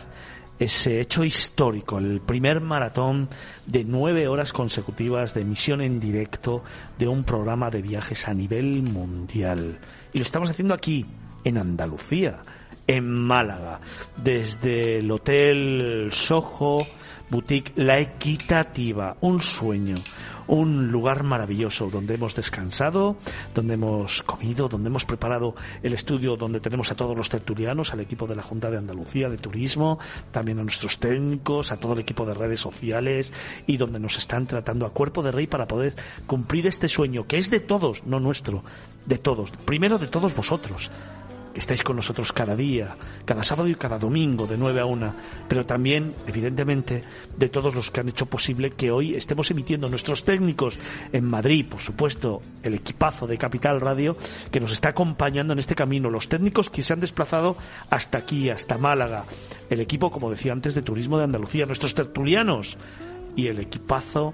ese 0.60 1.02
hecho 1.02 1.24
histórico, 1.24 1.98
el 1.98 2.22
primer 2.22 2.62
maratón 2.62 3.30
de 3.66 3.84
nueve 3.84 4.28
horas 4.28 4.54
consecutivas 4.54 5.34
de 5.34 5.42
emisión 5.42 5.82
en 5.82 6.00
directo 6.00 6.64
de 6.98 7.08
un 7.08 7.24
programa 7.24 7.70
de 7.70 7.82
viajes 7.82 8.28
a 8.28 8.34
nivel 8.34 8.84
mundial. 8.84 9.80
Y 10.14 10.18
lo 10.20 10.24
estamos 10.24 10.50
haciendo 10.50 10.74
aquí, 10.74 11.06
en 11.44 11.58
Andalucía, 11.58 12.42
en 12.88 13.06
Málaga, 13.06 13.80
desde 14.16 15.00
el 15.00 15.12
Hotel 15.12 16.10
Soho, 16.12 16.86
Boutique 17.30 17.74
La 17.76 18.00
Equitativa, 18.00 19.18
un 19.22 19.42
sueño, 19.42 19.96
un 20.48 20.92
lugar 20.92 21.24
maravilloso 21.24 21.90
donde 21.90 22.16
hemos 22.16 22.36
descansado, 22.36 23.18
donde 23.54 23.76
hemos 23.76 24.24
comido, 24.24 24.70
donde 24.70 24.90
hemos 24.90 25.06
preparado 25.06 25.56
el 25.84 25.94
estudio 25.94 26.38
donde 26.38 26.60
tenemos 26.60 26.92
a 26.92 26.96
todos 26.96 27.18
los 27.18 27.30
tertulianos, 27.30 27.94
al 27.94 28.00
equipo 28.00 28.28
de 28.28 28.36
la 28.36 28.44
Junta 28.44 28.70
de 28.70 28.78
Andalucía 28.78 29.30
de 29.30 29.38
Turismo, 29.38 30.00
también 30.32 30.60
a 30.60 30.64
nuestros 30.64 31.00
técnicos, 31.00 31.72
a 31.72 31.78
todo 31.78 31.94
el 31.94 32.00
equipo 32.00 32.26
de 32.26 32.34
redes 32.34 32.60
sociales 32.60 33.34
y 33.68 33.78
donde 33.78 34.00
nos 34.00 34.18
están 34.18 34.46
tratando 34.46 34.86
a 34.86 34.94
cuerpo 34.94 35.24
de 35.24 35.32
rey 35.32 35.48
para 35.48 35.68
poder 35.68 35.96
cumplir 36.28 36.68
este 36.68 36.88
sueño 36.88 37.28
que 37.28 37.38
es 37.38 37.50
de 37.50 37.60
todos, 37.60 38.06
no 38.06 38.20
nuestro, 38.20 38.64
de 39.06 39.18
todos, 39.18 39.52
primero 39.66 39.98
de 39.98 40.08
todos 40.08 40.36
vosotros 40.36 40.92
que 41.56 41.62
estáis 41.62 41.84
con 41.84 41.96
nosotros 41.96 42.34
cada 42.34 42.54
día, 42.54 42.98
cada 43.24 43.42
sábado 43.42 43.70
y 43.70 43.76
cada 43.76 43.98
domingo 43.98 44.46
de 44.46 44.58
9 44.58 44.82
a 44.82 44.86
1, 44.86 45.14
pero 45.48 45.66
también, 45.66 46.14
evidentemente, 46.28 47.02
de 47.38 47.48
todos 47.48 47.74
los 47.74 47.92
que 47.92 48.02
han 48.02 48.10
hecho 48.10 48.26
posible 48.26 48.72
que 48.72 48.92
hoy 48.92 49.16
estemos 49.16 49.50
emitiendo 49.52 49.88
nuestros 49.88 50.26
técnicos 50.26 50.78
en 51.14 51.24
Madrid, 51.24 51.66
por 51.66 51.80
supuesto, 51.80 52.42
el 52.62 52.74
equipazo 52.74 53.26
de 53.26 53.38
Capital 53.38 53.80
Radio 53.80 54.18
que 54.52 54.60
nos 54.60 54.74
está 54.74 54.90
acompañando 54.90 55.54
en 55.54 55.60
este 55.60 55.76
camino, 55.76 56.10
los 56.10 56.28
técnicos 56.28 56.70
que 56.70 56.84
se 56.84 56.92
han 56.92 57.00
desplazado 57.00 57.56
hasta 57.90 58.18
aquí, 58.18 58.50
hasta 58.50 58.78
Málaga, 58.78 59.26
el 59.70 59.80
equipo, 59.80 60.12
como 60.12 60.30
decía 60.30 60.52
antes, 60.52 60.76
de 60.76 60.82
Turismo 60.82 61.18
de 61.18 61.24
Andalucía, 61.24 61.66
nuestros 61.66 61.96
tertulianos. 61.96 62.78
Y 63.38 63.48
el 63.48 63.60
equipazo 63.60 64.34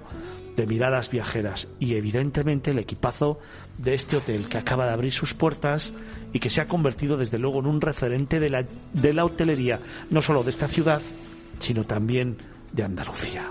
de 0.56 0.66
miradas 0.66 1.10
viajeras 1.10 1.68
y 1.80 1.94
evidentemente 1.94 2.72
el 2.72 2.78
equipazo 2.78 3.38
de 3.78 3.94
este 3.94 4.16
hotel 4.16 4.48
que 4.48 4.58
acaba 4.58 4.86
de 4.86 4.92
abrir 4.92 5.12
sus 5.12 5.34
puertas 5.34 5.94
y 6.32 6.38
que 6.38 6.50
se 6.50 6.60
ha 6.60 6.68
convertido 6.68 7.16
desde 7.16 7.38
luego 7.38 7.60
en 7.60 7.66
un 7.66 7.80
referente 7.80 8.40
de 8.40 8.50
la, 8.50 8.64
de 8.92 9.12
la 9.12 9.24
hotelería, 9.24 9.80
no 10.10 10.22
solo 10.22 10.42
de 10.42 10.50
esta 10.50 10.68
ciudad, 10.68 11.00
sino 11.58 11.84
también 11.84 12.36
de 12.72 12.82
Andalucía. 12.82 13.50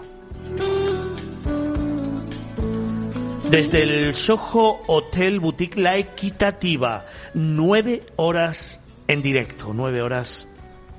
Desde 3.49 3.84
el 3.84 4.14
Soho 4.14 4.80
Hotel 4.88 5.41
Boutique 5.41 5.78
La 5.78 5.97
Equitativa, 5.97 7.06
nueve 7.34 8.04
horas 8.16 8.80
en 9.08 9.22
directo, 9.22 9.74
nueve 9.74 10.02
horas 10.02 10.47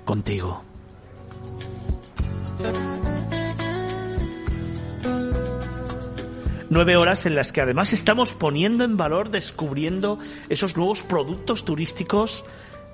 contigo. 0.05 0.63
Nueve 6.73 6.97
horas 6.97 7.27
en 7.27 7.35
las 7.35 7.53
que 7.53 7.61
además 7.61 7.93
estamos 7.93 8.33
poniendo 8.33 8.83
en 8.83 8.97
valor, 8.97 9.29
descubriendo 9.29 10.19
esos 10.49 10.75
nuevos 10.75 11.03
productos 11.03 11.67
turísticos 11.67 12.45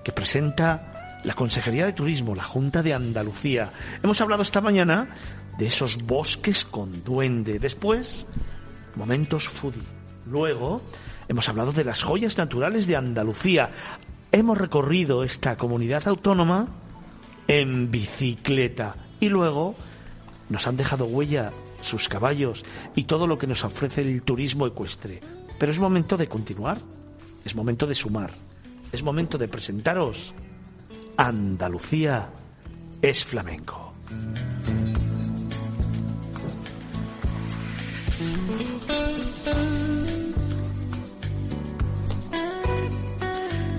que 0.03 0.11
presenta 0.11 1.21
la 1.23 1.35
Consejería 1.35 1.87
de 1.87 1.93
Turismo, 1.93 2.35
la 2.35 2.43
Junta 2.43 2.83
de 2.83 2.93
Andalucía. 2.93 3.71
Hemos 4.03 4.21
hablado 4.21 4.43
esta 4.43 4.61
mañana 4.61 5.11
de 5.59 5.67
esos 5.67 5.97
bosques 6.03 6.65
con 6.65 7.05
duende. 7.05 7.61
Después, 7.61 8.27
momentos 8.97 9.49
foodie. 9.49 9.81
Luego, 10.27 10.83
hemos 11.29 11.49
hablado 11.49 11.71
de 11.71 11.85
las 11.85 12.03
joyas 12.03 12.37
naturales 12.37 12.89
de 12.89 12.97
Andalucía. 12.97 13.71
Hemos 14.33 14.59
recorrido 14.59 15.23
esta 15.23 15.57
comunidad 15.57 16.09
autónoma 16.09 16.67
en 17.47 17.93
bicicleta. 17.93 18.97
Y 19.21 19.29
luego, 19.29 19.77
nos 20.49 20.67
han 20.67 20.77
dejado 20.77 21.05
huella 21.05 21.53
sus 21.81 22.09
caballos 22.09 22.65
y 22.95 23.05
todo 23.05 23.27
lo 23.27 23.39
que 23.39 23.47
nos 23.47 23.65
ofrece 23.65 24.03
el 24.03 24.23
turismo 24.23 24.67
ecuestre. 24.67 25.21
Pero 25.59 25.73
es 25.73 25.79
momento 25.79 26.17
de 26.17 26.29
continuar, 26.29 26.79
es 27.45 27.55
momento 27.55 27.87
de 27.87 27.95
sumar, 27.95 28.33
es 28.93 29.03
momento 29.03 29.39
de 29.39 29.49
presentaros 29.49 30.35
Andalucía 31.19 32.31
es 33.03 33.25
flamenco. 33.25 33.93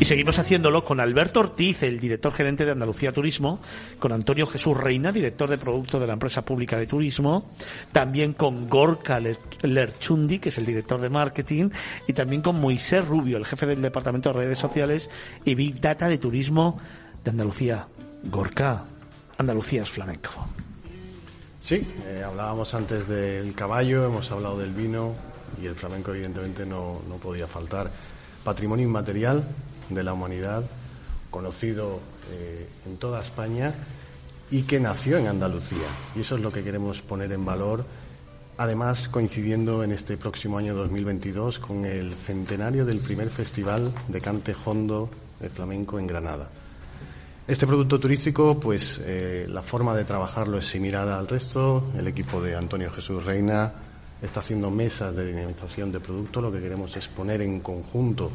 Seguimos 0.10 0.39
haciéndolo 0.39 0.84
con 0.84 0.99
Alberto 0.99 1.39
Ortiz, 1.39 1.84
el 1.84 1.99
director 1.99 2.34
gerente 2.34 2.66
de 2.66 2.72
Andalucía 2.72 3.12
Turismo, 3.12 3.60
con 3.99 4.12
Antonio 4.12 4.47
Jesús 4.47 4.76
Reina, 4.76 5.12
director 5.12 5.47
de 5.47 5.60
producto 5.60 5.99
de 5.99 6.07
la 6.07 6.14
empresa 6.14 6.43
pública 6.43 6.80
de 6.80 6.88
turismo, 6.88 7.51
también 7.91 8.34
con 8.34 8.68
Gorka 8.68 9.20
Lerchundi, 9.20 10.39
que 10.39 10.49
es 10.49 10.57
el 10.57 10.66
director 10.66 10.99
de 10.99 11.12
marketing, 11.12 11.70
y 12.07 12.14
también 12.14 12.41
con 12.41 12.60
Moisés 12.60 13.07
Rubio, 13.07 13.38
el 13.38 13.45
jefe 13.45 13.68
del 13.68 13.84
departamento 13.84 14.30
de 14.30 14.39
redes 14.39 14.57
sociales 14.57 15.12
y 15.45 15.53
Big 15.53 15.80
Data 15.80 16.10
de 16.10 16.18
turismo 16.18 16.80
de 17.24 17.30
Andalucía. 17.30 17.86
Gorka, 18.24 18.86
Andalucía 19.38 19.84
es 19.84 19.91
flamenco. 19.91 20.32
Sí, 21.60 21.88
eh, 22.07 22.24
hablábamos 22.26 22.74
antes 22.74 23.07
del 23.07 23.53
caballo, 23.53 24.07
hemos 24.07 24.32
hablado 24.32 24.57
del 24.57 24.74
vino 24.74 25.14
y 25.62 25.68
el 25.68 25.76
flamenco 25.76 26.16
evidentemente 26.16 26.66
no, 26.66 26.99
no 27.07 27.18
podía 27.18 27.45
faltar. 27.45 27.91
Patrimonio 28.43 28.88
inmaterial, 28.88 29.43
de 29.89 30.03
la 30.03 30.13
humanidad, 30.13 30.63
conocido 31.29 31.99
eh, 32.31 32.67
en 32.85 32.97
toda 32.97 33.21
España 33.21 33.73
y 34.51 34.63
que 34.63 34.79
nació 34.79 35.17
en 35.17 35.27
Andalucía. 35.27 35.87
Y 36.15 36.21
eso 36.21 36.35
es 36.35 36.41
lo 36.41 36.51
que 36.51 36.63
queremos 36.63 37.01
poner 37.01 37.31
en 37.31 37.45
valor, 37.45 37.85
además 38.57 39.09
coincidiendo 39.09 39.83
en 39.83 39.91
este 39.91 40.17
próximo 40.17 40.57
año 40.57 40.75
2022 40.75 41.59
con 41.59 41.85
el 41.85 42.13
centenario 42.13 42.85
del 42.85 42.99
primer 42.99 43.29
festival 43.29 43.91
de 44.07 44.21
cante 44.21 44.55
hondo 44.65 45.09
de 45.39 45.49
flamenco 45.49 45.99
en 45.99 46.07
Granada. 46.07 46.49
Este 47.47 47.65
producto 47.65 47.99
turístico, 47.99 48.59
pues 48.59 49.01
eh, 49.03 49.47
la 49.49 49.63
forma 49.63 49.95
de 49.95 50.03
trabajarlo 50.03 50.59
es 50.59 50.67
similar 50.67 51.07
al 51.07 51.27
resto. 51.27 51.91
El 51.97 52.07
equipo 52.07 52.39
de 52.39 52.55
Antonio 52.55 52.91
Jesús 52.91 53.25
Reina 53.25 53.73
está 54.21 54.41
haciendo 54.41 54.69
mesas 54.69 55.15
de 55.15 55.25
dinamización 55.25 55.91
de 55.91 55.99
producto. 55.99 56.41
Lo 56.41 56.51
que 56.51 56.61
queremos 56.61 56.95
es 56.95 57.07
poner 57.07 57.41
en 57.41 57.59
conjunto 57.61 58.29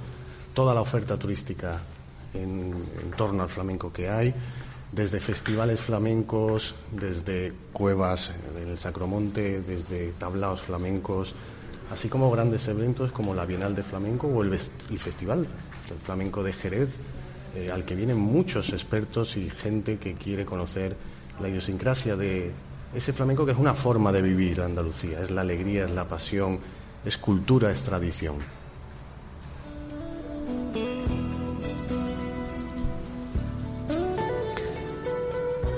toda 0.54 0.72
la 0.72 0.80
oferta 0.80 1.18
turística 1.18 1.82
en, 2.32 2.72
torno 3.16 3.42
al 3.42 3.48
flamenco 3.48 3.92
que 3.92 4.08
hay, 4.08 4.32
desde 4.92 5.20
festivales 5.20 5.80
flamencos, 5.80 6.74
desde 6.92 7.52
cuevas 7.72 8.34
en 8.56 8.70
el 8.70 8.78
Sacromonte, 8.78 9.60
desde 9.60 10.12
tablaos 10.12 10.62
flamencos, 10.62 11.34
así 11.90 12.08
como 12.08 12.30
grandes 12.30 12.66
eventos 12.68 13.10
como 13.10 13.34
la 13.34 13.44
Bienal 13.44 13.74
de 13.74 13.82
Flamenco 13.82 14.28
o 14.28 14.42
el, 14.42 14.56
Festival 14.56 15.46
del 15.88 15.98
Flamenco 15.98 16.42
de 16.42 16.52
Jerez, 16.52 16.96
eh, 17.56 17.70
al 17.72 17.84
que 17.84 17.94
vienen 17.94 18.18
muchos 18.18 18.72
expertos 18.72 19.36
y 19.36 19.50
gente 19.50 19.98
que 19.98 20.14
quiere 20.14 20.44
conocer 20.44 20.96
la 21.40 21.48
idiosincrasia 21.48 22.16
de 22.16 22.52
ese 22.94 23.12
flamenco 23.12 23.44
que 23.44 23.52
es 23.52 23.58
una 23.58 23.74
forma 23.74 24.12
de 24.12 24.22
vivir 24.22 24.60
Andalucía, 24.60 25.20
es 25.20 25.30
la 25.30 25.40
alegría, 25.40 25.84
es 25.84 25.90
la 25.90 26.08
pasión, 26.08 26.60
es 27.04 27.16
cultura, 27.18 27.72
es 27.72 27.82
tradición. 27.82 28.36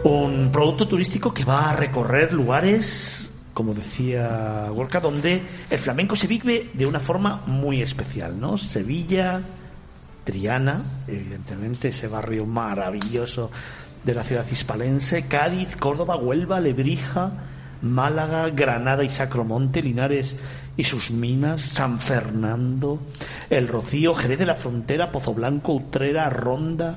Un 0.09 0.53
producto 0.53 0.87
turístico 0.87 1.35
que 1.35 1.45
va 1.45 1.71
a 1.71 1.75
recorrer 1.75 2.33
lugares, 2.33 3.29
como 3.53 3.75
decía 3.75 4.69
Gorka, 4.69 5.01
donde 5.01 5.43
el 5.69 5.79
flamenco 5.81 6.15
se 6.15 6.29
vive 6.29 6.71
de 6.75 6.87
una 6.87 7.01
forma 7.01 7.43
muy 7.47 7.83
especial, 7.83 8.39
¿no? 8.39 8.57
Sevilla, 8.57 9.41
Triana, 10.23 10.81
evidentemente, 11.09 11.89
ese 11.89 12.07
barrio 12.07 12.47
maravilloso 12.47 13.51
de 14.05 14.15
la 14.15 14.23
ciudad 14.23 14.47
hispalense, 14.49 15.27
Cádiz, 15.27 15.75
Córdoba, 15.75 16.15
Huelva, 16.15 16.61
Lebrija, 16.61 17.33
Málaga, 17.83 18.49
Granada 18.51 19.03
y 19.03 19.11
Sacromonte, 19.11 19.83
Linares 19.83 20.37
y 20.77 20.85
sus 20.85 21.11
minas, 21.11 21.63
San 21.63 21.99
Fernando, 21.99 23.01
El 23.51 23.67
Rocío, 23.67 24.15
Jerez 24.15 24.39
de 24.39 24.47
la 24.47 24.55
Frontera, 24.55 25.11
Pozo 25.11 25.35
Blanco, 25.35 25.73
Utrera, 25.73 26.31
Ronda, 26.31 26.97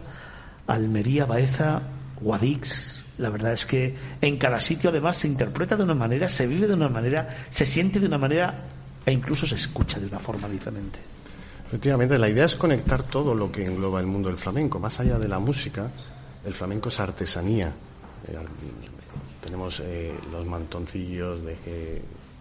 Almería, 0.68 1.26
Baeza, 1.26 1.82
Guadix, 2.22 2.99
la 3.20 3.30
verdad 3.30 3.54
es 3.54 3.66
que 3.66 3.94
en 4.22 4.38
cada 4.38 4.60
sitio 4.60 4.90
además 4.90 5.18
se 5.18 5.28
interpreta 5.28 5.76
de 5.76 5.84
una 5.84 5.94
manera, 5.94 6.30
se 6.30 6.48
vive 6.48 6.68
de 6.68 6.74
una 6.74 6.88
manera, 6.88 7.28
se 7.50 7.66
siente 7.66 8.00
de 8.00 8.08
una 8.08 8.18
manera 8.18 8.64
e 9.06 9.12
incluso 9.12 9.46
se 9.46 9.56
escucha 9.56 10.00
de 10.00 10.08
una 10.08 10.20
forma 10.20 10.48
diferente. 10.48 11.00
Efectivamente, 11.68 12.18
la 12.18 12.30
idea 12.30 12.46
es 12.46 12.56
conectar 12.56 13.04
todo 13.04 13.36
lo 13.36 13.52
que 13.52 13.66
engloba 13.66 14.00
el 14.00 14.08
mundo 14.08 14.30
del 14.30 14.38
flamenco. 14.38 14.80
Más 14.80 15.00
allá 15.00 15.20
de 15.20 15.28
la 15.28 15.38
música, 15.38 15.92
el 16.46 16.54
flamenco 16.54 16.90
es 16.90 17.00
artesanía. 17.00 17.68
Eh, 18.28 18.38
tenemos 19.44 19.82
eh, 19.82 20.14
los 20.32 20.46
mantoncillos 20.46 21.44
de 21.44 21.58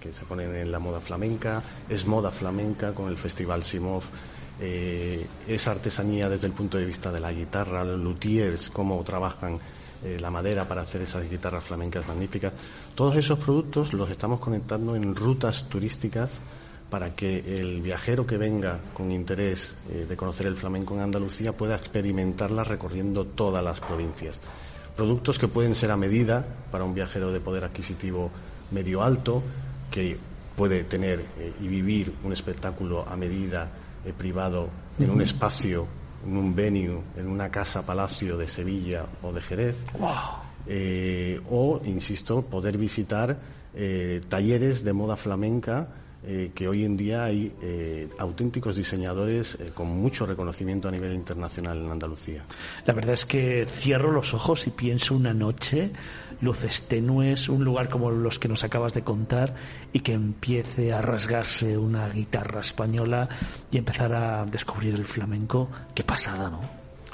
que, 0.01 0.13
se 0.13 0.25
ponen 0.25 0.55
en 0.55 0.71
la 0.73 0.79
moda 0.79 1.01
flamenca, 1.01 1.63
es 1.89 2.07
moda 2.07 2.31
flamenca 2.31 2.95
con 2.95 3.09
el 3.09 3.19
Festival 3.19 3.65
Simov. 3.65 4.05
Eh, 4.61 5.27
es 5.47 5.67
artesanía 5.67 6.29
desde 6.29 6.47
el 6.47 6.53
punto 6.53 6.79
de 6.79 6.87
vista 6.87 7.13
de 7.13 7.21
la 7.21 7.33
guitarra, 7.33 7.85
los 7.85 8.01
luthiers, 8.01 8.71
cómo 8.71 9.03
trabajan 9.05 9.59
eh, 10.05 10.19
la 10.21 10.31
madera 10.31 10.67
para 10.67 10.83
hacer 10.83 11.03
esas 11.03 11.29
guitarras 11.29 11.65
flamencas 11.65 12.07
magníficas. 12.07 12.53
Todos 12.95 13.17
esos 13.17 13.39
productos 13.39 13.93
los 13.93 14.11
estamos 14.11 14.41
conectando 14.41 14.95
en 14.97 15.15
rutas 15.15 15.69
turísticas 15.69 16.31
para 16.91 17.15
que 17.15 17.61
el 17.61 17.83
viajero 17.83 18.27
que 18.27 18.37
venga 18.37 18.81
con 18.95 19.13
interés 19.13 19.75
eh, 19.91 20.07
de 20.09 20.17
conocer 20.17 20.47
el 20.47 20.57
flamenco 20.57 20.95
en 20.95 21.01
Andalucía 21.01 21.53
pueda 21.53 21.77
experimentarla 21.77 22.65
recorriendo 22.65 23.27
todas 23.27 23.63
las 23.63 23.81
provincias. 23.81 24.41
Productos 24.97 25.39
que 25.39 25.49
pueden 25.49 25.75
ser 25.75 25.91
a 25.91 25.97
medida 25.97 26.45
para 26.73 26.85
un 26.85 26.95
viajero 26.95 27.31
de 27.31 27.41
poder 27.41 27.65
adquisitivo 27.65 28.31
medio 28.71 29.03
alto, 29.03 29.43
que 29.91 30.19
puede 30.57 30.85
tener 30.85 31.21
eh, 31.39 31.53
y 31.61 31.69
vivir 31.69 32.13
un 32.25 32.33
espectáculo 32.33 33.07
a 33.07 33.17
medida 33.17 33.71
eh, 34.05 34.13
privado 34.17 34.69
en 34.99 35.11
un 35.11 35.21
espacio, 35.23 35.87
en 36.27 36.37
un 36.37 36.55
venue, 36.55 37.01
en 37.17 37.27
una 37.27 37.51
casa 37.51 37.85
palacio 37.85 38.37
de 38.37 38.49
Sevilla 38.49 39.07
o 39.23 39.33
de 39.33 39.41
Jerez. 39.41 39.77
o, 41.51 41.81
insisto, 41.85 42.43
poder 42.43 42.77
visitar 42.77 43.39
talleres 44.29 44.83
de 44.83 44.93
moda 44.93 45.17
flamenca 45.17 45.89
eh, 46.27 46.51
que 46.53 46.67
hoy 46.67 46.85
en 46.85 46.97
día 46.97 47.25
hay 47.25 47.55
eh, 47.63 48.09
auténticos 48.19 48.75
diseñadores 48.75 49.55
eh, 49.55 49.71
con 49.73 49.87
mucho 49.87 50.27
reconocimiento 50.27 50.89
a 50.89 50.91
nivel 50.91 51.15
internacional 51.15 51.79
en 51.79 51.93
Andalucía. 51.93 52.45
La 52.87 52.93
verdad 52.93 53.15
es 53.15 53.25
que 53.25 53.67
cierro 53.71 54.11
los 54.11 54.35
ojos 54.35 54.67
y 54.67 54.71
pienso 54.71 55.15
una 55.15 55.33
noche, 55.33 55.93
luces 56.41 56.83
tenues, 56.89 57.49
un 57.49 57.65
lugar 57.65 57.89
como 57.89 58.11
los 58.11 58.39
que 58.39 58.49
nos 58.49 58.65
acabas 58.65 58.95
de 58.95 59.03
contar 59.03 59.55
y 59.93 60.01
que 60.01 60.13
empiece 60.13 60.93
a 60.93 61.03
rasgarse 61.03 61.77
una 61.77 62.09
guitarra 62.09 62.61
española 62.61 63.29
y 63.71 63.79
empezar 63.79 64.13
a 64.13 64.45
descubrir 64.45 64.95
el 64.95 65.05
flamenco. 65.05 65.69
Qué 65.95 66.05
pasada, 66.05 66.51
¿no? 66.51 66.61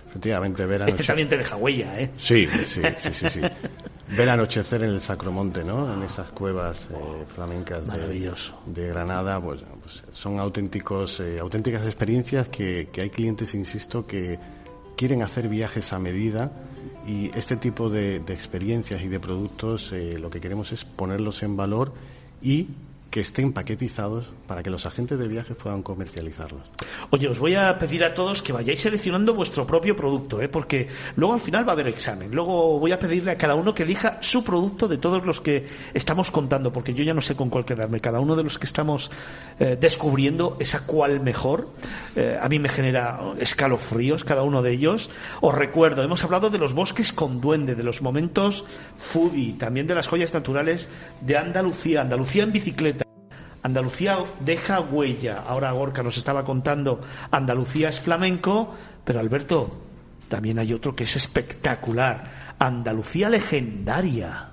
Efectivamente, 0.09 0.65
ver 0.65 0.89
Este 0.89 1.03
también 1.03 1.29
te 1.29 1.37
deja 1.37 1.57
huella, 1.57 1.99
¿eh? 1.99 2.11
Sí, 2.17 2.49
sí, 2.67 2.81
sí, 2.99 3.13
sí. 3.13 3.31
sí. 3.31 3.41
ver 4.17 4.29
anochecer 4.29 4.85
en 4.85 4.91
el 4.91 5.01
Sacromonte, 5.01 5.65
¿no? 5.65 5.93
En 5.93 6.03
esas 6.03 6.29
cuevas 6.29 6.87
eh, 6.91 7.25
flamencas 7.35 7.85
de, 7.87 8.33
de, 8.67 8.89
Granada, 8.89 9.41
pues, 9.41 9.61
pues 9.83 10.03
son 10.13 10.39
auténticos, 10.39 11.19
eh, 11.19 11.41
auténticas 11.41 11.85
experiencias 11.85 12.49
que, 12.49 12.91
que, 12.93 13.01
hay 13.01 13.11
clientes, 13.11 13.55
insisto, 13.55 14.07
que 14.07 14.39
quieren 14.97 15.23
hacer 15.23 15.49
viajes 15.49 15.93
a 15.93 15.99
medida 15.99 16.53
y 17.07 17.31
este 17.37 17.57
tipo 17.57 17.91
de, 17.91 18.17
experiencias 18.17 19.03
y 19.03 19.09
de 19.09 19.21
productos 19.21 19.93
eh, 19.93 20.19
lo 20.19 20.31
que 20.31 20.41
queremos 20.41 20.73
es 20.73 20.85
ponerlos 20.85 21.43
en 21.43 21.57
valor 21.57 21.93
y 22.43 22.69
que 23.11 23.21
estén 23.21 23.53
paquetizados 23.53 24.33
para 24.47 24.63
que 24.63 24.71
los 24.71 24.87
agentes 24.87 25.19
de 25.19 25.29
viajes 25.29 25.57
puedan 25.57 25.83
comercializarlos. 25.83 26.63
Oye, 27.11 27.29
os 27.29 27.39
voy 27.39 27.55
a 27.55 27.79
pedir 27.79 28.05
a 28.05 28.15
todos 28.15 28.43
que 28.43 28.53
vayáis 28.53 28.81
seleccionando 28.81 29.35
vuestro 29.35 29.67
propio 29.67 29.97
producto, 29.97 30.41
¿eh? 30.41 30.49
porque 30.49 30.89
luego 31.17 31.35
al 31.35 31.41
final 31.41 31.67
va 31.67 31.73
a 31.73 31.75
haber 31.75 31.89
examen. 31.89 32.35
Luego 32.35 32.79
voy 32.79 32.93
a 32.93 32.99
pedirle 32.99 33.33
a 33.33 33.39
cada 33.39 33.55
uno 33.55 33.75
que 33.75 33.83
elija 33.83 34.19
su 34.21 34.45
producto 34.45 34.89
de 34.89 34.99
todos 34.99 35.25
los 35.25 35.41
que 35.41 35.67
estamos 35.93 36.31
contando, 36.31 36.73
porque 36.73 36.95
yo 36.95 37.05
ya 37.05 37.15
no 37.15 37.21
sé 37.21 37.35
con 37.37 37.51
cuál 37.51 37.65
quedarme. 37.65 38.01
Cada 38.01 38.21
uno 38.21 38.37
de 38.37 38.43
los 38.43 38.59
que 38.59 38.67
estamos 38.67 39.11
eh, 39.59 39.77
descubriendo 39.81 40.57
esa 40.61 40.87
cual 40.87 41.21
mejor. 41.21 41.69
Eh, 42.17 42.39
a 42.41 42.49
mí 42.49 42.59
me 42.59 42.69
genera 42.69 43.21
escalofríos 43.39 44.25
cada 44.25 44.43
uno 44.43 44.63
de 44.63 44.73
ellos. 44.73 45.11
Os 45.41 45.55
recuerdo, 45.55 46.03
hemos 46.03 46.25
hablado 46.25 46.51
de 46.51 46.59
los 46.59 46.73
bosques 46.73 47.13
con 47.13 47.41
duende, 47.41 47.75
de 47.75 47.83
los 47.83 48.03
momentos 48.03 48.65
foodie, 48.99 49.55
también 49.59 49.87
de 49.87 49.95
las 49.95 50.07
joyas 50.07 50.33
naturales 50.33 50.91
de 51.21 51.37
Andalucía, 51.37 52.03
Andalucía 52.03 52.43
en 52.43 52.53
bicicleta. 52.53 53.05
Andalucía 53.65 54.19
deja 54.41 54.81
huella. 54.81 55.43
Ahora 55.47 55.73
Gorka 55.73 56.03
nos 56.03 56.19
estaba 56.19 56.45
contando, 56.45 57.01
Andalucía 57.31 57.89
es 57.89 57.99
flamenco, 57.99 58.75
pero 59.03 59.21
Alberto, 59.21 59.81
también 60.29 60.59
hay 60.59 60.75
otro 60.75 60.95
que 60.95 61.05
es 61.05 61.17
espectacular. 61.17 62.31
Andalucía 62.59 63.31
legendaria. 63.31 64.51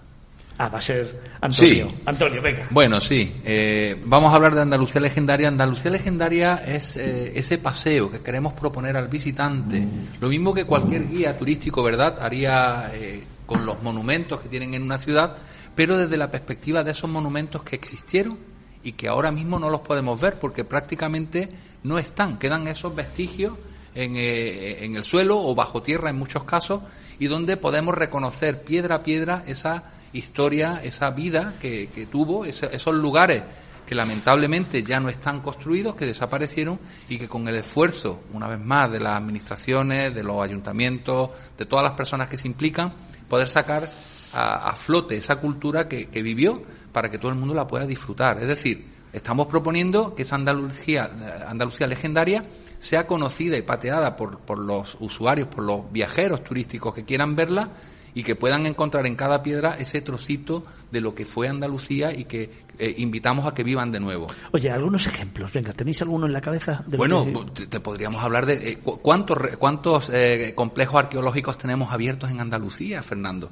Ah, 0.57 0.69
va 0.69 0.77
a 0.77 0.81
ser 0.81 1.23
Antonio. 1.41 1.91
Antonio, 2.05 2.41
venga. 2.41 2.67
Bueno, 2.69 3.01
sí. 3.01 3.41
Eh, 3.43 4.01
vamos 4.05 4.31
a 4.31 4.35
hablar 4.37 4.55
de 4.55 4.61
Andalucía 4.61 5.01
legendaria. 5.01 5.49
Andalucía 5.49 5.91
legendaria 5.91 6.63
es 6.65 6.95
eh, 6.95 7.33
ese 7.35 7.57
paseo 7.57 8.09
que 8.09 8.21
queremos 8.21 8.53
proponer 8.53 8.95
al 8.95 9.09
visitante. 9.09 9.85
Lo 10.21 10.29
mismo 10.29 10.53
que 10.53 10.63
cualquier 10.63 11.09
guía 11.09 11.37
turístico, 11.37 11.83
¿verdad? 11.83 12.17
Haría 12.21 12.91
eh, 12.93 13.21
con 13.45 13.65
los 13.65 13.83
monumentos 13.83 14.39
que 14.39 14.47
tienen 14.47 14.73
en 14.73 14.83
una 14.83 14.97
ciudad, 14.97 15.35
pero 15.75 15.97
desde 15.97 16.15
la 16.15 16.31
perspectiva 16.31 16.81
de 16.81 16.91
esos 16.91 17.09
monumentos 17.09 17.61
que 17.63 17.75
existieron 17.75 18.50
y 18.83 18.93
que 18.93 19.07
ahora 19.07 19.31
mismo 19.31 19.59
no 19.59 19.69
los 19.69 19.81
podemos 19.81 20.19
ver 20.19 20.39
porque 20.39 20.63
prácticamente 20.63 21.49
no 21.83 21.97
están, 21.97 22.37
quedan 22.39 22.67
esos 22.67 22.95
vestigios 22.95 23.57
en, 23.95 24.15
eh, 24.15 24.83
en 24.83 24.95
el 24.95 25.03
suelo 25.03 25.39
o 25.39 25.53
bajo 25.55 25.81
tierra 25.81 26.09
en 26.09 26.17
muchos 26.17 26.43
casos 26.43 26.81
y 27.19 27.27
donde 27.27 27.57
podemos 27.57 27.93
reconocer 27.93 28.63
piedra 28.63 28.95
a 28.95 29.03
piedra 29.03 29.43
esa 29.45 29.83
historia, 30.13 30.81
esa 30.83 31.11
vida 31.11 31.55
que, 31.61 31.89
que 31.93 32.05
tuvo, 32.05 32.45
esos 32.45 32.95
lugares 32.95 33.43
que 33.85 33.95
lamentablemente 33.95 34.83
ya 34.83 34.99
no 34.99 35.09
están 35.09 35.41
construidos, 35.41 35.95
que 35.95 36.05
desaparecieron 36.05 36.79
y 37.09 37.17
que 37.17 37.27
con 37.27 37.47
el 37.47 37.55
esfuerzo, 37.55 38.21
una 38.33 38.47
vez 38.47 38.59
más, 38.59 38.91
de 38.91 39.01
las 39.01 39.17
administraciones, 39.17 40.15
de 40.15 40.23
los 40.23 40.41
ayuntamientos, 40.41 41.31
de 41.57 41.65
todas 41.65 41.83
las 41.83 41.93
personas 41.93 42.29
que 42.29 42.37
se 42.37 42.47
implican, 42.47 42.93
poder 43.27 43.49
sacar 43.49 43.89
a, 44.33 44.73
flote 44.75 45.17
esa 45.17 45.35
cultura 45.35 45.89
que, 45.89 46.07
que 46.07 46.21
vivió 46.21 46.63
para 46.91 47.09
que 47.09 47.17
todo 47.17 47.31
el 47.31 47.37
mundo 47.37 47.53
la 47.53 47.67
pueda 47.67 47.85
disfrutar. 47.85 48.39
Es 48.39 48.47
decir, 48.47 48.85
estamos 49.13 49.47
proponiendo 49.47 50.15
que 50.15 50.23
esa 50.23 50.35
Andalucía, 50.35 51.09
Andalucía 51.47 51.87
legendaria 51.87 52.43
sea 52.79 53.05
conocida 53.07 53.57
y 53.57 53.61
pateada 53.61 54.15
por, 54.15 54.39
por 54.39 54.57
los 54.57 54.97
usuarios, 54.99 55.47
por 55.47 55.63
los 55.63 55.91
viajeros 55.91 56.43
turísticos 56.43 56.93
que 56.93 57.03
quieran 57.03 57.35
verla 57.35 57.69
y 58.13 58.23
que 58.23 58.35
puedan 58.35 58.65
encontrar 58.65 59.05
en 59.05 59.15
cada 59.15 59.41
piedra 59.41 59.75
ese 59.79 60.01
trocito 60.01 60.63
de 60.91 61.01
lo 61.01 61.15
que 61.15 61.25
fue 61.25 61.47
Andalucía 61.47 62.11
y 62.11 62.25
que 62.25 62.49
eh, 62.83 62.95
invitamos 62.97 63.45
a 63.45 63.53
que 63.53 63.63
vivan 63.63 63.91
de 63.91 63.99
nuevo. 63.99 64.25
Oye, 64.51 64.71
algunos 64.71 65.05
ejemplos, 65.05 65.53
venga, 65.53 65.71
¿tenéis 65.71 66.01
alguno 66.01 66.25
en 66.25 66.33
la 66.33 66.41
cabeza? 66.41 66.83
bueno, 66.87 67.27
te, 67.53 67.79
podríamos 67.79 68.23
hablar 68.23 68.47
de 68.47 68.71
eh, 68.71 68.79
cuántos, 68.79 69.37
cuántos 69.59 70.09
eh, 70.11 70.53
complejos 70.55 70.95
arqueológicos 71.03 71.59
tenemos 71.59 71.91
abiertos 71.91 72.31
en 72.31 72.39
Andalucía, 72.39 73.03
Fernando. 73.03 73.51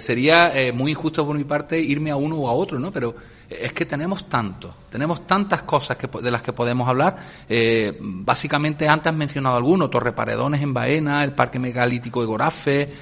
sería 0.00 0.52
muy 0.74 0.90
injusto 0.90 1.24
por 1.24 1.36
mi 1.36 1.44
parte 1.44 1.80
irme 1.80 2.10
a 2.10 2.16
uno 2.16 2.34
o 2.34 2.48
a 2.48 2.52
otro, 2.52 2.80
¿no? 2.80 2.90
Pero 2.90 3.14
es 3.48 3.72
que 3.72 3.86
tenemos 3.86 4.28
tanto, 4.28 4.74
tenemos 4.90 5.24
tantas 5.24 5.62
cosas 5.62 5.96
que, 5.96 6.08
de 6.08 6.30
las 6.32 6.42
que 6.42 6.52
podemos 6.52 6.88
hablar. 6.88 7.16
básicamente, 8.00 8.88
antes 8.88 9.12
has 9.12 9.16
mencionado 9.16 9.56
alguno, 9.56 9.88
Torre 9.88 10.10
Paredones 10.10 10.60
en 10.60 10.74
Baena, 10.74 11.22
el 11.22 11.32
Parque 11.32 11.60
Megalítico 11.60 12.22
de 12.22 12.26
Gorafe 12.26 12.92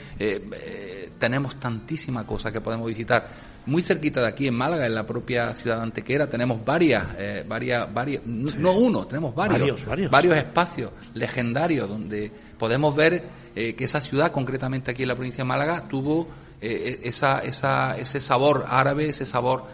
tenemos 1.22 1.54
tantísima 1.60 2.26
cosa 2.26 2.50
que 2.50 2.60
podemos 2.60 2.88
visitar. 2.88 3.51
Muy 3.64 3.82
cerquita 3.82 4.20
de 4.20 4.26
aquí, 4.26 4.48
en 4.48 4.54
Málaga, 4.54 4.86
en 4.86 4.94
la 4.94 5.06
propia 5.06 5.52
ciudad 5.52 5.80
antequera, 5.80 6.28
tenemos 6.28 6.64
varias, 6.64 7.06
eh, 7.16 7.44
varias, 7.46 7.92
varias, 7.94 8.26
no 8.26 8.72
uno, 8.72 9.06
tenemos 9.06 9.32
varios, 9.36 9.86
varios, 10.10 10.36
espacios 10.36 10.90
legendarios 11.14 11.88
donde 11.88 12.32
podemos 12.58 12.94
ver 12.96 13.22
eh, 13.54 13.74
que 13.74 13.84
esa 13.84 14.00
ciudad, 14.00 14.32
concretamente 14.32 14.90
aquí 14.90 15.02
en 15.02 15.08
la 15.08 15.14
provincia 15.14 15.44
de 15.44 15.48
Málaga, 15.48 15.86
tuvo 15.88 16.26
eh, 16.60 17.02
esa, 17.04 17.38
esa, 17.38 17.96
ese 17.96 18.20
sabor 18.20 18.64
árabe, 18.68 19.08
ese 19.08 19.26
sabor 19.26 19.64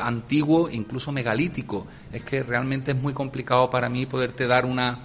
antiguo, 0.00 0.68
incluso 0.68 1.12
megalítico. 1.12 1.86
Es 2.12 2.24
que 2.24 2.42
realmente 2.42 2.92
es 2.92 2.96
muy 2.96 3.12
complicado 3.12 3.70
para 3.70 3.88
mí 3.88 4.06
poderte 4.06 4.48
dar 4.48 4.66
una, 4.66 5.00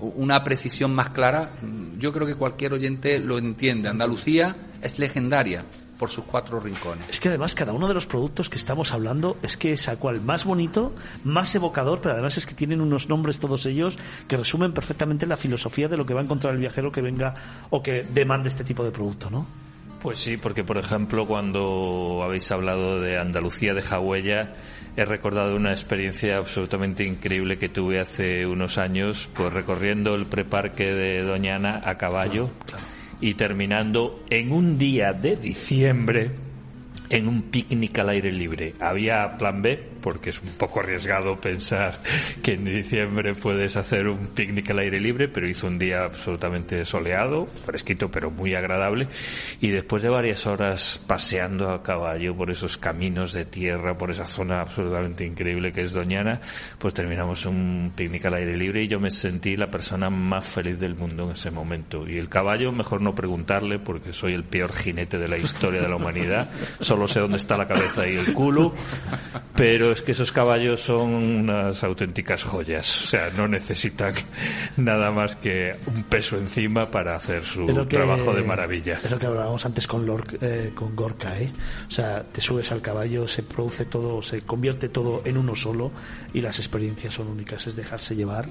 una 0.00 0.44
precisión 0.44 0.94
más 0.94 1.10
clara, 1.10 1.52
yo 1.98 2.12
creo 2.12 2.26
que 2.26 2.34
cualquier 2.34 2.74
oyente 2.74 3.18
lo 3.18 3.38
entiende. 3.38 3.88
Andalucía 3.88 4.54
es 4.82 4.98
legendaria 4.98 5.64
por 6.00 6.08
sus 6.08 6.24
cuatro 6.24 6.58
rincones. 6.58 7.06
Es 7.10 7.20
que 7.20 7.28
además 7.28 7.54
cada 7.54 7.74
uno 7.74 7.86
de 7.86 7.92
los 7.92 8.06
productos 8.06 8.48
que 8.48 8.56
estamos 8.56 8.92
hablando 8.92 9.36
es 9.42 9.58
que 9.58 9.74
es 9.74 9.86
a 9.86 9.96
cual 9.96 10.22
más 10.22 10.46
bonito, 10.46 10.94
más 11.24 11.54
evocador, 11.54 12.00
pero 12.00 12.14
además 12.14 12.38
es 12.38 12.46
que 12.46 12.54
tienen 12.54 12.80
unos 12.80 13.10
nombres 13.10 13.38
todos 13.38 13.66
ellos 13.66 13.98
que 14.26 14.38
resumen 14.38 14.72
perfectamente 14.72 15.26
la 15.26 15.36
filosofía 15.36 15.88
de 15.88 15.98
lo 15.98 16.06
que 16.06 16.14
va 16.14 16.20
a 16.20 16.24
encontrar 16.24 16.54
el 16.54 16.60
viajero 16.60 16.90
que 16.90 17.02
venga 17.02 17.34
o 17.68 17.82
que 17.82 18.02
demande 18.02 18.48
este 18.48 18.64
tipo 18.64 18.82
de 18.82 18.92
producto, 18.92 19.28
¿no? 19.28 19.46
Pues 20.00 20.18
sí, 20.18 20.38
porque 20.38 20.64
por 20.64 20.78
ejemplo 20.78 21.26
cuando 21.26 22.22
habéis 22.24 22.50
hablado 22.50 22.98
de 22.98 23.18
Andalucía 23.18 23.74
de 23.74 23.82
Jagüella, 23.82 24.54
he 24.96 25.04
recordado 25.04 25.54
una 25.54 25.72
experiencia 25.72 26.38
absolutamente 26.38 27.04
increíble 27.04 27.58
que 27.58 27.68
tuve 27.68 28.00
hace 28.00 28.46
unos 28.46 28.78
años, 28.78 29.28
pues 29.34 29.52
recorriendo 29.52 30.14
el 30.14 30.24
preparque 30.24 30.94
de 30.94 31.22
Doñana 31.24 31.82
a 31.84 31.98
caballo 31.98 32.48
y 33.20 33.34
terminando 33.34 34.24
en 34.30 34.52
un 34.52 34.78
día 34.78 35.12
de 35.12 35.36
diciembre 35.36 36.30
en 37.10 37.28
un 37.28 37.42
picnic 37.42 37.98
al 37.98 38.10
aire 38.10 38.32
libre. 38.32 38.74
Había 38.80 39.36
plan 39.36 39.62
B, 39.62 39.82
porque 40.00 40.30
es 40.30 40.40
un 40.42 40.50
poco 40.50 40.80
arriesgado 40.80 41.40
pensar 41.40 42.00
que 42.42 42.54
en 42.54 42.64
diciembre 42.64 43.34
puedes 43.34 43.76
hacer 43.76 44.08
un 44.08 44.28
picnic 44.28 44.70
al 44.70 44.80
aire 44.80 45.00
libre, 45.00 45.28
pero 45.28 45.48
hizo 45.48 45.66
un 45.66 45.78
día 45.78 46.04
absolutamente 46.04 46.84
soleado, 46.84 47.46
fresquito, 47.46 48.10
pero 48.10 48.30
muy 48.30 48.54
agradable. 48.54 49.08
Y 49.60 49.68
después 49.68 50.02
de 50.02 50.08
varias 50.08 50.46
horas 50.46 51.00
paseando 51.06 51.70
a 51.70 51.82
caballo 51.82 52.36
por 52.36 52.50
esos 52.50 52.76
caminos 52.76 53.32
de 53.32 53.44
tierra, 53.44 53.96
por 53.96 54.10
esa 54.10 54.26
zona 54.26 54.60
absolutamente 54.60 55.24
increíble 55.24 55.72
que 55.72 55.82
es 55.82 55.92
Doñana, 55.92 56.40
pues 56.78 56.94
terminamos 56.94 57.46
un 57.46 57.92
picnic 57.94 58.24
al 58.26 58.34
aire 58.34 58.56
libre 58.56 58.82
y 58.82 58.88
yo 58.88 59.00
me 59.00 59.10
sentí 59.10 59.56
la 59.56 59.70
persona 59.70 60.10
más 60.10 60.46
feliz 60.46 60.78
del 60.78 60.94
mundo 60.94 61.24
en 61.24 61.32
ese 61.32 61.50
momento. 61.50 62.08
Y 62.08 62.18
el 62.18 62.28
caballo, 62.28 62.72
mejor 62.72 63.00
no 63.00 63.14
preguntarle, 63.14 63.78
porque 63.78 64.12
soy 64.12 64.34
el 64.34 64.44
peor 64.44 64.72
jinete 64.72 65.18
de 65.18 65.28
la 65.28 65.38
historia 65.38 65.80
de 65.80 65.88
la 65.88 65.96
humanidad, 65.96 66.48
solo 66.80 67.08
sé 67.08 67.20
dónde 67.20 67.36
está 67.36 67.56
la 67.56 67.68
cabeza 67.68 68.06
y 68.08 68.16
el 68.16 68.34
culo, 68.34 68.74
pero 69.54 69.89
pero 69.90 69.98
es 69.98 70.02
que 70.02 70.12
esos 70.12 70.30
caballos 70.30 70.82
son 70.82 71.12
unas 71.12 71.82
auténticas 71.82 72.44
joyas. 72.44 73.02
O 73.02 73.06
sea, 73.08 73.30
no 73.30 73.48
necesitan 73.48 74.14
nada 74.76 75.10
más 75.10 75.34
que 75.34 75.74
un 75.86 76.04
peso 76.04 76.38
encima 76.38 76.92
para 76.92 77.16
hacer 77.16 77.44
su 77.44 77.66
trabajo 77.88 78.32
de 78.32 78.44
maravilla. 78.44 79.00
Es 79.02 79.10
lo 79.10 79.18
que 79.18 79.26
hablábamos 79.26 79.66
antes 79.66 79.88
con, 79.88 80.06
eh, 80.42 80.70
con 80.76 80.94
Gorka, 80.94 81.40
¿eh? 81.40 81.50
O 81.88 81.90
sea, 81.90 82.22
te 82.22 82.40
subes 82.40 82.70
al 82.70 82.80
caballo, 82.80 83.26
se 83.26 83.42
produce 83.42 83.84
todo, 83.84 84.22
se 84.22 84.42
convierte 84.42 84.88
todo 84.88 85.22
en 85.24 85.36
uno 85.36 85.56
solo 85.56 85.90
y 86.32 86.40
las 86.40 86.60
experiencias 86.60 87.14
son 87.14 87.26
únicas. 87.26 87.66
Es 87.66 87.74
dejarse 87.74 88.14
llevar, 88.14 88.48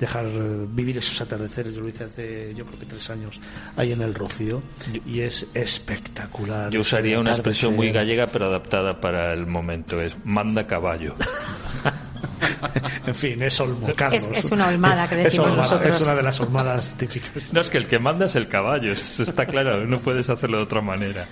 dejar 0.00 0.26
eh, 0.26 0.66
vivir 0.72 0.98
esos 0.98 1.20
atardeceres. 1.20 1.76
Yo 1.76 1.82
lo 1.82 1.88
hice 1.88 2.02
hace, 2.02 2.52
yo 2.56 2.66
creo 2.66 2.80
que 2.80 2.86
tres 2.86 3.08
años, 3.10 3.40
ahí 3.76 3.92
en 3.92 4.02
el 4.02 4.12
Rocío 4.12 4.60
y 5.06 5.20
es 5.20 5.46
espectacular. 5.54 6.72
Yo 6.72 6.80
usaría 6.80 7.20
una 7.20 7.30
expresión 7.30 7.76
muy 7.76 7.92
gallega, 7.92 8.26
pero 8.26 8.46
adaptada 8.46 9.00
para 9.00 9.32
el 9.32 9.46
momento. 9.46 10.00
Es 10.00 10.16
manda 10.24 10.66
caballo. 10.66 10.79
en 13.06 13.14
fin, 13.14 13.42
es 13.42 13.60
olmo, 13.60 13.88
Es, 14.12 14.50
una 14.50 14.68
olmada 14.68 15.08
que 15.08 15.16
decimos 15.16 15.56
nosotros. 15.56 15.96
Es 15.96 16.02
una 16.02 16.14
de 16.14 16.22
las 16.22 16.40
olmadas 16.40 16.96
típicas. 16.96 17.52
No, 17.52 17.60
es 17.60 17.70
que 17.70 17.78
el 17.78 17.86
que 17.86 17.98
manda 17.98 18.26
es 18.26 18.36
el 18.36 18.48
caballo, 18.48 18.92
está 18.92 19.46
claro, 19.46 19.86
no 19.86 19.98
puedes 19.98 20.28
hacerlo 20.30 20.58
de 20.58 20.64
otra 20.64 20.80
manera. 20.80 21.26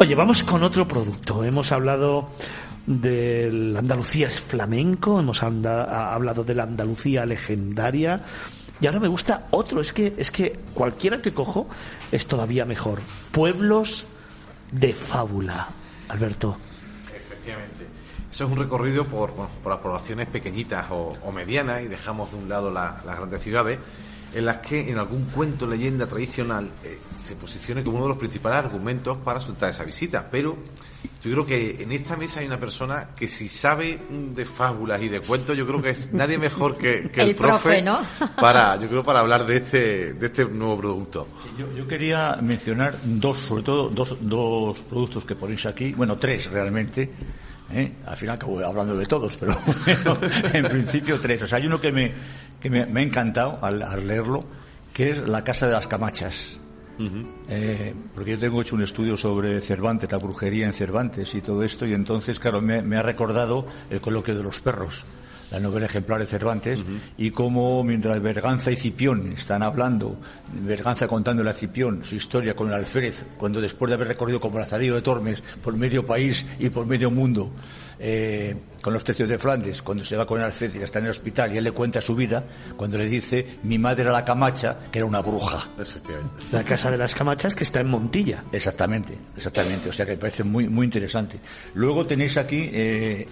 Oye, 0.00 0.14
vamos 0.14 0.44
con 0.44 0.62
otro 0.62 0.86
producto. 0.86 1.42
Hemos 1.42 1.72
hablado 1.72 2.30
del 2.86 3.76
Andalucía 3.76 4.28
es 4.28 4.40
flamenco, 4.40 5.20
hemos 5.20 5.42
hablado 5.42 6.44
de 6.44 6.54
la 6.54 6.62
Andalucía 6.62 7.26
legendaria, 7.26 8.22
y 8.80 8.86
ahora 8.86 9.00
me 9.00 9.08
gusta 9.08 9.48
otro, 9.50 9.80
es 9.80 9.92
que, 9.92 10.14
es 10.16 10.30
que 10.30 10.58
cualquiera 10.74 11.20
que 11.20 11.32
cojo 11.32 11.66
es 12.12 12.26
todavía 12.26 12.64
mejor. 12.64 13.00
Pueblos 13.32 14.06
de 14.70 14.94
fábula, 14.94 15.68
Alberto. 16.08 16.56
Efectivamente. 17.14 17.86
Eso 18.30 18.44
es 18.44 18.50
un 18.50 18.58
recorrido 18.58 19.04
por, 19.04 19.32
por 19.32 19.72
las 19.72 19.80
poblaciones 19.80 20.28
pequeñitas 20.28 20.86
o, 20.90 21.32
medianas 21.32 21.82
y 21.82 21.88
dejamos 21.88 22.30
de 22.32 22.38
un 22.38 22.48
lado 22.48 22.70
las 22.70 23.02
grandes 23.04 23.42
ciudades 23.42 23.78
en 24.34 24.44
las 24.44 24.58
que 24.58 24.90
en 24.90 24.98
algún 24.98 25.24
cuento 25.26 25.66
leyenda 25.66 26.06
tradicional 26.06 26.70
eh, 26.84 26.98
se 27.10 27.36
posicione 27.36 27.82
como 27.82 27.96
uno 27.96 28.04
de 28.06 28.10
los 28.10 28.18
principales 28.18 28.58
argumentos 28.58 29.16
para 29.18 29.40
soltar 29.40 29.70
esa 29.70 29.84
visita. 29.84 30.28
Pero 30.30 30.56
yo 31.22 31.32
creo 31.32 31.46
que 31.46 31.82
en 31.82 31.92
esta 31.92 32.16
mesa 32.16 32.40
hay 32.40 32.46
una 32.46 32.58
persona 32.58 33.08
que 33.16 33.28
si 33.28 33.48
sabe 33.48 33.98
de 34.08 34.44
fábulas 34.44 35.02
y 35.02 35.08
de 35.08 35.20
cuentos, 35.20 35.56
yo 35.56 35.66
creo 35.66 35.82
que 35.82 35.90
es 35.90 36.12
nadie 36.12 36.38
mejor 36.38 36.76
que, 36.76 37.10
el, 37.14 37.34
profe, 37.34 37.84
para, 38.40 38.76
yo 38.76 38.88
creo, 38.88 39.04
para 39.04 39.20
hablar 39.20 39.44
de 39.46 39.56
este, 39.56 40.12
de 40.14 40.26
este 40.26 40.44
nuevo 40.44 40.76
producto. 40.76 41.28
yo, 41.56 41.86
quería 41.88 42.36
mencionar 42.40 42.94
dos, 43.04 43.38
sobre 43.38 43.62
todo 43.62 43.88
dos, 43.88 44.16
dos 44.20 44.78
productos 44.80 45.24
que 45.24 45.34
ponéis 45.34 45.66
aquí, 45.66 45.92
bueno, 45.92 46.16
tres 46.16 46.50
realmente. 46.50 47.10
¿eh? 47.72 47.92
Al 48.06 48.16
final 48.16 48.36
acabo 48.36 48.60
hablando 48.60 48.96
de 48.96 49.06
todos, 49.06 49.36
pero 49.36 49.56
en 50.52 50.64
principio 50.66 51.18
tres. 51.18 51.42
O 51.42 51.46
sea, 51.46 51.58
hay 51.58 51.66
uno 51.66 51.80
que 51.80 51.92
me, 51.92 52.12
que 52.60 52.70
me, 52.70 52.80
ha 52.82 53.02
encantado 53.02 53.58
al, 53.62 54.06
leerlo, 54.06 54.44
que 54.92 55.10
es 55.10 55.28
La 55.28 55.44
Casa 55.44 55.66
de 55.66 55.72
las 55.72 55.86
Camachas. 55.86 56.58
Eh, 57.48 57.94
porque 58.14 58.32
yo 58.32 58.38
tengo 58.38 58.62
hecho 58.62 58.74
un 58.74 58.82
estudio 58.82 59.16
sobre 59.16 59.60
Cervantes, 59.60 60.10
la 60.10 60.18
brujería 60.18 60.66
en 60.66 60.72
Cervantes 60.72 61.34
y 61.34 61.40
todo 61.40 61.62
esto, 61.62 61.86
y 61.86 61.94
entonces, 61.94 62.38
claro, 62.38 62.60
me, 62.60 62.96
ha 62.96 63.02
recordado 63.02 63.66
el 63.90 64.00
coloquio 64.00 64.36
de 64.36 64.42
los 64.42 64.60
perros 64.60 65.04
la 65.50 65.60
novela 65.60 65.86
ejemplar 65.86 66.20
de 66.20 66.26
Cervantes, 66.26 66.84
y 67.16 67.30
cómo 67.30 67.82
mientras 67.82 68.20
Berganza 68.20 68.70
y 68.70 68.76
Cipión 68.76 69.32
están 69.32 69.62
hablando, 69.62 70.18
Berganza 70.52 71.08
contándole 71.08 71.48
a 71.48 71.54
Cipión 71.54 72.04
su 72.04 72.16
historia 72.16 72.54
con 72.54 72.68
el 72.68 72.74
alférez, 72.74 73.24
cuando 73.38 73.58
después 73.58 73.88
de 73.88 73.94
haber 73.94 74.08
recorrido 74.08 74.40
como 74.40 74.58
Lazarillo 74.58 74.96
de 74.96 75.00
Tormes 75.00 75.42
por 75.62 75.74
medio 75.74 76.04
país 76.04 76.46
y 76.58 76.68
por 76.68 76.84
medio 76.86 77.10
mundo, 77.10 77.50
eh, 78.00 78.54
con 78.80 78.92
los 78.92 79.02
tercios 79.02 79.28
de 79.28 79.38
Flandes, 79.38 79.82
cuando 79.82 80.04
se 80.04 80.16
va 80.16 80.26
con 80.26 80.40
el 80.40 80.52
y 80.60 80.82
está 80.82 80.98
en 81.00 81.06
el 81.06 81.10
hospital 81.10 81.52
y 81.52 81.58
él 81.58 81.64
le 81.64 81.72
cuenta 81.72 82.00
su 82.00 82.14
vida, 82.14 82.44
cuando 82.76 82.96
le 82.96 83.06
dice, 83.06 83.58
mi 83.64 83.78
madre 83.78 84.02
era 84.02 84.12
la 84.12 84.24
Camacha, 84.24 84.76
que 84.90 84.98
era 85.00 85.06
una 85.06 85.20
bruja. 85.20 85.68
La 86.52 86.62
casa 86.62 86.90
de 86.90 86.98
las 86.98 87.14
Camachas 87.14 87.54
que 87.54 87.64
está 87.64 87.80
en 87.80 87.88
Montilla. 87.88 88.44
Exactamente, 88.52 89.18
exactamente. 89.36 89.88
O 89.88 89.92
sea 89.92 90.06
que 90.06 90.12
me 90.12 90.18
parece 90.18 90.44
muy, 90.44 90.68
muy 90.68 90.84
interesante. 90.84 91.38
Luego 91.74 92.06
tenéis 92.06 92.36
aquí, 92.36 92.70
eh, 92.72 93.26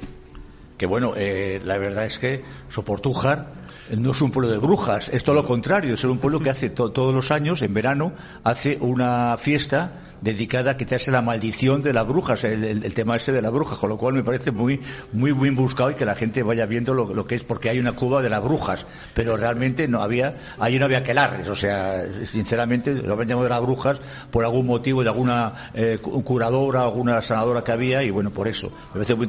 que 0.76 0.86
bueno, 0.86 1.14
eh, 1.16 1.60
la 1.64 1.78
verdad 1.78 2.06
es 2.06 2.18
que 2.18 2.42
Soportújar 2.68 3.52
no 3.96 4.10
es 4.10 4.20
un 4.20 4.32
pueblo 4.32 4.50
de 4.50 4.58
brujas, 4.58 5.08
es 5.10 5.22
todo 5.22 5.36
lo 5.36 5.44
contrario, 5.44 5.94
es 5.94 6.02
un 6.02 6.18
pueblo 6.18 6.40
que 6.40 6.50
hace 6.50 6.70
todos 6.70 7.14
los 7.14 7.30
años, 7.30 7.62
en 7.62 7.72
verano, 7.72 8.12
hace 8.42 8.76
una 8.80 9.36
fiesta 9.38 10.05
dedicada 10.20 10.72
a 10.72 10.76
quitarse 10.76 11.10
la 11.10 11.22
maldición 11.22 11.82
de 11.82 11.92
las 11.92 12.06
brujas, 12.06 12.44
el, 12.44 12.94
tema 12.94 13.16
ese 13.16 13.32
de 13.32 13.42
las 13.42 13.52
brujas, 13.52 13.78
con 13.78 13.90
lo 13.90 13.96
cual 13.96 14.14
me 14.14 14.24
parece 14.24 14.50
muy, 14.50 14.80
muy 15.12 15.32
bien 15.32 15.54
buscado 15.54 15.90
y 15.90 15.94
que 15.94 16.04
la 16.04 16.14
gente 16.14 16.42
vaya 16.42 16.66
viendo 16.66 16.94
lo, 16.94 17.26
que 17.26 17.34
es, 17.34 17.44
porque 17.44 17.68
hay 17.68 17.78
una 17.78 17.92
cuba 17.92 18.22
de 18.22 18.30
las 18.30 18.42
brujas, 18.42 18.86
pero 19.14 19.36
realmente 19.36 19.88
no 19.88 20.02
había, 20.02 20.34
ahí 20.58 20.78
no 20.78 20.86
había 20.86 21.02
que 21.02 21.14
larres, 21.14 21.48
o 21.48 21.56
sea, 21.56 22.04
sinceramente 22.24 22.94
lo 22.94 23.16
llamado 23.22 23.44
de 23.44 23.50
las 23.50 23.60
brujas 23.60 24.00
por 24.30 24.44
algún 24.44 24.66
motivo, 24.66 25.02
de 25.02 25.08
alguna 25.10 25.70
eh, 25.74 25.98
curadora, 26.00 26.82
alguna 26.82 27.20
sanadora 27.22 27.62
que 27.62 27.72
había, 27.72 28.02
y 28.02 28.10
bueno, 28.10 28.30
por 28.30 28.48
eso. 28.48 28.72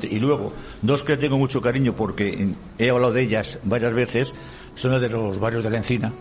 y 0.04 0.20
luego, 0.20 0.54
dos 0.82 1.04
que 1.04 1.18
tengo 1.18 1.38
mucho 1.38 1.62
cariño 1.62 1.94
porque 1.94 2.50
he 2.78 2.90
hablado 2.90 3.14
de 3.14 3.24
ellas 3.24 3.60
varias 3.64 3.94
veces, 3.94 4.34
son 4.78 5.02
de 5.02 5.10
los 5.10 5.40
barrios 5.40 5.64
de 5.64 5.72
la 5.72 5.78
Encina, 5.78 6.14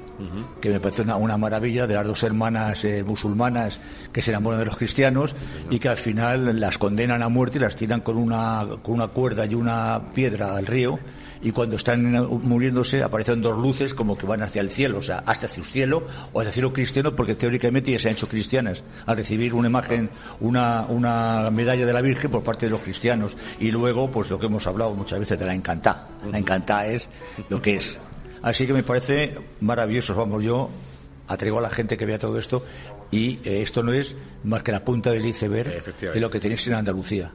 que 0.61 0.71
me 0.71 0.81
parece 0.81 1.03
una, 1.03 1.37
maravilla, 1.37 1.87
de 1.87 1.95
las 1.95 2.07
dos 2.07 2.23
hermanas 2.23 2.85
eh, 2.85 3.05
musulmanas 3.05 3.81
que 4.13 4.23
se 4.23 4.31
enamoran 4.31 4.61
de 4.61 4.67
los 4.67 4.79
cristianos 4.79 5.37
y 5.69 5.79
que 5.79 5.91
al 5.91 5.99
final 5.99 6.59
las 6.59 6.79
condenan 6.79 7.23
a 7.23 7.29
muerte 7.29 7.59
y 7.59 7.61
las 7.61 7.77
tiran 7.77 8.01
con 8.01 8.17
una, 8.17 8.67
con 8.83 8.95
una 8.95 9.09
cuerda 9.09 9.45
y 9.45 9.55
una 9.55 10.01
piedra 10.15 10.57
al 10.57 10.65
río 10.65 10.99
y 11.43 11.53
cuando 11.53 11.77
están 11.77 12.13
muriéndose 12.43 13.03
aparecen 13.03 13.43
dos 13.43 13.59
luces 13.59 13.93
como 13.93 14.17
que 14.17 14.27
van 14.27 14.43
hacia 14.43 14.63
el 14.63 14.71
cielo, 14.71 14.99
o 14.99 15.03
sea, 15.03 15.23
hasta 15.27 15.47
hacia 15.47 15.61
el 15.61 15.67
cielo 15.67 16.07
o 16.33 16.41
hacia 16.41 16.49
el 16.49 16.55
cielo 16.55 16.73
cristiano 16.73 17.15
porque 17.15 17.35
teóricamente 17.35 17.93
ya 17.93 17.99
se 17.99 18.09
han 18.09 18.15
hecho 18.15 18.27
cristianas 18.27 18.85
al 19.05 19.17
recibir 19.17 19.53
una 19.53 19.69
imagen, 19.69 20.09
una, 20.41 20.87
una 20.89 21.51
medalla 21.51 21.85
de 21.85 21.93
la 21.93 22.01
Virgen 22.01 22.31
por 22.31 22.43
parte 22.43 22.67
de 22.67 22.71
los 22.71 22.81
cristianos. 22.81 23.37
Y 23.61 23.71
luego 23.71 24.11
pues 24.11 24.31
lo 24.31 24.39
que 24.39 24.47
hemos 24.47 24.67
hablado 24.67 24.95
muchas 24.95 25.21
veces 25.21 25.39
de 25.39 25.45
la 25.45 25.55
encantá. 25.55 26.09
La 26.31 26.39
encantá 26.39 26.87
es 26.87 27.09
lo 27.51 27.61
que 27.61 27.77
es 27.77 27.99
Así 28.43 28.67
que 28.67 28.73
me 28.73 28.83
parece 28.83 29.35
maravilloso. 29.61 30.15
Vamos, 30.15 30.43
yo 30.43 30.71
atraigo 31.29 31.59
a 31.59 31.63
la 31.63 31.71
gente 31.71 31.97
que 31.97 32.07
vea 32.07 32.19
todo 32.19 32.39
esto 32.39 32.65
y 33.11 33.39
eh, 33.45 33.63
esto 33.63 33.83
no 33.83 33.93
es 33.93 34.17
más 34.45 34.63
que 34.63 34.73
la 34.73 34.85
punta 34.85 35.11
del 35.11 35.25
iceberg 35.27 35.83
de 36.01 36.21
lo 36.21 36.31
que 36.31 36.41
tenéis 36.41 36.67
en 36.67 36.75
Andalucía. 36.75 37.31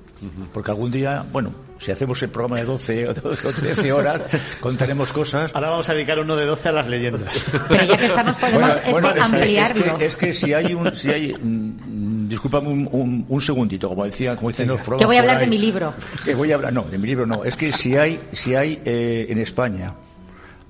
Porque 0.54 0.70
algún 0.70 0.92
día, 0.92 1.26
bueno, 1.32 1.52
si 1.80 1.92
hacemos 1.92 2.22
el 2.22 2.30
programa 2.30 2.58
de 2.58 2.66
12 2.66 3.10
o 3.10 3.14
13 3.14 3.92
horas, 3.92 4.22
contaremos 4.60 5.12
cosas. 5.12 5.52
Ahora 5.54 5.72
vamos 5.72 5.90
a 5.90 5.94
dedicar 5.94 6.20
uno 6.20 6.36
de 6.36 6.46
12 6.46 6.70
a 6.70 6.72
las 6.74 6.88
leyendas. 6.88 7.46
Pero 7.70 7.84
ya 7.86 7.98
que 7.98 8.06
estamos, 8.06 8.38
podemos 8.38 8.76
ampliarlo. 9.20 9.98
Es 10.00 10.16
que, 10.16 10.34
si 10.34 10.54
hay 10.54 10.74
un... 10.74 10.94
Si 10.94 11.10
hay, 11.10 11.34
mm, 11.34 12.30
discúlpame 12.30 12.68
un, 12.68 13.26
un, 13.28 13.42
segundito, 13.42 13.90
como 13.90 14.06
decía, 14.06 14.36
como 14.36 14.50
dicen 14.50 14.68
los 14.68 14.80
programas. 14.80 15.02
Que 15.02 15.06
voy 15.06 15.16
a 15.18 15.20
hablar 15.22 15.40
de 15.40 15.48
mi 15.48 15.58
libro. 15.58 15.94
Que 16.24 16.36
voy 16.36 16.52
a 16.52 16.56
hablar, 16.56 16.72
no, 16.72 16.84
de 16.84 16.98
mi 16.98 17.08
libro 17.08 17.26
no. 17.26 17.44
Es 17.44 17.58
que 17.58 17.72
si 17.72 17.98
hay, 17.98 18.20
si 18.32 18.56
hay 18.56 18.80
eh, 18.86 19.26
en 19.30 19.40
España 19.40 19.96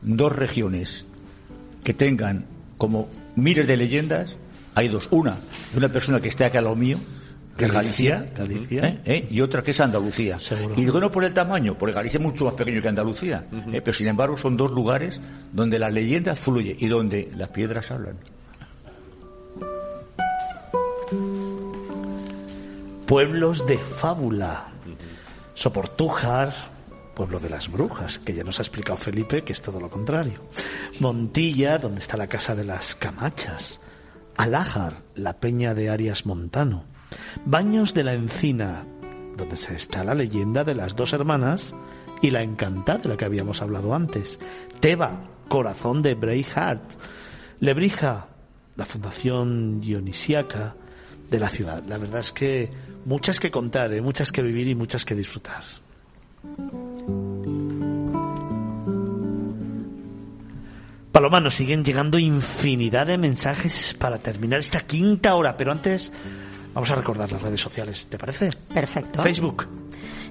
dos 0.02 0.36
regiones 0.36 1.06
que 1.84 1.94
tengan 1.94 2.46
como 2.78 3.08
miles 3.36 3.68
de 3.68 3.78
leyendas, 3.78 4.38
hay 4.76 4.88
dos. 4.88 5.08
Una 5.12 5.38
de 5.72 5.78
una 5.78 5.90
persona 5.90 6.20
que 6.20 6.30
está 6.30 6.48
acá 6.48 6.60
a 6.60 6.62
lo 6.62 6.76
mío, 6.76 6.98
que 7.58 7.66
es 7.66 7.72
Galicia, 7.72 8.28
¿eh? 8.38 9.00
¿Eh? 9.06 9.28
y 9.30 9.42
otra 9.42 9.62
que 9.62 9.72
es 9.72 9.80
Andalucía. 9.80 10.38
Y 10.76 10.82
digo 10.82 11.00
no 11.00 11.12
por 11.12 11.24
el 11.24 11.34
tamaño, 11.34 11.78
porque 11.78 11.94
Galicia 11.94 12.18
es 12.18 12.24
mucho 12.24 12.46
más 12.46 12.54
pequeño 12.54 12.82
que 12.82 12.88
Andalucía, 12.88 13.46
¿eh? 13.72 13.82
pero 13.82 13.94
sin 13.94 14.08
embargo 14.08 14.38
son 14.38 14.58
dos 14.58 14.72
lugares 14.72 15.22
donde 15.52 15.78
la 15.78 15.90
leyenda 15.90 16.36
fluye 16.36 16.76
y 16.80 16.88
donde 16.88 17.32
las 17.36 17.50
piedras 17.50 17.92
hablan. 17.92 18.18
Pueblos 23.06 23.68
de 23.68 23.78
fábula. 23.78 24.68
Soportújar, 25.54 26.54
pueblo 27.14 27.40
de 27.40 27.50
las 27.50 27.72
brujas, 27.72 28.20
que 28.20 28.34
ya 28.34 28.44
nos 28.44 28.60
ha 28.60 28.64
explicado 28.64 28.98
Felipe 28.98 29.44
que 29.44 29.54
es 29.54 29.62
todo 29.62 29.80
lo 29.80 29.90
contrario. 29.90 30.42
Montilla, 31.00 31.78
donde 31.78 32.00
está 32.00 32.18
la 32.18 32.28
casa 32.28 32.56
de 32.56 32.64
las 32.64 32.96
Camachas. 32.96 33.80
Alájar, 34.38 34.98
la 35.16 35.40
peña 35.40 35.74
de 35.74 35.90
Arias 35.90 36.26
Montano. 36.26 36.86
Baños 37.46 37.94
de 37.94 38.04
la 38.04 38.14
Encina, 38.14 38.86
donde 39.38 39.56
está 39.56 40.04
la 40.04 40.14
leyenda 40.14 40.64
de 40.64 40.76
las 40.76 40.96
dos 40.96 41.14
hermanas 41.14 41.76
y 42.22 42.30
la 42.30 42.44
encantada 42.44 43.00
de 43.00 43.10
la 43.10 43.18
que 43.18 43.26
habíamos 43.26 43.62
hablado 43.62 43.94
antes. 43.94 44.40
Teba, 44.80 45.28
corazón 45.48 46.02
de 46.02 46.16
Breyhart. 46.16 46.84
Lebrija, 47.60 48.30
la 48.76 48.86
fundación 48.86 49.82
dionisiaca 49.82 50.76
de 51.30 51.40
la 51.40 51.50
ciudad. 51.50 51.84
La 51.88 51.98
verdad 51.98 52.22
es 52.22 52.32
que 52.32 52.70
muchas 53.06 53.40
que 53.40 53.52
contar, 53.52 53.94
¿eh? 53.94 54.02
muchas 54.02 54.32
que 54.32 54.42
vivir 54.42 54.68
y 54.68 54.76
muchas 54.76 55.06
que 55.06 55.16
disfrutar. 55.16 55.64
Paloma, 61.22 61.40
nos 61.40 61.54
siguen 61.54 61.86
llegando 61.86 62.18
infinidad 62.18 63.06
de 63.06 63.20
mensajes 63.20 63.94
para 63.94 64.18
terminar 64.18 64.60
esta 64.60 64.80
quinta 64.80 65.36
hora, 65.36 65.56
pero 65.56 65.72
antes 65.72 66.12
vamos 66.74 66.90
a 66.90 66.96
recordar 66.96 67.32
las 67.32 67.44
redes 67.44 67.62
sociales, 67.62 68.08
¿te 68.08 68.18
parece? 68.18 68.50
Perfecto. 68.74 69.22
Facebook. 69.22 69.81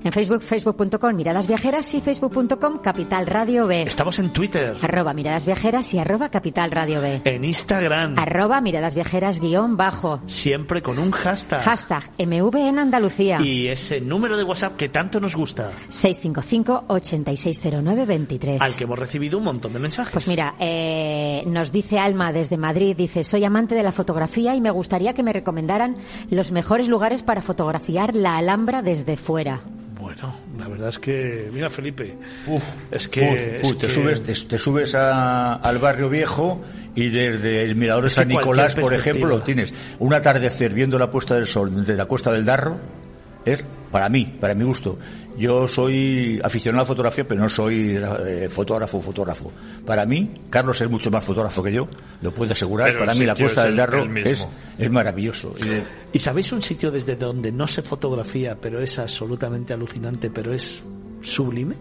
En 0.02 0.12
Facebook, 0.12 0.40
facebook.com 0.40 1.14
Miradas 1.14 1.46
Viajeras 1.46 1.92
y 1.94 2.00
facebook.com 2.00 2.78
Capital 2.78 3.26
Radio 3.26 3.66
B. 3.66 3.82
Estamos 3.82 4.18
en 4.18 4.32
Twitter. 4.32 4.74
Arroba 4.80 5.12
Miradas 5.12 5.44
Viajeras 5.44 5.92
y 5.92 5.98
arroba 5.98 6.30
Capital 6.30 6.70
Radio 6.70 7.02
B. 7.02 7.20
En 7.24 7.44
Instagram. 7.44 8.18
Arroba 8.18 8.62
Miradas 8.62 8.94
Viajeras 8.94 9.40
guion 9.40 9.76
bajo. 9.76 10.22
Siempre 10.26 10.80
con 10.80 10.98
un 10.98 11.10
hashtag. 11.10 11.60
Hashtag 11.60 12.02
MV 12.18 12.56
en 12.56 12.78
Andalucía. 12.78 13.42
Y 13.42 13.68
ese 13.68 14.00
número 14.00 14.38
de 14.38 14.44
WhatsApp 14.44 14.76
que 14.76 14.88
tanto 14.88 15.20
nos 15.20 15.36
gusta. 15.36 15.70
655-8609-23. 15.90 18.56
Al 18.60 18.74
que 18.74 18.84
hemos 18.84 18.98
recibido 18.98 19.36
un 19.36 19.44
montón 19.44 19.74
de 19.74 19.80
mensajes. 19.80 20.14
Pues 20.14 20.28
mira, 20.28 20.54
eh, 20.58 21.42
nos 21.46 21.72
dice 21.72 21.98
Alma 21.98 22.32
desde 22.32 22.56
Madrid, 22.56 22.96
dice, 22.96 23.22
soy 23.22 23.44
amante 23.44 23.74
de 23.74 23.82
la 23.82 23.92
fotografía 23.92 24.54
y 24.54 24.62
me 24.62 24.70
gustaría 24.70 25.12
que 25.12 25.22
me 25.22 25.34
recomendaran 25.34 25.96
los 26.30 26.52
mejores 26.52 26.88
lugares 26.88 27.22
para 27.22 27.42
fotografiar 27.42 28.16
la 28.16 28.38
Alhambra 28.38 28.80
desde 28.80 29.18
fuera. 29.18 29.60
Bueno, 30.20 30.34
la 30.58 30.68
verdad 30.68 30.88
es 30.88 30.98
que, 30.98 31.48
mira 31.52 31.70
Felipe, 31.70 32.16
Uf, 32.46 32.74
es 32.90 33.08
que, 33.08 33.20
uf, 33.60 33.64
uf, 33.64 33.72
es 33.72 33.78
te, 33.78 33.86
que- 33.86 33.92
subes, 33.92 34.22
te, 34.22 34.32
te 34.34 34.58
subes 34.58 34.94
a- 34.94 35.54
al 35.54 35.78
barrio 35.78 36.08
viejo 36.08 36.62
y 36.94 37.08
desde 37.10 37.62
el 37.62 37.76
mirador 37.76 38.02
de 38.04 38.08
Es 38.08 38.14
que 38.14 38.20
San 38.20 38.28
Nicolás, 38.28 38.74
por 38.74 38.92
ejemplo, 38.94 39.28
lo 39.28 39.42
tienes. 39.42 39.72
Un 39.98 40.12
atardecer 40.14 40.74
viendo 40.74 40.98
la 40.98 41.10
puesta 41.10 41.34
del 41.36 41.46
sol 41.46 41.74
desde 41.74 41.96
la 41.96 42.06
Cuesta 42.06 42.32
del 42.32 42.44
Darro 42.44 42.78
es 43.44 43.64
para 43.90 44.08
mí, 44.08 44.36
para 44.40 44.54
mi 44.54 44.64
gusto. 44.64 44.98
Yo 45.40 45.66
soy 45.66 46.38
aficionado 46.44 46.80
a 46.80 46.84
la 46.84 46.86
fotografía, 46.86 47.26
pero 47.26 47.40
no 47.40 47.48
soy 47.48 47.96
eh, 48.26 48.48
fotógrafo, 48.50 49.00
fotógrafo. 49.00 49.50
Para 49.86 50.04
mí, 50.04 50.34
Carlos 50.50 50.78
es 50.82 50.90
mucho 50.90 51.10
más 51.10 51.24
fotógrafo 51.24 51.62
que 51.62 51.72
yo, 51.72 51.88
lo 52.20 52.30
puedo 52.32 52.52
asegurar. 52.52 52.88
Pero 52.88 52.98
para 53.00 53.14
mí 53.14 53.24
la 53.24 53.32
es 53.32 53.56
del 53.56 53.66
el- 53.68 53.76
Darro 53.76 54.04
es, 54.16 54.46
es 54.78 54.90
maravilloso. 54.90 55.54
Y- 55.58 56.16
¿Y 56.16 56.20
sabéis 56.20 56.52
un 56.52 56.60
sitio 56.60 56.90
desde 56.90 57.16
donde 57.16 57.50
no 57.52 57.66
se 57.66 57.80
fotografía, 57.80 58.56
pero 58.60 58.80
es 58.82 58.98
absolutamente 58.98 59.72
alucinante, 59.72 60.28
pero 60.30 60.52
es 60.52 60.80
sublime? 61.22 61.74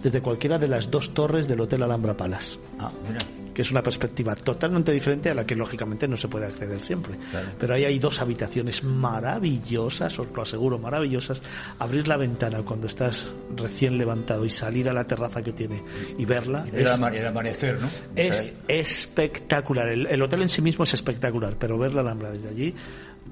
Desde 0.00 0.20
cualquiera 0.22 0.56
de 0.58 0.68
las 0.68 0.90
dos 0.90 1.12
torres 1.12 1.48
del 1.48 1.60
Hotel 1.60 1.82
Alhambra 1.82 2.16
Palace. 2.16 2.56
ah, 2.78 2.90
mira. 3.06 3.18
Que 3.60 3.62
es 3.62 3.70
una 3.70 3.82
perspectiva 3.82 4.34
totalmente 4.34 4.90
diferente 4.90 5.28
a 5.28 5.34
la 5.34 5.44
que 5.44 5.54
lógicamente 5.54 6.08
no 6.08 6.16
se 6.16 6.28
puede 6.28 6.46
acceder 6.46 6.80
siempre. 6.80 7.12
Claro. 7.30 7.48
Pero 7.58 7.74
ahí 7.74 7.84
hay 7.84 7.98
dos 7.98 8.18
habitaciones 8.22 8.82
maravillosas, 8.82 10.18
os 10.18 10.30
lo 10.34 10.40
aseguro, 10.40 10.78
maravillosas. 10.78 11.42
Abrir 11.78 12.08
la 12.08 12.16
ventana 12.16 12.62
cuando 12.62 12.86
estás 12.86 13.28
recién 13.54 13.98
levantado 13.98 14.46
y 14.46 14.50
salir 14.50 14.88
a 14.88 14.94
la 14.94 15.04
terraza 15.04 15.42
que 15.42 15.52
tiene 15.52 15.82
y 16.16 16.24
verla 16.24 16.64
Y 16.66 16.70
ver 16.70 16.80
es, 16.86 16.86
el 16.86 16.92
ama- 16.94 17.08
el 17.14 17.26
amanecer, 17.26 17.78
¿no? 17.78 17.86
O 17.86 17.90
sea, 17.90 18.06
es 18.16 18.50
espectacular. 18.66 19.88
El, 19.88 20.06
el 20.06 20.22
hotel 20.22 20.40
en 20.40 20.48
sí 20.48 20.62
mismo 20.62 20.84
es 20.84 20.94
espectacular, 20.94 21.56
pero 21.58 21.76
ver 21.76 21.92
la 21.92 22.00
Alhambra 22.00 22.30
desde 22.30 22.48
allí 22.48 22.74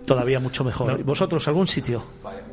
todavía 0.05 0.41
mucho 0.41 0.63
mejor. 0.65 1.01
¿Y 1.01 1.03
¿Vosotros 1.03 1.47
algún 1.49 1.67
sitio? 1.67 2.03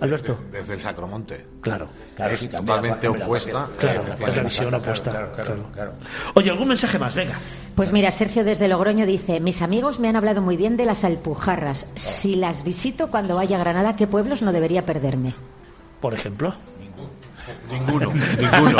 Alberto. 0.01 0.39
Desde 0.51 0.73
el 0.73 0.79
Sacromonte. 0.79 1.45
Claro. 1.61 1.87
Claro, 2.15 2.33
es 2.33 2.49
totalmente 2.49 3.07
opuesta. 3.07 3.69
Claro, 3.77 4.01
es 4.01 4.35
la 4.35 4.43
visión 4.43 4.73
opuesta. 4.73 5.11
claro, 5.11 5.31
claro, 5.33 5.45
claro. 5.53 5.71
claro. 5.73 5.93
Oye, 6.33 6.49
algún 6.49 6.67
mensaje 6.67 6.99
más, 6.99 7.15
venga. 7.15 7.39
Pues 7.75 7.91
mira, 7.91 8.11
Sergio 8.11 8.43
desde 8.45 8.67
Logroño 8.69 9.05
dice, 9.05 9.39
mis 9.41 9.61
amigos 9.61 9.99
me 9.99 10.07
han 10.07 10.15
hablado 10.15 10.41
muy 10.41 10.55
bien 10.55 10.77
de 10.77 10.85
las 10.85 11.03
Alpujarras. 11.03 11.87
Si 11.95 12.35
las 12.35 12.63
visito 12.63 13.07
cuando 13.11 13.35
vaya 13.35 13.57
a 13.57 13.59
Granada, 13.59 13.95
¿qué 13.97 14.07
pueblos 14.07 14.41
no 14.41 14.53
debería 14.53 14.85
perderme? 14.85 15.33
Por 15.99 16.13
ejemplo. 16.13 16.53
Ninguno, 17.69 18.11
ninguno. 18.39 18.77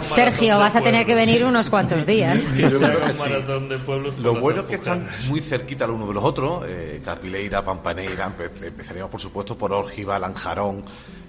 Sergio, 0.00 0.58
vas 0.58 0.76
a 0.76 0.80
tener 0.80 1.04
que 1.06 1.14
venir 1.14 1.44
unos 1.44 1.68
cuantos 1.68 2.06
días. 2.06 2.40
Que 2.56 2.62
Yo 2.62 2.70
se 2.70 2.76
creo 2.78 2.88
haga 2.88 3.06
que 3.06 3.12
un 3.12 3.18
maratón 3.18 3.68
de 3.68 3.78
pueblos. 3.78 4.18
Lo 4.18 4.34
bueno 4.40 4.60
es 4.62 4.66
que 4.68 4.74
están 4.76 5.06
muy 5.28 5.40
cerquita 5.40 5.86
los 5.86 5.96
unos 5.96 6.08
de 6.08 6.14
los 6.14 6.24
otros. 6.24 6.64
Eh, 6.66 7.02
Capileira, 7.04 7.62
Pampaneira, 7.64 8.30
empe- 8.30 8.64
empezaríamos 8.66 9.10
por 9.10 9.20
supuesto 9.20 9.56
por 9.58 9.72
Órgiva, 9.72 10.18
Lanjarón. 10.18 10.82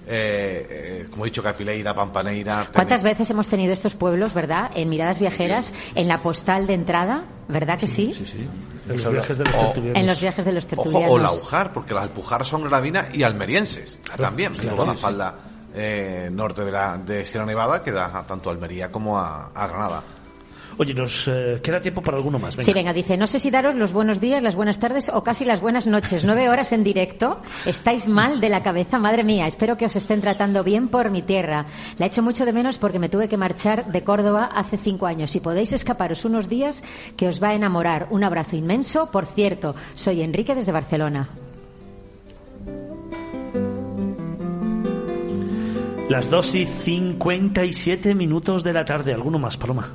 Eh, 0.08 0.66
eh, 0.70 1.06
como 1.10 1.24
he 1.24 1.28
dicho, 1.30 1.42
Capileira, 1.42 1.92
Pampaneira. 1.94 2.68
¿Cuántas 2.72 3.02
veces 3.02 3.28
hemos 3.30 3.48
tenido 3.48 3.72
estos 3.72 3.94
pueblos, 3.96 4.34
verdad? 4.34 4.70
En 4.74 4.88
miradas 4.88 5.18
viajeras, 5.18 5.74
en 5.96 6.06
la 6.06 6.18
postal 6.18 6.66
de 6.68 6.74
entrada, 6.74 7.24
¿verdad 7.48 7.76
que 7.78 7.88
sí? 7.88 8.12
Sí, 8.14 8.24
sí. 8.24 8.48
En 8.88 9.02
los 9.02 9.10
viajes 9.12 9.38
de 9.38 9.44
los 9.44 9.56
O- 9.56 9.58
tertulianos. 9.58 10.00
En 10.00 10.06
los 10.06 10.20
viajes 10.20 10.44
de 10.44 10.52
los 10.52 10.64
Ojo, 10.66 10.76
tertulianos. 10.82 11.10
o 11.10 11.18
Laujar, 11.18 11.72
porque 11.72 11.92
las 11.92 12.04
Alpujarras 12.04 12.46
son 12.46 12.60
granavinas 12.62 13.12
y 13.14 13.24
almerienses 13.24 13.98
también. 14.16 14.52
claro, 14.54 14.76
toda 14.76 14.86
la 14.86 14.92
sí, 14.92 14.98
sí. 14.98 15.02
falda 15.02 15.34
eh, 15.74 16.28
norte 16.32 16.64
de, 16.64 16.70
la, 16.70 16.96
de 16.98 17.24
Sierra 17.24 17.44
Nevada 17.44 17.82
que 17.82 17.90
da 17.90 18.24
tanto 18.28 18.48
a 18.48 18.52
Almería 18.52 18.90
como 18.92 19.18
a, 19.18 19.46
a 19.48 19.66
Granada. 19.66 20.02
Oye, 20.78 20.92
nos 20.92 21.26
eh, 21.26 21.58
queda 21.62 21.80
tiempo 21.80 22.02
para 22.02 22.18
alguno 22.18 22.38
más. 22.38 22.54
Venga. 22.54 22.64
Sí, 22.66 22.72
venga, 22.72 22.92
dice, 22.92 23.16
no 23.16 23.26
sé 23.26 23.38
si 23.38 23.50
daros 23.50 23.74
los 23.76 23.92
buenos 23.92 24.20
días, 24.20 24.42
las 24.42 24.54
buenas 24.54 24.78
tardes 24.78 25.08
o 25.08 25.24
casi 25.24 25.44
las 25.44 25.60
buenas 25.60 25.86
noches. 25.86 26.24
Nueve 26.24 26.50
horas 26.50 26.72
en 26.72 26.84
directo. 26.84 27.40
Estáis 27.64 28.06
mal 28.06 28.40
de 28.40 28.50
la 28.50 28.62
cabeza, 28.62 28.98
madre 28.98 29.24
mía. 29.24 29.46
Espero 29.46 29.76
que 29.76 29.86
os 29.86 29.96
estén 29.96 30.20
tratando 30.20 30.62
bien 30.62 30.88
por 30.88 31.10
mi 31.10 31.22
tierra. 31.22 31.66
La 31.98 32.06
echo 32.06 32.22
mucho 32.22 32.44
de 32.44 32.52
menos 32.52 32.76
porque 32.76 32.98
me 32.98 33.08
tuve 33.08 33.28
que 33.28 33.38
marchar 33.38 33.86
de 33.86 34.04
Córdoba 34.04 34.50
hace 34.54 34.76
cinco 34.76 35.06
años. 35.06 35.30
Si 35.30 35.40
podéis 35.40 35.72
escaparos 35.72 36.24
unos 36.26 36.48
días, 36.48 36.84
que 37.16 37.28
os 37.28 37.42
va 37.42 37.50
a 37.50 37.54
enamorar. 37.54 38.08
Un 38.10 38.24
abrazo 38.24 38.56
inmenso. 38.56 39.10
Por 39.10 39.24
cierto, 39.24 39.74
soy 39.94 40.22
Enrique 40.22 40.54
desde 40.54 40.72
Barcelona. 40.72 41.28
Las 46.08 46.30
2 46.30 46.54
y 46.54 46.66
57 46.66 48.14
minutos 48.14 48.62
de 48.62 48.72
la 48.72 48.84
tarde. 48.84 49.12
¿Alguno 49.12 49.40
más, 49.40 49.56
Paloma? 49.56 49.90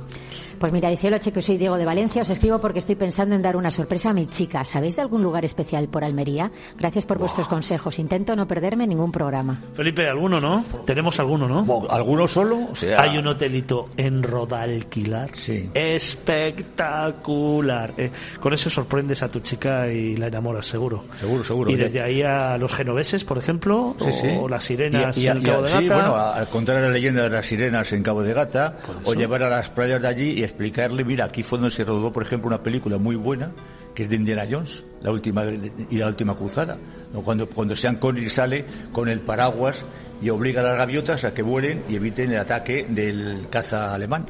Pues 0.62 0.72
mira, 0.72 0.88
dice 0.90 1.10
Loche 1.10 1.32
que 1.32 1.42
soy 1.42 1.58
Diego 1.58 1.76
de 1.76 1.84
Valencia. 1.84 2.22
Os 2.22 2.30
escribo 2.30 2.60
porque 2.60 2.78
estoy 2.78 2.94
pensando 2.94 3.34
en 3.34 3.42
dar 3.42 3.56
una 3.56 3.72
sorpresa 3.72 4.10
a 4.10 4.12
mi 4.12 4.28
chica. 4.28 4.64
¿Sabéis 4.64 4.94
de 4.94 5.02
algún 5.02 5.20
lugar 5.20 5.44
especial 5.44 5.88
por 5.88 6.04
Almería? 6.04 6.52
Gracias 6.78 7.04
por 7.04 7.18
vuestros 7.18 7.48
consejos. 7.48 7.98
Intento 7.98 8.36
no 8.36 8.46
perderme 8.46 8.86
ningún 8.86 9.10
programa. 9.10 9.60
Felipe, 9.74 10.06
¿alguno 10.08 10.40
no? 10.40 10.64
Tenemos 10.86 11.18
alguno, 11.18 11.48
¿no? 11.48 11.88
¿Alguno 11.90 12.28
solo? 12.28 12.68
O 12.70 12.76
sea, 12.76 13.00
Hay 13.02 13.18
un 13.18 13.26
hotelito 13.26 13.88
en 13.96 14.22
Rodalquilar. 14.22 15.30
Sí. 15.34 15.68
Espectacular. 15.74 17.94
Eh, 17.98 18.12
con 18.38 18.52
eso 18.52 18.70
sorprendes 18.70 19.20
a 19.24 19.28
tu 19.32 19.40
chica 19.40 19.88
y 19.88 20.16
la 20.16 20.28
enamoras, 20.28 20.68
seguro. 20.68 21.06
Seguro, 21.16 21.42
seguro. 21.42 21.72
Y 21.72 21.76
Ya- 21.76 21.82
desde 21.82 22.02
ahí 22.02 22.22
a 22.22 22.56
los 22.56 22.72
genoveses, 22.72 23.24
por 23.24 23.36
ejemplo, 23.36 23.96
Sí, 23.98 24.12
sí. 24.12 24.28
o 24.40 24.48
las 24.48 24.62
sirenas 24.62 25.18
Y- 25.18 25.22
y- 25.22 25.26
en 25.26 25.38
y- 25.38 25.42
Cabo 25.42 25.62
de 25.62 25.70
sí, 25.70 25.88
Gata. 25.88 25.94
bueno, 26.02 26.14
a- 26.14 26.36
al 26.36 26.46
contar 26.46 26.76
la 26.80 26.88
leyenda 26.88 27.24
de 27.24 27.30
las 27.30 27.46
sirenas 27.46 27.92
en 27.92 28.04
Cabo 28.04 28.22
de 28.22 28.32
Gata, 28.32 28.76
o 29.04 29.14
llevar 29.14 29.42
a 29.42 29.50
las 29.50 29.68
playas 29.68 30.00
de 30.00 30.06
allí 30.06 30.38
y 30.38 30.51
explicarle, 30.52 31.04
mira, 31.04 31.24
aquí 31.24 31.42
fue 31.42 31.58
donde 31.58 31.74
se 31.74 31.84
rodó, 31.84 32.12
por 32.12 32.22
ejemplo, 32.22 32.48
una 32.48 32.62
película 32.62 32.98
muy 32.98 33.16
buena, 33.16 33.52
que 33.94 34.02
es 34.04 34.08
de 34.08 34.16
Indiana 34.16 34.44
Jones, 34.48 34.84
la 35.00 35.10
última 35.10 35.44
y 35.44 35.96
la 35.96 36.06
última 36.06 36.36
cruzada, 36.36 36.78
cuando, 37.24 37.48
cuando 37.48 37.74
Sean 37.74 37.96
Connery 37.96 38.30
sale 38.30 38.64
con 38.92 39.08
el 39.08 39.20
paraguas 39.20 39.84
y 40.22 40.30
obliga 40.30 40.60
a 40.60 40.64
las 40.64 40.76
gaviotas 40.76 41.24
a 41.24 41.34
que 41.34 41.42
vuelen 41.42 41.82
y 41.88 41.96
eviten 41.96 42.32
el 42.32 42.38
ataque 42.38 42.86
del 42.88 43.46
caza 43.50 43.94
alemán. 43.94 44.26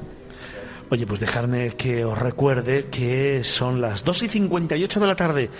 Oye, 0.90 1.06
pues 1.06 1.20
dejarme 1.20 1.70
que 1.70 2.04
os 2.04 2.18
recuerde 2.18 2.86
que 2.90 3.42
son 3.44 3.80
las 3.80 4.04
2 4.04 4.24
y 4.24 4.28
58 4.28 5.00
de 5.00 5.06
la 5.06 5.16
tarde. 5.16 5.50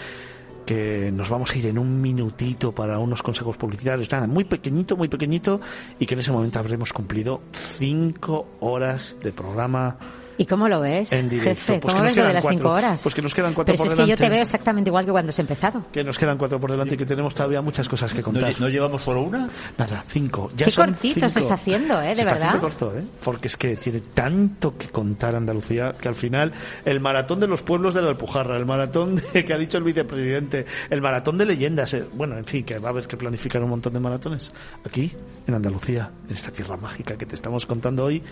Que 0.67 1.11
nos 1.11 1.29
vamos 1.29 1.51
a 1.51 1.59
ir 1.59 1.67
en 1.67 1.79
un 1.79 2.01
minutito 2.01 2.73
para 2.73 2.99
unos 2.99 3.23
consejos 3.23 3.57
publicitarios. 3.57 4.11
Nada, 4.13 4.27
muy 4.27 4.45
pequeñito, 4.45 4.97
muy 4.97 5.09
pequeñito. 5.09 5.61
Y 5.99 6.07
que 6.07 6.15
en 6.15 6.21
ese 6.21 6.33
momento 6.33 6.59
habremos 6.59 6.93
cumplido 6.93 7.41
cinco 7.51 8.47
horas 8.61 9.19
de 9.23 9.33
programa 9.33 9.97
¿Y 10.39 10.47
cómo 10.47 10.68
lo 10.68 10.80
ves, 10.80 11.12
En 11.12 11.28
directo. 11.28 11.51
jefe? 11.51 11.78
Pues 11.80 11.93
que 11.95 11.99
¿Cómo 11.99 12.03
ves 12.09 12.16
lo 12.16 12.26
de 12.26 12.33
las 12.33 12.43
cuatro. 12.43 12.59
cinco 12.59 12.70
horas? 12.70 13.03
Pues 13.03 13.14
que 13.14 13.22
nos 13.22 13.35
quedan 13.35 13.55
cuatro 13.55 13.72
Pero 13.74 13.76
si 13.76 13.83
por 13.83 13.87
es 13.89 13.93
que 13.95 14.01
yo 14.03 14.07
delante. 14.07 14.24
te 14.24 14.28
veo 14.30 14.43
exactamente 14.43 14.91
igual 14.91 15.05
que 15.05 15.11
cuando 15.12 15.30
has 15.30 15.39
empezado. 15.39 15.85
Que 15.93 16.03
nos 16.03 16.18
quedan 16.18 16.39
cuatro 16.39 16.59
por 16.59 16.70
delante 16.70 16.95
y 16.95 16.99
que 16.99 17.05
tenemos 17.07 17.35
todavía 17.35 17.61
muchas 17.61 17.89
cosas 17.89 18.12
que 18.12 18.18
¿No, 18.20 18.24
contar. 18.24 18.53
lle- 18.55 18.59
no 18.59 18.68
llevamos 18.68 19.03
solo 19.03 19.22
una? 19.22 19.49
Nada, 19.78 20.05
cinco. 20.09 20.51
Ya 20.57 20.64
Qué 20.64 20.70
son 20.70 20.87
cortito 20.87 21.14
cinco. 21.20 21.28
se 21.28 21.41
está 21.41 21.55
haciendo, 21.55 22.01
¿eh? 22.01 22.09
De 22.09 22.16
Se 22.16 22.20
está 22.22 22.33
verdad. 22.35 22.49
haciendo 22.49 22.68
corto, 22.68 22.99
¿eh? 22.99 23.03
Porque 23.22 23.49
es 23.49 23.57
que 23.57 23.76
tiene 23.76 24.01
tanto 24.14 24.76
que 24.78 24.89
contar 24.89 25.37
Andalucía 25.37 25.93
que 26.01 26.09
al 26.09 26.14
final 26.14 26.53
el 26.85 27.01
maratón 27.01 27.39
de 27.41 27.47
los 27.47 27.62
pueblos 27.62 27.95
de 27.95 28.03
la 28.03 28.09
Alpujarra, 28.09 28.57
el 28.57 28.66
maratón 28.66 29.16
de, 29.35 29.45
que 29.45 29.53
ha 29.53 29.59
dicho 29.59 29.78
el 29.78 29.85
vicepresidente, 29.85 30.64
el 30.91 31.03
maratón 31.03 31.37
de 31.39 31.45
leyendas, 31.45 31.93
eh, 31.95 32.05
bueno, 32.14 32.39
en 32.39 32.45
fin, 32.47 32.64
que 32.64 32.78
va 32.78 32.89
a 32.89 32.93
haber 32.93 33.07
que 33.07 33.16
planificar 33.16 33.62
un 33.62 33.70
montón 33.70 33.93
de 33.93 34.01
maratones 34.01 34.51
aquí 34.85 35.12
en 35.47 35.55
Andalucía, 35.55 36.11
en 36.28 36.35
esta 36.35 36.51
tierra 36.51 36.76
mágica 36.76 37.16
que 37.16 37.26
te 37.26 37.35
estamos 37.35 37.66
contando 37.66 38.05
hoy 38.05 38.22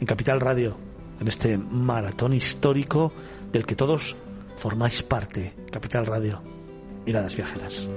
en 0.00 0.06
Capital 0.06 0.40
Radio, 0.40 0.76
en 1.22 1.28
este 1.28 1.56
maratón 1.56 2.32
histórico 2.32 3.12
del 3.52 3.64
que 3.64 3.76
todos 3.76 4.16
formáis 4.56 5.04
parte. 5.04 5.54
Capital 5.70 6.04
Radio, 6.04 6.42
miradas 7.06 7.36
viajeras. 7.36 7.88